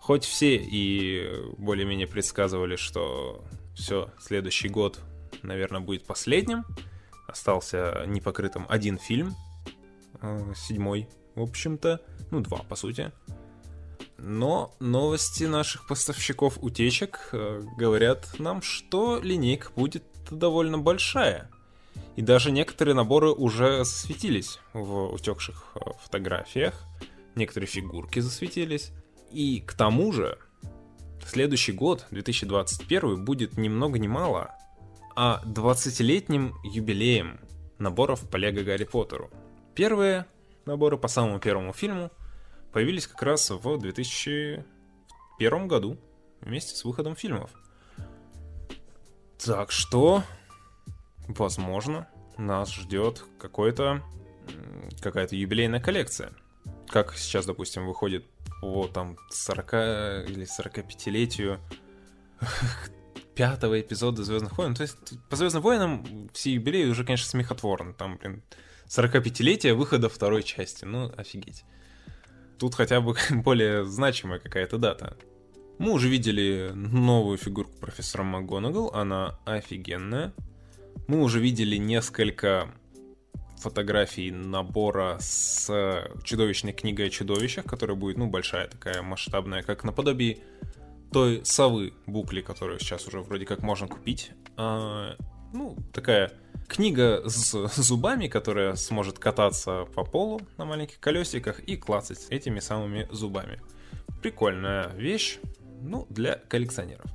Хоть 0.00 0.24
все 0.24 0.56
и 0.56 1.54
более-менее 1.56 2.08
предсказывали, 2.08 2.74
что 2.74 3.44
все, 3.76 4.10
следующий 4.18 4.68
год, 4.68 4.98
наверное, 5.42 5.80
будет 5.80 6.04
последним, 6.04 6.66
остался 7.34 8.04
непокрытым 8.06 8.64
один 8.68 8.96
фильм, 8.96 9.34
э, 10.22 10.52
седьмой, 10.56 11.08
в 11.34 11.42
общем-то, 11.42 12.00
ну 12.30 12.40
два, 12.40 12.58
по 12.58 12.76
сути. 12.76 13.12
Но 14.18 14.72
новости 14.80 15.44
наших 15.44 15.86
поставщиков 15.86 16.58
утечек 16.62 17.28
э, 17.32 17.62
говорят 17.76 18.38
нам, 18.38 18.62
что 18.62 19.20
линейка 19.20 19.70
будет 19.74 20.04
довольно 20.30 20.78
большая. 20.78 21.50
И 22.16 22.22
даже 22.22 22.52
некоторые 22.52 22.94
наборы 22.94 23.30
уже 23.30 23.84
засветились 23.84 24.60
в 24.72 25.12
утекших 25.12 25.72
э, 25.74 25.80
фотографиях. 26.02 26.84
Некоторые 27.34 27.68
фигурки 27.68 28.20
засветились. 28.20 28.92
И 29.32 29.60
к 29.60 29.74
тому 29.74 30.12
же, 30.12 30.38
следующий 31.26 31.72
год, 31.72 32.06
2021, 32.12 33.24
будет 33.24 33.58
ни 33.58 33.68
много 33.68 33.98
ни 33.98 34.06
мало 34.06 34.54
а 35.16 35.42
20-летним 35.44 36.54
юбилеем 36.64 37.40
наборов 37.78 38.28
по 38.28 38.36
Лего 38.36 38.62
Гарри 38.62 38.84
Поттеру. 38.84 39.30
Первые 39.74 40.26
наборы 40.66 40.96
по 40.96 41.08
самому 41.08 41.38
первому 41.38 41.72
фильму 41.72 42.10
появились 42.72 43.06
как 43.06 43.22
раз 43.22 43.50
в 43.50 43.78
2001 43.78 45.68
году, 45.68 45.98
вместе 46.40 46.74
с 46.76 46.84
выходом 46.84 47.16
фильмов. 47.16 47.50
Так 49.44 49.70
что, 49.70 50.22
возможно, 51.28 52.08
нас 52.36 52.72
ждет 52.72 53.24
какой-то 53.38 54.02
какая-то 55.00 55.36
юбилейная 55.36 55.80
коллекция. 55.80 56.32
Как 56.88 57.14
сейчас, 57.14 57.46
допустим, 57.46 57.86
выходит 57.86 58.26
по 58.60 58.86
там 58.88 59.16
40 59.30 59.74
или 60.28 60.46
45-летию 60.46 61.60
пятого 63.34 63.80
эпизода 63.80 64.24
Звездных 64.24 64.56
войн. 64.58 64.74
То 64.74 64.82
есть 64.82 64.96
по 65.28 65.36
Звездным 65.36 65.62
войнам 65.62 66.30
все 66.32 66.52
юбилеи 66.52 66.86
уже, 66.86 67.04
конечно, 67.04 67.28
смехотворны. 67.28 67.92
Там, 67.94 68.16
блин, 68.16 68.42
45-летие 68.88 69.74
выхода 69.74 70.08
второй 70.08 70.42
части. 70.42 70.84
Ну, 70.84 71.12
офигеть. 71.16 71.64
Тут 72.58 72.74
хотя 72.74 73.00
бы 73.00 73.16
более 73.30 73.84
значимая 73.84 74.38
какая-то 74.38 74.78
дата. 74.78 75.16
Мы 75.78 75.90
уже 75.90 76.08
видели 76.08 76.70
новую 76.74 77.36
фигурку 77.36 77.72
профессора 77.80 78.22
МакГонагал, 78.22 78.94
она 78.94 79.38
офигенная. 79.44 80.32
Мы 81.08 81.20
уже 81.20 81.40
видели 81.40 81.76
несколько 81.76 82.72
фотографий 83.58 84.30
набора 84.30 85.16
с 85.18 85.68
чудовищной 86.22 86.72
книгой 86.72 87.08
о 87.08 87.10
чудовищах, 87.10 87.64
которая 87.64 87.96
будет, 87.96 88.18
ну, 88.18 88.28
большая 88.28 88.68
такая, 88.68 89.02
масштабная, 89.02 89.62
как 89.62 89.82
наподобие 89.82 90.38
той 91.14 91.42
совы 91.44 91.92
букли, 92.06 92.40
которую 92.40 92.80
сейчас 92.80 93.06
уже 93.06 93.20
вроде 93.20 93.46
как 93.46 93.62
можно 93.62 93.86
купить. 93.86 94.32
А, 94.56 95.16
ну, 95.52 95.76
такая 95.92 96.32
книга 96.66 97.22
с 97.24 97.52
зубами, 97.76 98.26
которая 98.26 98.74
сможет 98.74 99.20
кататься 99.20 99.86
по 99.94 100.04
полу 100.04 100.40
на 100.58 100.64
маленьких 100.64 100.98
колесиках 100.98 101.60
и 101.60 101.76
клацать 101.76 102.26
этими 102.30 102.58
самыми 102.58 103.06
зубами. 103.12 103.60
Прикольная 104.22 104.88
вещь, 104.96 105.38
ну, 105.82 106.04
для 106.10 106.34
коллекционеров. 106.34 107.06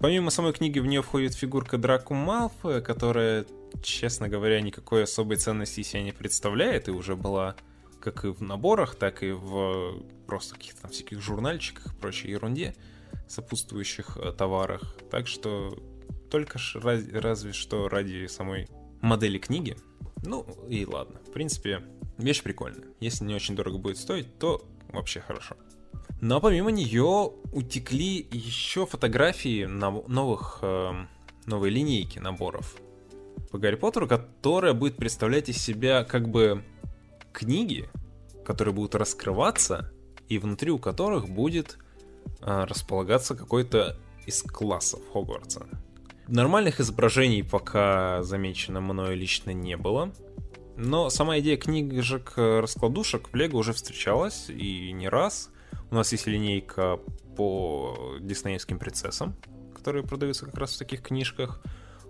Помимо 0.00 0.30
самой 0.30 0.54
книги 0.54 0.78
в 0.78 0.86
нее 0.86 1.02
входит 1.02 1.34
фигурка 1.34 1.76
Драку 1.76 2.14
Малфоя, 2.14 2.80
которая, 2.80 3.44
честно 3.82 4.30
говоря, 4.30 4.62
никакой 4.62 5.02
особой 5.02 5.36
ценности 5.36 5.82
себе 5.82 6.04
не 6.04 6.12
представляет 6.12 6.88
и 6.88 6.90
уже 6.90 7.16
была 7.16 7.56
как 8.00 8.24
и 8.24 8.28
в 8.28 8.40
наборах, 8.40 8.94
так 8.94 9.22
и 9.22 9.30
в 9.30 10.02
просто 10.26 10.54
каких-то 10.54 10.82
там 10.82 10.90
всяких 10.90 11.20
журнальчиках 11.20 11.92
и 11.92 11.96
прочей 11.96 12.30
ерунде, 12.30 12.74
сопутствующих 13.28 14.16
э, 14.16 14.32
товарах. 14.32 14.96
Так 15.10 15.26
что 15.26 15.76
только 16.30 16.58
раз, 16.74 17.02
разве 17.12 17.52
что 17.52 17.88
ради 17.88 18.26
самой 18.26 18.68
модели 19.00 19.38
книги. 19.38 19.76
Ну 20.24 20.46
и 20.68 20.86
ладно. 20.86 21.20
В 21.26 21.32
принципе, 21.32 21.82
вещь 22.18 22.42
прикольная. 22.42 22.88
Если 23.00 23.24
не 23.24 23.34
очень 23.34 23.56
дорого 23.56 23.78
будет 23.78 23.98
стоить, 23.98 24.38
то 24.38 24.64
вообще 24.88 25.20
хорошо. 25.20 25.56
Но 26.20 26.40
помимо 26.40 26.70
нее 26.70 27.32
утекли 27.52 28.26
еще 28.30 28.86
фотографии 28.86 29.64
новых, 29.64 30.60
э, 30.62 30.92
новой 31.46 31.70
линейки 31.70 32.18
наборов 32.18 32.76
по 33.50 33.58
Гарри 33.58 33.74
Поттеру, 33.74 34.06
которая 34.08 34.72
будет 34.72 34.96
представлять 34.96 35.48
из 35.48 35.58
себя 35.58 36.04
как 36.04 36.28
бы 36.28 36.64
книги, 37.32 37.88
которые 38.44 38.72
будут 38.72 38.94
раскрываться, 38.94 39.92
и 40.28 40.38
внутри 40.38 40.70
у 40.70 40.78
которых 40.78 41.28
будет 41.28 41.78
располагаться 42.40 43.34
какой-то 43.34 43.96
из 44.26 44.42
классов 44.42 45.00
Хогвартса. 45.12 45.66
Нормальных 46.28 46.80
изображений 46.80 47.42
пока 47.42 48.22
замечено 48.22 48.80
мною 48.80 49.16
лично 49.16 49.50
не 49.50 49.76
было. 49.76 50.12
Но 50.76 51.10
сама 51.10 51.38
идея 51.40 51.56
книжек 51.56 52.32
раскладушек 52.36 53.28
в 53.28 53.34
Лего 53.34 53.58
уже 53.58 53.72
встречалась 53.72 54.48
и 54.48 54.92
не 54.92 55.08
раз. 55.08 55.50
У 55.90 55.94
нас 55.94 56.12
есть 56.12 56.26
линейка 56.26 56.98
по 57.36 58.16
диснеевским 58.20 58.78
принцессам, 58.78 59.36
которые 59.74 60.04
продаются 60.04 60.46
как 60.46 60.54
раз 60.56 60.74
в 60.74 60.78
таких 60.78 61.02
книжках. 61.02 61.60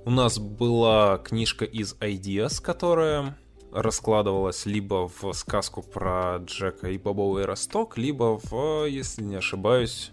У 0.05 0.11
нас 0.11 0.39
была 0.39 1.19
книжка 1.19 1.65
из 1.65 1.95
Ideas, 1.95 2.63
которая 2.63 3.37
раскладывалась 3.73 4.67
либо 4.67 5.09
в 5.09 5.33
сказку 5.33 5.83
про 5.83 6.39
Джека 6.39 6.91
и 6.91 6.99
Бобовый 6.99 7.45
Росток, 7.45 7.97
либо 7.97 8.39
в, 8.43 8.85
если 8.87 9.23
не 9.23 9.37
ошибаюсь, 9.37 10.13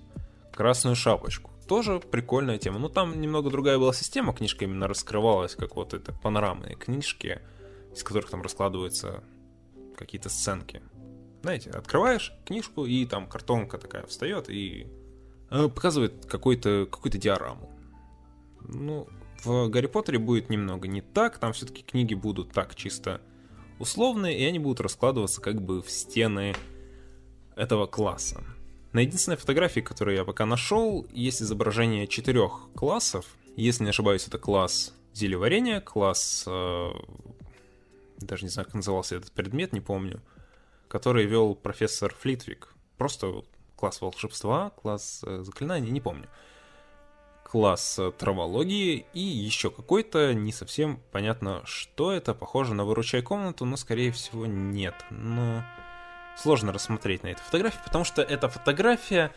Красную 0.53 0.95
Шапочку. 0.95 1.51
Тоже 1.68 1.99
прикольная 1.99 2.57
тема. 2.57 2.80
Ну, 2.80 2.89
там 2.89 3.22
немного 3.22 3.49
другая 3.49 3.78
была 3.78 3.93
система, 3.93 4.34
книжка 4.34 4.66
именно 4.66 4.88
раскрывалась, 4.88 5.55
как 5.55 5.76
вот 5.76 5.93
это 5.93 6.12
панорамные 6.12 6.76
книжки, 6.76 7.41
из 7.93 8.03
которых 8.03 8.30
там 8.30 8.41
раскладываются 8.41 9.24
какие-то 9.95 10.30
сценки. 10.30 10.82
Знаете, 11.41 11.70
открываешь 11.70 12.34
книжку, 12.45 12.86
и 12.86 13.05
там 13.05 13.28
картонка 13.28 13.78
такая 13.78 14.05
встает 14.05 14.49
и 14.49 14.88
э, 15.51 15.70
показывает 15.70 16.26
какой-то 16.26 16.88
какую-то 16.89 17.18
диораму. 17.18 17.70
Ну, 18.62 19.07
в 19.43 19.70
Гарри 19.70 19.88
Поттере 19.88 20.20
будет 20.20 20.49
немного 20.49 20.88
не 20.88 21.01
так, 21.01 21.38
там 21.38 21.53
все-таки 21.53 21.84
книги 21.84 22.14
будут 22.14 22.51
так 22.51 22.76
чисто 22.76 23.22
условные, 23.80 24.38
и 24.38 24.45
они 24.45 24.59
будут 24.59 24.82
раскладываться 24.82 25.41
как 25.41 25.61
бы 25.61 25.82
в 25.82 25.89
стены 25.89 26.53
этого 27.55 27.88
класса. 27.88 28.43
На 28.93 28.99
единственной 28.99 29.38
фотографии, 29.38 29.82
которую 29.82 30.17
я 30.17 30.25
пока 30.25 30.45
нашел, 30.45 31.05
есть 31.11 31.41
изображение 31.41 32.07
четырех 32.07 32.69
классов. 32.75 33.25
Если 33.55 33.84
не 33.84 33.89
ошибаюсь, 33.89 34.27
это 34.27 34.38
класс 34.38 34.93
зелеварения, 35.13 35.82
класс... 35.82 36.45
Э, 36.47 36.91
даже 38.17 38.43
не 38.43 38.49
знаю, 38.49 38.65
как 38.65 38.75
назывался 38.75 39.15
этот 39.15 39.32
предмет, 39.32 39.73
не 39.73 39.82
помню 39.82 40.21
который 40.89 41.25
вел 41.25 41.55
профессор 41.55 42.13
Флитвик. 42.13 42.73
Просто 42.97 43.43
класс 43.77 44.01
волшебства, 44.01 44.71
класс 44.71 45.23
э, 45.25 45.43
заклинаний, 45.43 45.91
не 45.91 46.01
помню. 46.01 46.27
Класс 47.49 47.97
э, 47.97 48.11
травологии 48.11 49.07
и 49.13 49.21
еще 49.21 49.71
какой-то, 49.71 50.33
не 50.33 50.51
совсем 50.51 50.99
понятно, 51.11 51.61
что 51.65 52.11
это, 52.11 52.35
похоже 52.35 52.75
на 52.75 52.85
выручай 52.85 53.23
комнату, 53.23 53.65
но 53.65 53.75
скорее 53.75 54.11
всего 54.11 54.45
нет. 54.45 54.93
Но 55.09 55.63
сложно 56.37 56.71
рассмотреть 56.71 57.23
на 57.23 57.29
этой 57.29 57.41
фотографии, 57.41 57.79
потому 57.83 58.03
что 58.03 58.21
эта 58.21 58.49
фотография 58.49 59.31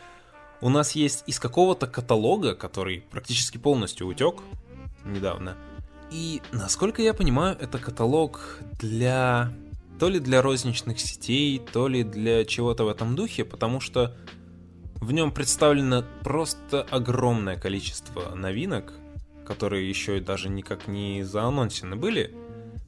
у 0.61 0.69
нас 0.69 0.91
есть 0.91 1.23
из 1.27 1.39
какого-то 1.39 1.87
каталога, 1.87 2.55
который 2.55 3.01
практически 3.09 3.57
полностью 3.57 4.07
утек 4.07 4.41
недавно. 5.03 5.57
И, 6.11 6.41
насколько 6.51 7.01
я 7.01 7.15
понимаю, 7.15 7.57
это 7.59 7.79
каталог 7.79 8.59
для 8.79 9.51
то 9.99 10.09
ли 10.09 10.19
для 10.19 10.41
розничных 10.41 10.99
сетей, 10.99 11.59
то 11.59 11.87
ли 11.87 12.03
для 12.03 12.45
чего-то 12.45 12.83
в 12.83 12.89
этом 12.89 13.15
духе, 13.15 13.43
потому 13.43 13.79
что 13.79 14.15
в 15.03 15.11
нем 15.11 15.31
представлено 15.31 16.03
просто 16.23 16.81
огромное 16.89 17.57
количество 17.57 18.33
новинок, 18.35 18.93
которые 19.45 19.87
еще 19.87 20.17
и 20.17 20.21
даже 20.21 20.49
никак 20.49 20.87
не 20.87 21.23
заанонсены 21.23 21.95
были, 21.95 22.33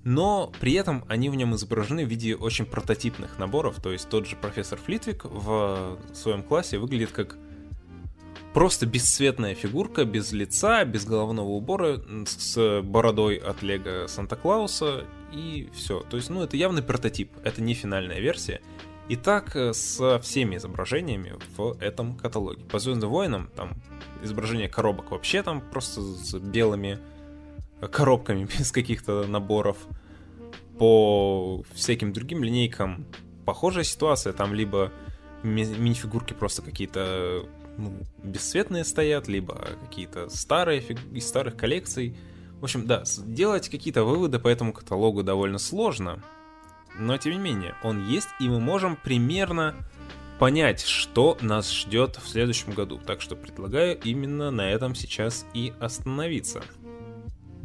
но 0.04 0.52
при 0.60 0.74
этом 0.74 1.04
они 1.10 1.30
в 1.30 1.36
нем 1.36 1.56
изображены 1.56 2.06
в 2.06 2.10
виде 2.10 2.36
очень 2.36 2.66
прототипных 2.66 3.38
наборов, 3.40 3.82
то 3.82 3.92
есть 3.92 4.08
тот 4.08 4.28
же 4.28 4.36
профессор 4.36 4.80
Флитвик 4.80 5.26
в 5.26 5.98
своем 6.14 6.44
классе 6.44 6.78
выглядит 6.78 7.12
как 7.12 7.38
просто 8.54 8.86
бесцветная 8.86 9.54
фигурка, 9.54 10.06
без 10.06 10.32
лица, 10.32 10.86
без 10.86 11.06
головного 11.06 11.50
убора, 11.50 12.02
с 12.26 12.82
бородой 12.82 13.36
от 13.36 13.62
Лего 13.62 14.08
Санта-Клауса 14.08 15.04
и 15.34 15.70
все. 15.74 16.00
То 16.10 16.16
есть, 16.16 16.30
ну, 16.30 16.42
это 16.42 16.56
явный 16.56 16.82
прототип, 16.82 17.32
это 17.44 17.62
не 17.62 17.74
финальная 17.74 18.22
версия. 18.22 18.62
И 19.08 19.16
так 19.16 19.56
э, 19.56 19.74
со 19.74 20.20
всеми 20.20 20.56
изображениями 20.56 21.36
в 21.56 21.78
этом 21.80 22.16
каталоге. 22.18 22.64
По 22.66 22.80
Звездным 22.80 23.10
войнам 23.10 23.50
там 23.56 23.74
изображение 24.24 24.68
коробок 24.68 25.12
вообще 25.12 25.44
там 25.44 25.62
просто 25.62 26.02
с 26.02 26.34
белыми 26.40 27.00
коробками 27.92 28.48
без 28.58 28.72
каких-то 28.72 29.26
наборов. 29.28 29.78
По 30.80 31.64
всяким 31.74 32.14
другим 32.14 32.44
линейкам 32.44 33.06
похожая 33.46 33.84
ситуация. 33.84 34.34
Там 34.34 34.54
либо 34.54 34.92
ми- 35.44 35.66
мини-фигурки 35.78 36.34
просто 36.34 36.62
какие-то 36.62 37.46
ну, 37.78 37.94
бесцветные 38.24 38.84
стоят, 38.84 39.28
либо 39.28 39.68
какие-то 39.88 40.30
старые 40.30 40.82
фиг- 40.82 41.14
из 41.14 41.28
старых 41.28 41.56
коллекций 41.56 42.16
в 42.60 42.64
общем, 42.64 42.88
да, 42.88 43.04
делать 43.26 43.70
какие-то 43.70 44.04
выводы 44.04 44.40
по 44.40 44.48
этому 44.48 44.74
каталогу 44.74 45.24
довольно 45.24 45.58
сложно, 45.58 46.24
но 47.00 47.18
тем 47.18 47.34
не 47.34 47.40
менее, 47.40 47.76
он 47.84 48.06
есть, 48.06 48.30
и 48.40 48.50
мы 48.50 48.60
можем 48.60 48.96
примерно 48.96 49.76
понять, 50.40 50.82
что 50.86 51.38
нас 51.42 51.72
ждет 51.72 52.18
в 52.18 52.28
следующем 52.28 52.74
году. 52.74 53.00
Так 53.06 53.22
что 53.22 53.36
предлагаю 53.36 54.00
именно 54.02 54.52
на 54.52 54.70
этом 54.70 54.96
сейчас 54.96 55.46
и 55.54 55.74
остановиться. 55.80 56.62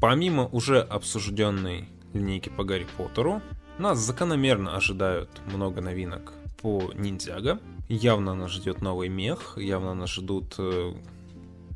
Помимо 0.01 0.47
уже 0.47 0.81
обсужденной 0.81 1.89
линейки 2.13 2.49
по 2.49 2.65
Гарри 2.65 2.87
Поттеру, 2.97 3.43
нас 3.79 3.99
закономерно 3.99 4.77
ожидают 4.77 5.31
много 5.47 5.81
новинок 5.81 6.33
по 6.61 6.93
ниндзяго. 6.95 7.61
Явно 7.89 8.35
нас 8.35 8.51
ждет 8.53 8.83
новый 8.83 9.09
мех, 9.09 9.55
явно 9.57 9.95
нас 9.95 10.11
ждут 10.11 10.55
э, 10.59 10.95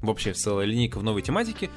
вообще 0.01 0.33
целая 0.33 0.67
линейка 0.67 0.99
в 0.99 1.03
новой 1.03 1.23
тематике. 1.23 1.71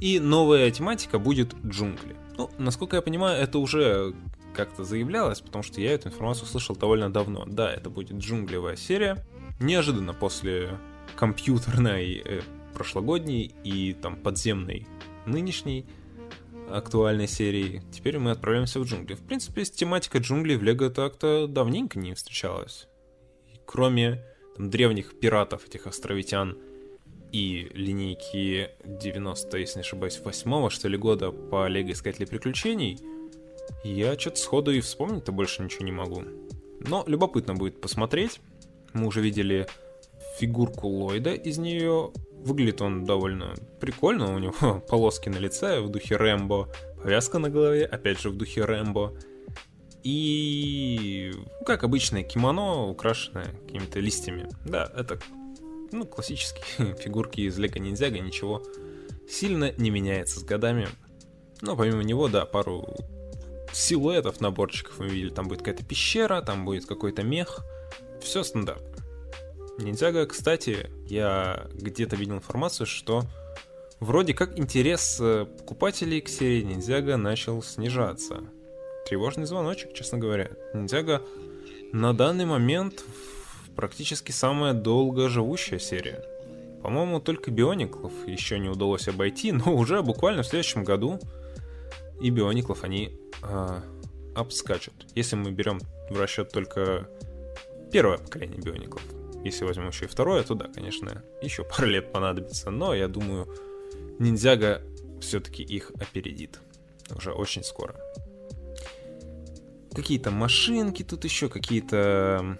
И 0.00 0.18
новая 0.18 0.70
тематика 0.70 1.18
будет 1.18 1.54
джунгли. 1.64 2.16
Ну, 2.36 2.50
насколько 2.58 2.96
я 2.96 3.02
понимаю, 3.02 3.40
это 3.40 3.58
уже 3.58 4.14
как-то 4.54 4.84
заявлялось, 4.84 5.40
потому 5.40 5.62
что 5.62 5.80
я 5.80 5.92
эту 5.92 6.08
информацию 6.08 6.46
слышал 6.46 6.76
довольно 6.76 7.12
давно. 7.12 7.44
Да, 7.46 7.72
это 7.72 7.90
будет 7.90 8.12
джунглевая 8.18 8.76
серия. 8.76 9.26
Неожиданно 9.60 10.14
после 10.14 10.78
компьютерной 11.16 12.22
э, 12.24 12.40
прошлогодней 12.74 13.54
и 13.64 13.92
там 13.92 14.16
подземной 14.16 14.86
нынешней 15.26 15.86
актуальной 16.70 17.28
серии. 17.28 17.82
Теперь 17.92 18.18
мы 18.18 18.30
отправляемся 18.30 18.80
в 18.80 18.84
джунгли. 18.84 19.14
В 19.14 19.22
принципе, 19.22 19.64
тематика 19.64 20.18
джунглей 20.18 20.56
в 20.56 20.62
Лего 20.62 20.90
так-то 20.90 21.46
давненько 21.46 21.98
не 21.98 22.14
встречалась. 22.14 22.88
Кроме 23.66 24.22
там, 24.56 24.70
древних 24.70 25.18
пиратов, 25.18 25.66
этих 25.66 25.86
островитян, 25.86 26.56
и 27.32 27.68
линейки 27.74 28.70
90, 28.84 29.58
если 29.58 29.78
не 29.78 29.80
ошибаюсь, 29.80 30.20
8 30.24 30.70
что 30.70 30.88
ли 30.88 30.96
года 30.96 31.32
по 31.32 31.66
Лего 31.66 31.90
Искатели 31.90 32.26
Приключений, 32.26 32.98
я 33.82 34.18
что-то 34.18 34.36
сходу 34.36 34.72
и 34.72 34.80
вспомнить-то 34.80 35.32
больше 35.32 35.62
ничего 35.62 35.84
не 35.84 35.92
могу. 35.92 36.22
Но 36.80 37.04
любопытно 37.06 37.54
будет 37.54 37.80
посмотреть. 37.80 38.40
Мы 38.92 39.06
уже 39.06 39.20
видели 39.20 39.66
фигурку 40.38 40.88
Ллойда 40.88 41.34
из 41.34 41.58
нее. 41.58 42.12
Выглядит 42.44 42.82
он 42.82 43.04
довольно 43.04 43.54
прикольно, 43.80 44.34
у 44.34 44.38
него 44.38 44.80
полоски 44.88 45.28
на 45.28 45.38
лице 45.38 45.80
в 45.80 45.88
духе 45.88 46.16
Рэмбо, 46.16 46.68
повязка 47.02 47.38
на 47.38 47.48
голове, 47.48 47.86
опять 47.86 48.20
же 48.20 48.30
в 48.30 48.36
духе 48.36 48.64
Рэмбо. 48.64 49.16
И, 50.02 51.32
ну, 51.34 51.64
как 51.64 51.82
обычное 51.82 52.22
кимоно, 52.22 52.88
украшенное 52.88 53.46
какими-то 53.66 54.00
листьями. 54.00 54.50
Да, 54.66 54.92
это, 54.94 55.18
ну, 55.92 56.04
классические 56.04 56.94
фигурки 57.00 57.40
из 57.40 57.58
Лего 57.58 57.78
Ниндзяго, 57.78 58.18
ничего 58.18 58.62
сильно 59.28 59.72
не 59.78 59.90
меняется 59.90 60.40
с 60.40 60.42
годами. 60.42 60.88
Но 61.62 61.76
помимо 61.76 62.02
него, 62.02 62.28
да, 62.28 62.44
пару 62.44 62.86
силуэтов 63.74 64.40
наборчиков 64.40 64.98
мы 64.98 65.08
видели. 65.08 65.30
Там 65.30 65.48
будет 65.48 65.60
какая-то 65.60 65.84
пещера, 65.84 66.40
там 66.42 66.64
будет 66.64 66.86
какой-то 66.86 67.22
мех. 67.22 67.64
Все 68.20 68.42
стандартно. 68.42 68.94
Ниндзяго, 69.78 70.26
кстати, 70.26 70.90
я 71.06 71.66
где-то 71.74 72.16
видел 72.16 72.36
информацию, 72.36 72.86
что 72.86 73.24
вроде 74.00 74.32
как 74.32 74.58
интерес 74.58 75.18
э, 75.20 75.46
покупателей 75.46 76.20
к 76.20 76.28
серии 76.28 76.62
Ниндзяго 76.62 77.16
начал 77.16 77.62
снижаться. 77.62 78.42
Тревожный 79.06 79.46
звоночек, 79.46 79.92
честно 79.92 80.18
говоря. 80.18 80.50
Ниндзяго 80.72 81.22
на 81.92 82.14
данный 82.14 82.44
момент 82.44 83.04
практически 83.74 84.32
самая 84.32 84.74
долго 84.74 85.28
живущая 85.28 85.78
серия. 85.78 86.24
По-моему, 86.82 87.18
только 87.18 87.50
Биониклов 87.50 88.12
еще 88.26 88.58
не 88.58 88.68
удалось 88.68 89.08
обойти, 89.08 89.52
но 89.52 89.74
уже 89.74 90.02
буквально 90.02 90.42
в 90.42 90.46
следующем 90.46 90.84
году 90.84 91.18
и 92.20 92.30
Биониклов 92.30 92.84
они 92.84 93.18
э, 93.42 93.80
обскачут. 94.34 95.06
Если 95.14 95.36
мы 95.36 95.50
берем 95.52 95.80
в 96.10 96.18
расчет 96.18 96.50
только 96.50 97.08
первое 97.92 98.18
поколение 98.18 98.60
Биониклов. 98.60 99.02
Если 99.44 99.64
возьмем 99.64 99.88
еще 99.88 100.06
и 100.06 100.08
второе, 100.08 100.42
то 100.42 100.54
да, 100.54 100.68
конечно, 100.68 101.22
еще 101.42 101.64
пару 101.64 101.86
лет 101.86 102.12
понадобится. 102.12 102.70
Но 102.70 102.94
я 102.94 103.08
думаю, 103.08 103.46
ниндзяга 104.18 104.82
все-таки 105.20 105.62
их 105.62 105.90
опередит. 106.00 106.60
Уже 107.14 107.32
очень 107.32 107.62
скоро. 107.62 107.94
Какие-то 109.94 110.30
машинки 110.30 111.02
тут 111.04 111.24
еще, 111.24 111.48
какие-то 111.48 112.58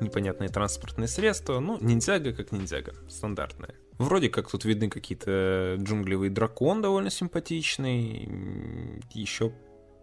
непонятные 0.00 0.48
транспортные 0.48 1.08
средства. 1.08 1.58
Ну, 1.60 1.78
ниндзяга 1.80 2.32
как 2.32 2.52
ниндзяга, 2.52 2.94
стандартная. 3.08 3.74
Вроде 4.02 4.28
как 4.28 4.50
тут 4.50 4.64
видны 4.64 4.90
какие-то 4.90 5.76
джунглевый 5.78 6.28
дракон 6.28 6.82
довольно 6.82 7.08
симпатичный. 7.08 8.28
Еще 9.12 9.52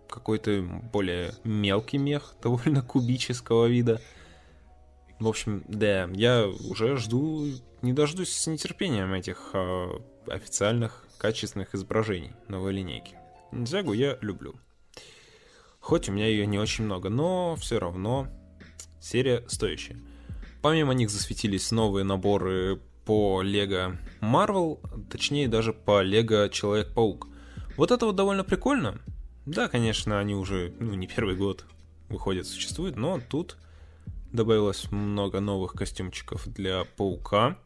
какой-то 0.09 0.61
более 0.93 1.33
мелкий 1.43 1.97
мех, 1.97 2.33
довольно 2.41 2.81
кубического 2.81 3.65
вида. 3.65 4.01
В 5.19 5.27
общем, 5.27 5.65
да, 5.67 6.05
я 6.13 6.47
уже 6.47 6.95
жду, 6.95 7.45
не 7.81 7.91
дождусь 7.91 8.31
с 8.31 8.47
нетерпением 8.47 9.13
этих 9.13 9.49
э, 9.53 9.87
официальных 10.27 11.05
качественных 11.17 11.75
изображений 11.75 12.31
новой 12.47 12.71
линейки. 12.71 13.17
Ниндзягу 13.51 13.91
я 13.91 14.17
люблю. 14.21 14.55
Хоть 15.81 16.07
у 16.07 16.13
меня 16.13 16.27
ее 16.27 16.47
не 16.47 16.57
очень 16.57 16.85
много, 16.85 17.09
но 17.09 17.57
все 17.57 17.79
равно 17.79 18.29
серия 19.01 19.43
стоящая. 19.49 19.99
Помимо 20.61 20.93
них 20.93 21.09
засветились 21.09 21.71
новые 21.71 22.05
наборы 22.05 22.79
по 23.09 23.41
Лего 23.41 23.97
Marvel, 24.21 24.77
точнее 25.09 25.47
даже 25.47 25.73
по 25.73 26.03
Лего 26.03 26.47
Человек-паук. 26.47 27.27
Вот 27.75 27.89
это 27.89 28.05
вот 28.05 28.15
довольно 28.15 28.43
прикольно. 28.43 28.99
Да, 29.47 29.67
конечно, 29.67 30.19
они 30.19 30.35
уже 30.35 30.75
ну, 30.79 30.93
не 30.93 31.07
первый 31.07 31.35
год 31.35 31.65
выходят, 32.07 32.45
существуют, 32.45 32.97
но 32.97 33.19
тут 33.27 33.57
добавилось 34.31 34.91
много 34.91 35.39
новых 35.39 35.73
костюмчиков 35.73 36.47
для 36.49 36.83
паука. 36.97 37.57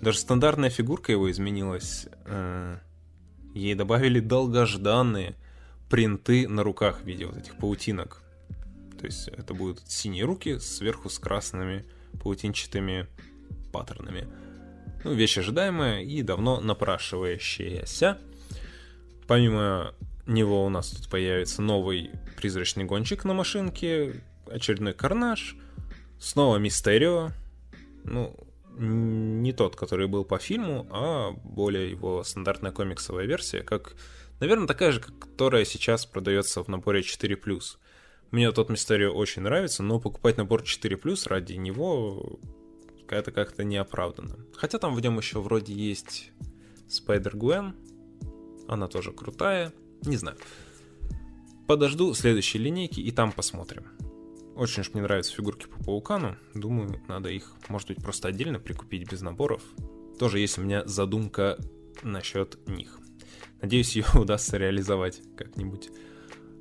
Даже 0.00 0.18
стандартная 0.18 0.70
фигурка 0.70 1.10
его 1.10 1.28
изменилась. 1.28 2.06
Э, 2.26 2.78
ей 3.52 3.74
добавили 3.74 4.20
долгожданные 4.20 5.34
принты 5.90 6.46
на 6.46 6.62
руках 6.62 7.00
в 7.00 7.04
виде 7.04 7.26
вот 7.26 7.36
этих 7.36 7.56
паутинок. 7.56 8.22
То 9.00 9.06
есть 9.06 9.26
это 9.26 9.54
будут 9.54 9.82
синие 9.90 10.24
руки 10.24 10.60
сверху 10.60 11.08
с 11.08 11.18
красными 11.18 11.84
паутинчатыми 12.22 13.08
паттернами. 13.72 14.28
Ну, 15.04 15.12
вещь 15.12 15.36
ожидаемая 15.36 16.02
и 16.02 16.22
давно 16.22 16.60
напрашивающаяся. 16.60 18.18
Помимо 19.26 19.94
него 20.26 20.64
у 20.64 20.70
нас 20.70 20.90
тут 20.90 21.10
появится 21.10 21.60
новый 21.60 22.10
призрачный 22.38 22.84
гонщик 22.84 23.24
на 23.24 23.34
машинке, 23.34 24.22
очередной 24.46 24.94
карнаж, 24.94 25.56
снова 26.18 26.56
Мистерио, 26.56 27.30
ну, 28.04 28.34
не 28.76 29.52
тот, 29.52 29.76
который 29.76 30.08
был 30.08 30.24
по 30.24 30.38
фильму, 30.38 30.86
а 30.90 31.32
более 31.32 31.90
его 31.90 32.24
стандартная 32.24 32.72
комиксовая 32.72 33.26
версия, 33.26 33.60
как, 33.60 33.94
наверное, 34.40 34.66
такая 34.66 34.92
же, 34.92 35.00
которая 35.00 35.64
сейчас 35.64 36.06
продается 36.06 36.62
в 36.62 36.68
наборе 36.68 37.00
4+. 37.00 37.60
Мне 38.30 38.50
тот 38.52 38.70
Мистерио 38.70 39.12
очень 39.12 39.42
нравится, 39.42 39.82
но 39.82 40.00
покупать 40.00 40.38
набор 40.38 40.62
4+, 40.62 41.28
ради 41.28 41.52
него 41.52 42.40
это 43.14 43.32
как-то 43.32 43.64
неоправданно. 43.64 44.38
Хотя 44.54 44.78
там 44.78 44.94
в 44.94 45.00
нем 45.00 45.18
еще 45.18 45.40
вроде 45.40 45.72
есть 45.72 46.30
Спайдер 46.88 47.36
Гвен. 47.36 47.74
Она 48.68 48.88
тоже 48.88 49.12
крутая. 49.12 49.72
Не 50.02 50.16
знаю. 50.16 50.36
Подожду 51.66 52.12
следующей 52.14 52.58
линейки 52.58 53.00
и 53.00 53.10
там 53.10 53.32
посмотрим. 53.32 53.86
Очень 54.54 54.82
уж 54.82 54.92
мне 54.92 55.02
нравятся 55.02 55.32
фигурки 55.32 55.66
по 55.66 55.82
Паукану. 55.82 56.36
Думаю, 56.54 57.02
надо 57.08 57.28
их, 57.28 57.54
может 57.68 57.88
быть, 57.88 58.02
просто 58.02 58.28
отдельно 58.28 58.60
прикупить 58.60 59.10
без 59.10 59.20
наборов. 59.20 59.62
Тоже 60.18 60.38
есть 60.38 60.58
у 60.58 60.62
меня 60.62 60.84
задумка 60.86 61.58
насчет 62.02 62.58
них. 62.68 63.00
Надеюсь, 63.60 63.96
ее 63.96 64.04
удастся 64.14 64.56
реализовать 64.56 65.22
как-нибудь. 65.36 65.90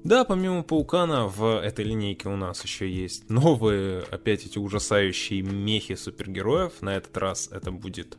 Да, 0.03 0.25
помимо 0.25 0.63
Паукана 0.63 1.27
в 1.27 1.61
этой 1.61 1.85
линейке 1.85 2.27
у 2.27 2.35
нас 2.35 2.61
еще 2.63 2.91
есть 2.91 3.29
новые, 3.29 4.01
опять 4.01 4.45
эти 4.45 4.57
ужасающие 4.57 5.41
мехи 5.41 5.95
супергероев. 5.95 6.81
На 6.81 6.97
этот 6.97 7.15
раз 7.17 7.49
это 7.49 7.71
будет, 7.71 8.17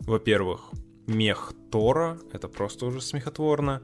во-первых, 0.00 0.70
мех 1.06 1.54
Тора, 1.70 2.18
это 2.32 2.48
просто 2.48 2.84
уже 2.84 3.00
смехотворно, 3.00 3.82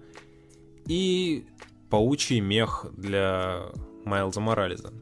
и 0.87 1.47
паучий 1.89 2.41
мех 2.41 2.87
для 2.95 3.71
Майлза 4.05 4.41
Морализа. 4.41 4.93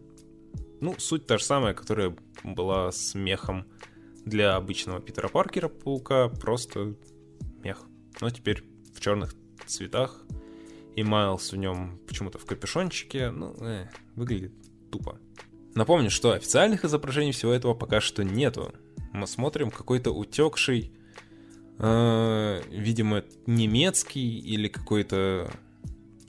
Ну, 0.80 0.94
суть 0.99 1.26
та 1.26 1.38
же 1.38 1.44
самая, 1.44 1.74
которая 1.74 2.16
была 2.44 2.92
с 2.92 3.16
мехом 3.16 3.66
для 4.24 4.55
обычного 4.55 5.01
Питера 5.01 5.28
Паркера 5.28 5.68
Паука, 5.68 6.28
просто 6.28 6.94
мех. 7.64 7.82
Но 8.20 8.30
теперь 8.30 8.62
в 8.94 9.01
черных 9.01 9.34
цветах 9.66 10.24
и 10.97 11.03
Майлз 11.03 11.53
в 11.53 11.57
нем 11.57 12.01
почему-то 12.07 12.38
в 12.38 12.47
капюшончике, 12.47 13.30
ну, 13.30 13.55
э, 13.61 13.88
выглядит 14.14 14.53
тупо. 14.90 15.20
Напомню, 15.74 16.11
что 16.11 16.32
официальных 16.32 16.86
изображений 16.86 17.32
всего 17.32 17.53
этого 17.53 17.74
пока 17.74 18.01
что 18.01 18.24
нету. 18.24 18.74
Мы 19.12 19.26
смотрим 19.26 19.70
какой-то 19.70 20.11
утекший, 20.11 20.90
э, 21.78 22.62
видимо, 22.70 23.24
немецкий 23.47 24.38
или 24.38 24.68
какой-то 24.68 25.51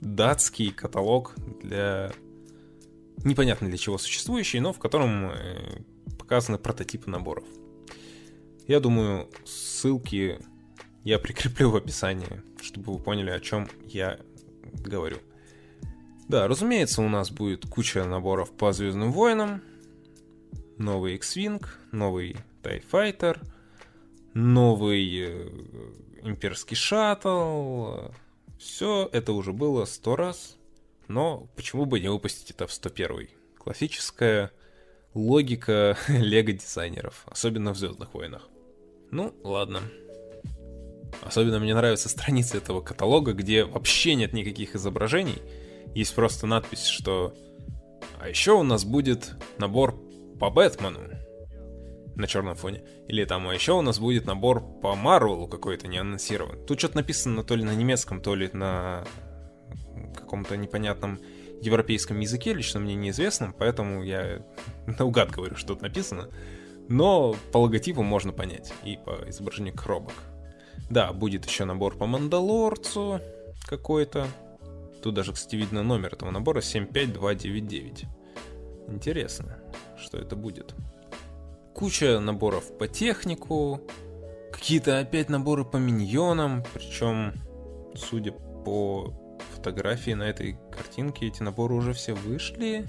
датский 0.02 0.70
каталог 0.70 1.34
для 1.62 2.12
непонятно 3.24 3.68
для 3.68 3.78
чего 3.78 3.96
существующий, 3.96 4.60
но 4.60 4.74
в 4.74 4.78
котором 4.78 5.30
э, 5.30 5.82
показаны 6.18 6.58
прототипы 6.58 7.10
наборов. 7.10 7.44
Я 8.66 8.80
думаю, 8.80 9.30
ссылки 9.46 10.38
я 11.04 11.18
прикреплю 11.18 11.70
в 11.70 11.76
описании, 11.76 12.42
чтобы 12.60 12.92
вы 12.92 12.98
поняли, 12.98 13.30
о 13.30 13.40
чем 13.40 13.66
я 13.86 14.20
говорю. 14.84 15.18
Да, 16.28 16.46
разумеется, 16.46 17.02
у 17.02 17.08
нас 17.08 17.30
будет 17.30 17.66
куча 17.66 18.04
наборов 18.04 18.52
по 18.52 18.72
Звездным 18.72 19.12
войнам. 19.12 19.62
Новый 20.76 21.14
X-Wing, 21.14 21.64
новый 21.90 22.36
TIE 22.62 22.84
Fighter, 22.90 23.38
новый 24.34 25.20
э, 25.20 25.48
имперский 26.22 26.76
шаттл. 26.76 28.10
Все 28.58 29.08
это 29.12 29.32
уже 29.32 29.52
было 29.52 29.84
сто 29.86 30.16
раз. 30.16 30.56
Но 31.08 31.48
почему 31.56 31.86
бы 31.86 32.00
не 32.00 32.10
выпустить 32.10 32.50
это 32.50 32.66
в 32.66 32.72
101 32.72 33.28
Классическая 33.56 34.52
логика 35.14 35.96
лего-дизайнеров, 36.08 37.24
особенно 37.26 37.72
в 37.72 37.78
Звездных 37.78 38.12
войнах. 38.14 38.48
Ну, 39.10 39.34
ладно. 39.42 39.80
Особенно 41.22 41.58
мне 41.58 41.74
нравятся 41.74 42.08
страницы 42.08 42.58
этого 42.58 42.80
каталога, 42.80 43.32
где 43.32 43.64
вообще 43.64 44.14
нет 44.14 44.32
никаких 44.32 44.74
изображений. 44.74 45.42
Есть 45.94 46.14
просто 46.14 46.46
надпись, 46.46 46.86
что... 46.86 47.34
А 48.20 48.28
еще 48.28 48.52
у 48.52 48.62
нас 48.62 48.84
будет 48.84 49.36
набор 49.58 50.00
по 50.38 50.50
Бэтмену. 50.50 51.00
на 52.16 52.26
черном 52.26 52.56
фоне. 52.56 52.82
Или 53.06 53.24
там, 53.24 53.48
а 53.48 53.54
еще 53.54 53.72
у 53.72 53.82
нас 53.82 53.98
будет 53.98 54.26
набор 54.26 54.62
по 54.80 54.94
Марвелу 54.94 55.46
какой-то 55.46 55.86
не 55.88 55.98
анонсирован. 55.98 56.64
Тут 56.66 56.78
что-то 56.78 56.96
написано 56.96 57.44
то 57.44 57.54
ли 57.54 57.64
на 57.64 57.74
немецком, 57.74 58.20
то 58.20 58.34
ли 58.34 58.50
на 58.52 59.04
каком-то 60.14 60.56
непонятном 60.56 61.20
европейском 61.60 62.20
языке, 62.20 62.52
лично 62.54 62.80
мне 62.80 62.94
неизвестном, 62.94 63.52
поэтому 63.52 64.02
я 64.02 64.44
наугад 64.98 65.30
говорю, 65.30 65.56
что 65.56 65.68
тут 65.68 65.82
написано. 65.82 66.28
Но 66.88 67.36
по 67.52 67.58
логотипу 67.58 68.02
можно 68.02 68.32
понять 68.32 68.72
и 68.84 68.96
по 68.96 69.28
изображению 69.28 69.74
коробок. 69.74 70.14
Да, 70.90 71.12
будет 71.12 71.46
еще 71.46 71.64
набор 71.64 71.96
по 71.96 72.06
Мандалорцу 72.06 73.20
какой-то. 73.66 74.26
Тут 75.02 75.14
даже, 75.14 75.32
кстати, 75.32 75.56
видно 75.56 75.82
номер 75.82 76.14
этого 76.14 76.30
набора 76.30 76.60
75299. 76.60 78.06
Интересно, 78.88 79.58
что 79.98 80.18
это 80.18 80.34
будет. 80.34 80.74
Куча 81.74 82.20
наборов 82.20 82.76
по 82.78 82.88
технику, 82.88 83.80
какие-то 84.52 84.98
опять 84.98 85.28
наборы 85.28 85.64
по 85.64 85.76
миньонам, 85.76 86.64
причем, 86.74 87.34
судя 87.94 88.32
по 88.32 89.14
фотографии 89.54 90.12
на 90.12 90.24
этой 90.24 90.58
картинке, 90.72 91.26
эти 91.26 91.42
наборы 91.42 91.74
уже 91.74 91.92
все 91.92 92.14
вышли. 92.14 92.88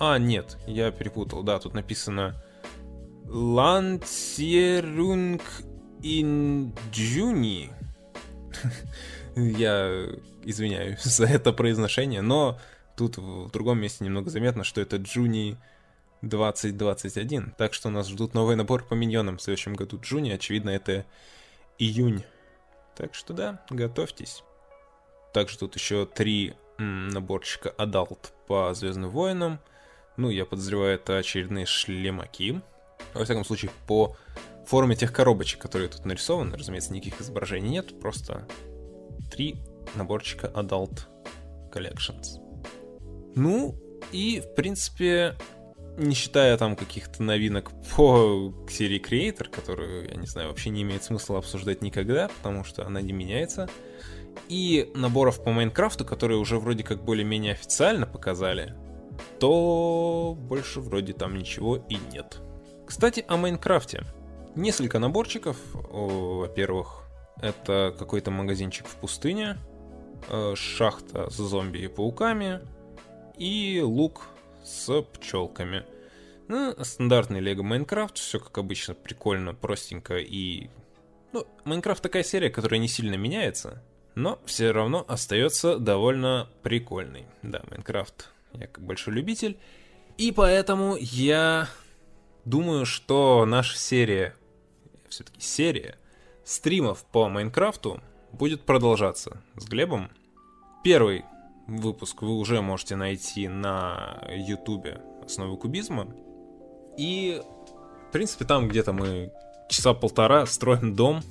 А, 0.00 0.18
нет, 0.18 0.56
я 0.66 0.90
перепутал. 0.90 1.42
Да, 1.42 1.58
тут 1.58 1.74
написано 1.74 2.42
Lancierung 3.26 5.40
Juni. 6.04 7.72
я 9.34 10.06
извиняюсь 10.42 11.02
за 11.04 11.26
это 11.26 11.52
произношение, 11.52 12.20
но 12.20 12.58
тут 12.96 13.16
в 13.16 13.50
другом 13.50 13.80
месте 13.80 14.04
немного 14.04 14.30
заметно, 14.30 14.64
что 14.64 14.80
это 14.80 14.96
Джуни 14.96 15.56
2021. 16.22 17.54
Так 17.56 17.74
что 17.74 17.90
нас 17.90 18.08
ждут 18.08 18.34
новый 18.34 18.56
набор 18.56 18.84
по 18.84 18.94
миньонам 18.94 19.38
в 19.38 19.42
следующем 19.42 19.74
году. 19.74 19.98
Джуни, 20.00 20.30
очевидно, 20.30 20.70
это 20.70 21.06
июнь. 21.78 22.22
Так 22.96 23.14
что 23.14 23.32
да, 23.32 23.64
готовьтесь. 23.70 24.44
Также 25.32 25.58
тут 25.58 25.74
еще 25.74 26.06
три 26.06 26.54
наборчика 26.78 27.74
Adult 27.78 28.32
по 28.46 28.72
Звездным 28.74 29.10
войнам. 29.10 29.58
Ну, 30.16 30.28
я 30.28 30.44
подозреваю, 30.44 30.94
это 30.94 31.16
очередные 31.16 31.66
шлемаки. 31.66 32.60
Во 33.14 33.24
всяком 33.24 33.44
случае, 33.44 33.72
по 33.86 34.16
форме 34.66 34.96
тех 34.96 35.12
коробочек, 35.12 35.60
которые 35.60 35.88
тут 35.88 36.04
нарисованы, 36.04 36.56
разумеется, 36.56 36.92
никаких 36.92 37.20
изображений 37.20 37.70
нет, 37.70 37.98
просто 38.00 38.46
три 39.30 39.62
наборчика 39.94 40.48
Adult 40.54 41.02
Collections. 41.72 42.40
Ну, 43.34 43.74
и, 44.12 44.40
в 44.40 44.54
принципе, 44.54 45.34
не 45.96 46.14
считая 46.14 46.56
там 46.56 46.76
каких-то 46.76 47.22
новинок 47.22 47.72
по 47.96 48.52
серии 48.68 49.00
Creator, 49.00 49.48
которую, 49.48 50.08
я 50.08 50.16
не 50.16 50.26
знаю, 50.26 50.48
вообще 50.48 50.70
не 50.70 50.82
имеет 50.82 51.04
смысла 51.04 51.38
обсуждать 51.38 51.82
никогда, 51.82 52.28
потому 52.28 52.64
что 52.64 52.86
она 52.86 53.00
не 53.00 53.12
меняется, 53.12 53.68
и 54.48 54.90
наборов 54.94 55.42
по 55.42 55.50
Майнкрафту, 55.50 56.04
которые 56.04 56.38
уже 56.38 56.58
вроде 56.58 56.82
как 56.82 57.04
более-менее 57.04 57.52
официально 57.52 58.06
показали, 58.06 58.74
то 59.38 60.36
больше 60.38 60.80
вроде 60.80 61.12
там 61.12 61.36
ничего 61.36 61.76
и 61.76 61.96
нет. 62.12 62.38
Кстати, 62.86 63.24
о 63.28 63.36
Майнкрафте. 63.36 64.04
Несколько 64.56 64.98
наборчиков, 64.98 65.56
во-первых, 65.72 67.02
это 67.40 67.94
какой-то 67.98 68.30
магазинчик 68.30 68.86
в 68.86 68.94
пустыне, 68.96 69.58
э, 70.28 70.54
шахта 70.54 71.28
с 71.28 71.34
зомби 71.34 71.78
и 71.78 71.88
пауками 71.88 72.60
и 73.36 73.80
лук 73.82 74.28
с 74.62 75.02
пчелками. 75.02 75.84
Ну, 76.46 76.74
стандартный 76.84 77.40
Лего 77.40 77.62
Майнкрафт, 77.62 78.18
все 78.18 78.38
как 78.38 78.56
обычно 78.58 78.94
прикольно, 78.94 79.54
простенько 79.54 80.18
и... 80.18 80.68
Ну, 81.32 81.46
Майнкрафт 81.64 82.02
такая 82.02 82.22
серия, 82.22 82.50
которая 82.50 82.78
не 82.78 82.88
сильно 82.88 83.16
меняется, 83.16 83.82
но 84.14 84.38
все 84.46 84.70
равно 84.70 85.04
остается 85.08 85.78
довольно 85.78 86.48
прикольный. 86.62 87.26
Да, 87.42 87.62
Майнкрафт 87.70 88.30
я 88.52 88.68
как 88.68 88.84
большой 88.84 89.14
любитель, 89.14 89.58
и 90.16 90.30
поэтому 90.30 90.96
я 91.00 91.68
думаю, 92.44 92.86
что 92.86 93.44
наша 93.46 93.76
серия, 93.76 94.36
все-таки 95.14 95.40
серия, 95.40 95.96
стримов 96.44 97.04
по 97.04 97.28
Майнкрафту 97.28 98.00
будет 98.32 98.62
продолжаться 98.62 99.42
с 99.56 99.66
Глебом. 99.66 100.10
Первый 100.82 101.24
выпуск 101.66 102.22
вы 102.22 102.36
уже 102.36 102.60
можете 102.60 102.96
найти 102.96 103.48
на 103.48 104.22
Ютубе 104.30 105.00
«Основы 105.24 105.56
кубизма». 105.56 106.08
И, 106.98 107.40
в 108.08 108.12
принципе, 108.12 108.44
там 108.44 108.68
где-то 108.68 108.92
мы 108.92 109.32
часа 109.68 109.94
полтора 109.94 110.46
строим 110.46 110.94
дом, 110.94 111.22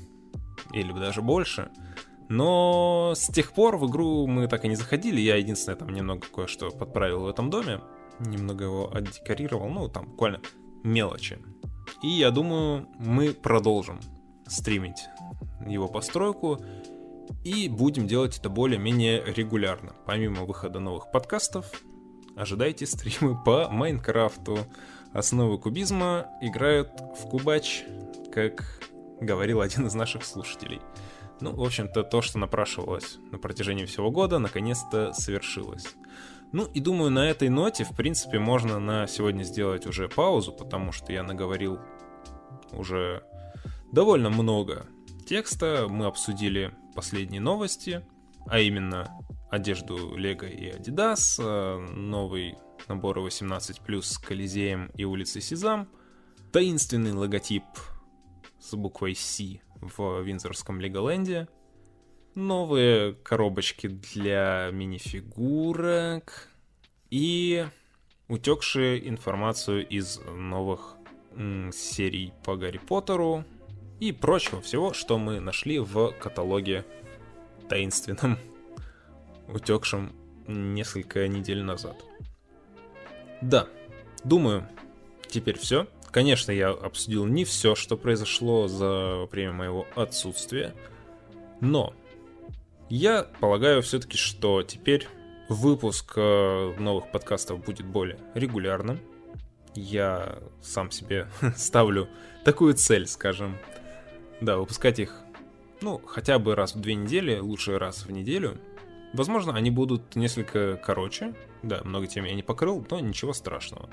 или 0.71 0.91
даже 0.93 1.21
больше. 1.21 1.69
Но 2.29 3.13
с 3.15 3.27
тех 3.27 3.53
пор 3.53 3.77
в 3.77 3.89
игру 3.89 4.25
мы 4.27 4.47
так 4.47 4.65
и 4.65 4.67
не 4.67 4.75
заходили. 4.75 5.19
Я 5.19 5.35
единственное 5.35 5.77
там 5.77 5.89
немного 5.89 6.25
кое-что 6.33 6.71
подправил 6.71 7.21
в 7.21 7.27
этом 7.27 7.49
доме. 7.49 7.81
Немного 8.19 8.63
его 8.63 8.91
отдекорировал. 8.93 9.69
Ну, 9.69 9.89
там 9.89 10.05
буквально 10.05 10.41
мелочи. 10.83 11.39
И 12.01 12.07
я 12.07 12.31
думаю, 12.31 12.87
мы 12.97 13.33
продолжим 13.33 13.99
стримить 14.47 15.07
его 15.65 15.87
постройку 15.87 16.59
и 17.43 17.69
будем 17.69 18.07
делать 18.07 18.37
это 18.37 18.49
более-менее 18.49 19.23
регулярно. 19.25 19.93
Помимо 20.05 20.43
выхода 20.43 20.79
новых 20.79 21.11
подкастов, 21.11 21.71
ожидайте 22.35 22.85
стримы 22.85 23.41
по 23.43 23.69
Майнкрафту. 23.69 24.59
Основы 25.13 25.59
кубизма 25.59 26.27
играют 26.41 26.89
в 27.19 27.29
кубач, 27.29 27.83
как 28.33 28.81
говорил 29.21 29.61
один 29.61 29.87
из 29.87 29.93
наших 29.93 30.25
слушателей. 30.25 30.81
Ну, 31.39 31.53
в 31.53 31.61
общем-то, 31.61 32.03
то, 32.03 32.21
что 32.21 32.39
напрашивалось 32.39 33.17
на 33.31 33.37
протяжении 33.37 33.85
всего 33.85 34.11
года, 34.11 34.39
наконец-то 34.39 35.13
совершилось. 35.13 35.95
Ну 36.53 36.65
и 36.65 36.79
думаю, 36.79 37.09
на 37.09 37.27
этой 37.27 37.49
ноте, 37.49 37.83
в 37.83 37.95
принципе, 37.95 38.37
можно 38.37 38.79
на 38.79 39.07
сегодня 39.07 39.41
сделать 39.41 39.87
уже 39.87 40.07
паузу, 40.07 40.53
потому 40.53 40.91
что 40.91 41.11
я 41.11 41.23
наговорил 41.23 41.79
уже 42.71 43.23
довольно 43.91 44.29
много 44.29 44.85
текста. 45.25 45.87
Мы 45.89 46.05
обсудили 46.05 46.71
последние 46.95 47.41
новости, 47.41 48.05
а 48.45 48.59
именно 48.59 49.09
одежду 49.49 50.15
Лего 50.15 50.45
и 50.45 50.69
Adidas, 50.69 51.39
э, 51.39 51.79
новый 51.91 52.55
набор 52.87 53.17
18+, 53.17 54.03
с 54.03 54.17
Колизеем 54.19 54.91
и 54.95 55.05
улицей 55.05 55.41
Сезам, 55.41 55.89
таинственный 56.51 57.13
логотип 57.13 57.63
с 58.59 58.75
буквой 58.75 59.15
C 59.15 59.61
в 59.81 60.21
Винзорском 60.21 60.79
Леголенде, 60.79 61.47
новые 62.35 63.13
коробочки 63.13 63.87
для 63.87 64.69
минифигурок 64.71 66.49
и 67.09 67.65
утекшие 68.27 69.07
информацию 69.07 69.87
из 69.87 70.19
новых 70.19 70.95
серий 71.71 72.33
по 72.43 72.55
Гарри 72.55 72.79
Поттеру 72.79 73.43
и 73.99 74.11
прочего 74.11 74.61
всего, 74.61 74.93
что 74.93 75.17
мы 75.17 75.39
нашли 75.39 75.79
в 75.79 76.11
каталоге 76.19 76.85
таинственном, 77.69 78.37
утекшем 79.47 80.13
несколько 80.47 81.27
недель 81.27 81.63
назад. 81.63 82.03
Да, 83.41 83.67
думаю, 84.23 84.67
теперь 85.27 85.57
все. 85.57 85.87
Конечно, 86.11 86.51
я 86.51 86.69
обсудил 86.69 87.25
не 87.25 87.43
все, 87.43 87.73
что 87.75 87.97
произошло 87.97 88.67
за 88.67 89.27
время 89.31 89.53
моего 89.53 89.87
отсутствия, 89.95 90.75
но 91.59 91.93
я 92.89 93.23
полагаю 93.39 93.81
все-таки, 93.81 94.17
что 94.17 94.63
теперь 94.63 95.07
выпуск 95.49 96.13
э, 96.15 96.75
новых 96.77 97.11
подкастов 97.11 97.63
будет 97.63 97.85
более 97.85 98.17
регулярным. 98.33 98.99
Я 99.75 100.39
сам 100.61 100.91
себе 100.91 101.27
ставлю 101.55 102.07
такую 102.43 102.73
цель, 102.75 103.07
скажем. 103.07 103.57
Да, 104.41 104.57
выпускать 104.57 104.99
их, 104.99 105.23
ну, 105.81 106.01
хотя 106.05 106.39
бы 106.39 106.55
раз 106.55 106.75
в 106.75 106.81
две 106.81 106.95
недели, 106.95 107.39
лучше 107.39 107.77
раз 107.77 108.05
в 108.05 108.11
неделю. 108.11 108.59
Возможно, 109.13 109.55
они 109.55 109.69
будут 109.69 110.15
несколько 110.15 110.75
короче. 110.77 111.33
Да, 111.61 111.81
много 111.83 112.07
тем 112.07 112.25
я 112.25 112.33
не 112.33 112.43
покрыл, 112.43 112.85
но 112.89 112.99
ничего 112.99 113.33
страшного. 113.33 113.89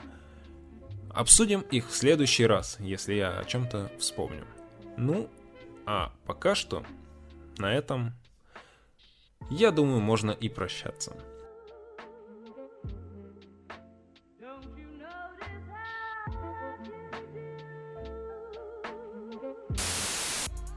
Обсудим 1.11 1.61
их 1.61 1.88
в 1.88 1.95
следующий 1.95 2.47
раз, 2.47 2.76
если 2.80 3.14
я 3.14 3.38
о 3.38 3.45
чем-то 3.45 3.91
вспомню. 3.99 4.45
Ну, 4.97 5.28
а 5.84 6.12
пока 6.26 6.55
что 6.55 6.84
на 7.59 7.74
этом, 7.74 8.14
я 9.51 9.71
думаю, 9.71 10.01
можно 10.01 10.31
и 10.31 10.49
прощаться. 10.49 11.15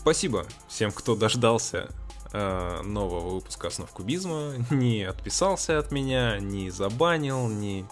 Спасибо 0.02 0.46
всем, 0.68 0.92
кто 0.92 1.16
дождался 1.16 1.90
э, 2.34 2.82
нового 2.84 3.36
выпуска 3.36 3.70
основ 3.70 3.90
кубизма, 3.90 4.52
не 4.70 5.04
отписался 5.04 5.80
от 5.80 5.94
меня, 5.94 6.40
не 6.40 6.70
забанил, 6.72 7.48
не 7.48 7.86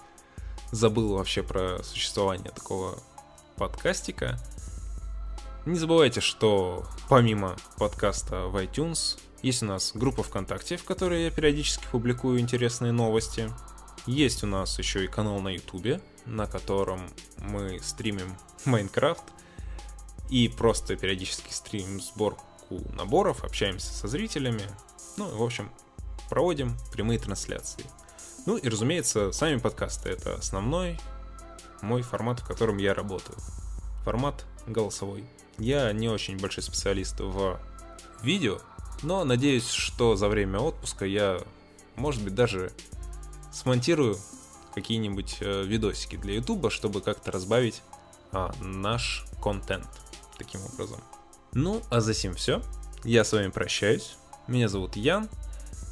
забыл 0.72 1.16
вообще 1.16 1.42
про 1.42 1.82
существование 1.84 2.52
такого 2.52 2.98
подкастика. 3.56 4.38
Не 5.66 5.78
забывайте, 5.78 6.20
что 6.20 6.86
помимо 7.12 7.58
подкаста 7.78 8.46
в 8.46 8.56
iTunes 8.56 9.20
есть 9.42 9.64
у 9.64 9.66
нас 9.66 9.92
группа 9.94 10.24
ВКонтакте, 10.24 10.78
в 10.78 10.86
которой 10.86 11.26
я 11.26 11.30
периодически 11.30 11.84
публикую 11.92 12.40
интересные 12.40 12.94
новости. 12.94 13.52
Есть 14.06 14.46
у 14.46 14.48
нас 14.48 14.80
еще 14.80 15.04
и 15.04 15.10
канал 15.10 15.42
на 15.42 15.50
Ютубе, 15.50 16.00
на 16.26 16.48
котором 16.48 17.02
мы 17.38 17.82
стримим 17.82 18.34
Майнкрафт 18.64 19.26
и 20.30 20.48
просто 20.48 20.96
периодически 20.96 21.52
стримим 21.52 22.00
сборку 22.00 22.80
наборов, 22.96 23.44
общаемся 23.44 23.92
со 23.92 24.08
зрителями. 24.08 24.64
Ну, 25.18 25.28
в 25.36 25.44
общем, 25.44 25.70
проводим 26.30 26.78
прямые 26.94 27.20
трансляции. 27.20 27.84
Ну 28.46 28.56
и, 28.56 28.70
разумеется, 28.70 29.34
сами 29.34 29.58
подкасты— 29.58 30.08
это 30.12 30.36
основной 30.36 30.98
мой 31.82 32.04
формат, 32.04 32.40
в 32.40 32.48
котором 32.48 32.78
я 32.78 32.94
работаю. 32.94 33.38
Формат 34.06 34.46
голосовой. 34.66 35.26
Я 35.62 35.94
не 35.94 36.10
очень 36.10 36.40
большой 36.40 36.64
специалист 36.64 37.20
в 37.20 37.60
видео, 38.24 38.58
но 39.04 39.24
надеюсь, 39.24 39.70
что 39.70 40.16
за 40.16 40.28
время 40.28 40.58
отпуска 40.58 41.06
я, 41.06 41.40
может 41.96 42.24
быть, 42.24 42.34
даже 42.34 42.72
смонтирую 43.54 44.18
какие-нибудь 44.74 45.38
э, 45.42 45.64
видосики 45.64 46.16
для 46.16 46.34
Ютуба, 46.36 46.72
чтобы 46.72 47.02
как-то 47.02 47.32
разбавить 47.32 47.84
а, 48.32 48.52
наш 48.60 49.24
контент 49.40 49.88
таким 50.40 50.62
образом. 50.66 51.00
Ну, 51.54 51.84
а 51.92 52.02
за 52.02 52.16
сим 52.16 52.34
все. 52.34 52.64
Я 53.04 53.24
с 53.24 53.32
вами 53.32 53.50
прощаюсь. 53.50 54.16
Меня 54.48 54.68
зовут 54.68 54.96
Ян. 54.96 55.30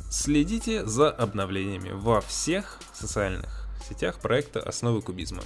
Следите 0.09 0.83
за 0.83 1.11
обновлениями 1.11 1.91
во 1.91 2.21
всех 2.21 2.79
социальных 2.93 3.67
сетях 3.87 4.19
проекта 4.19 4.61
«Основы 4.61 5.03
кубизма». 5.03 5.43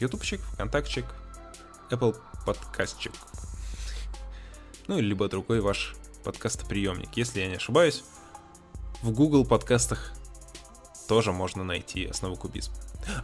Ютубчик, 0.00 0.40
ВКонтактчик, 0.54 1.04
Apple 1.90 2.16
подкастчик. 2.44 3.12
Ну, 4.92 5.00
либо 5.00 5.26
другой 5.26 5.62
ваш 5.62 5.94
подкастоприемник. 6.22 7.08
Если 7.14 7.40
я 7.40 7.48
не 7.48 7.54
ошибаюсь, 7.54 8.04
в 9.00 9.10
Google 9.10 9.46
подкастах 9.46 10.12
тоже 11.08 11.32
можно 11.32 11.64
найти 11.64 12.04
основу 12.04 12.36
кубизма. 12.36 12.74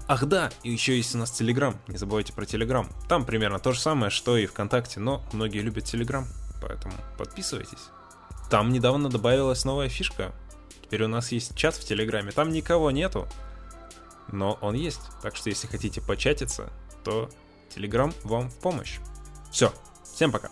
Ах 0.06 0.24
да, 0.24 0.50
и 0.62 0.70
еще 0.70 0.96
есть 0.96 1.14
у 1.14 1.18
нас 1.18 1.30
Телеграм. 1.30 1.78
Не 1.86 1.98
забывайте 1.98 2.32
про 2.32 2.46
Телеграм. 2.46 2.88
Там 3.06 3.26
примерно 3.26 3.58
то 3.58 3.72
же 3.72 3.80
самое, 3.80 4.10
что 4.10 4.38
и 4.38 4.46
ВКонтакте, 4.46 4.98
но 4.98 5.22
многие 5.34 5.58
любят 5.58 5.84
Телеграм, 5.84 6.26
поэтому 6.62 6.94
подписывайтесь. 7.18 7.90
Там 8.48 8.72
недавно 8.72 9.10
добавилась 9.10 9.66
новая 9.66 9.90
фишка. 9.90 10.32
Теперь 10.84 11.02
у 11.02 11.08
нас 11.08 11.32
есть 11.32 11.54
чат 11.54 11.74
в 11.74 11.84
Телеграме. 11.84 12.32
Там 12.32 12.50
никого 12.50 12.90
нету, 12.90 13.28
но 14.32 14.56
он 14.62 14.74
есть. 14.74 15.02
Так 15.20 15.36
что 15.36 15.50
если 15.50 15.66
хотите 15.66 16.00
початиться, 16.00 16.70
то 17.04 17.28
Телеграм 17.74 18.14
вам 18.24 18.48
в 18.48 18.54
помощь. 18.54 19.00
Все, 19.52 19.70
всем 20.14 20.32
пока. 20.32 20.48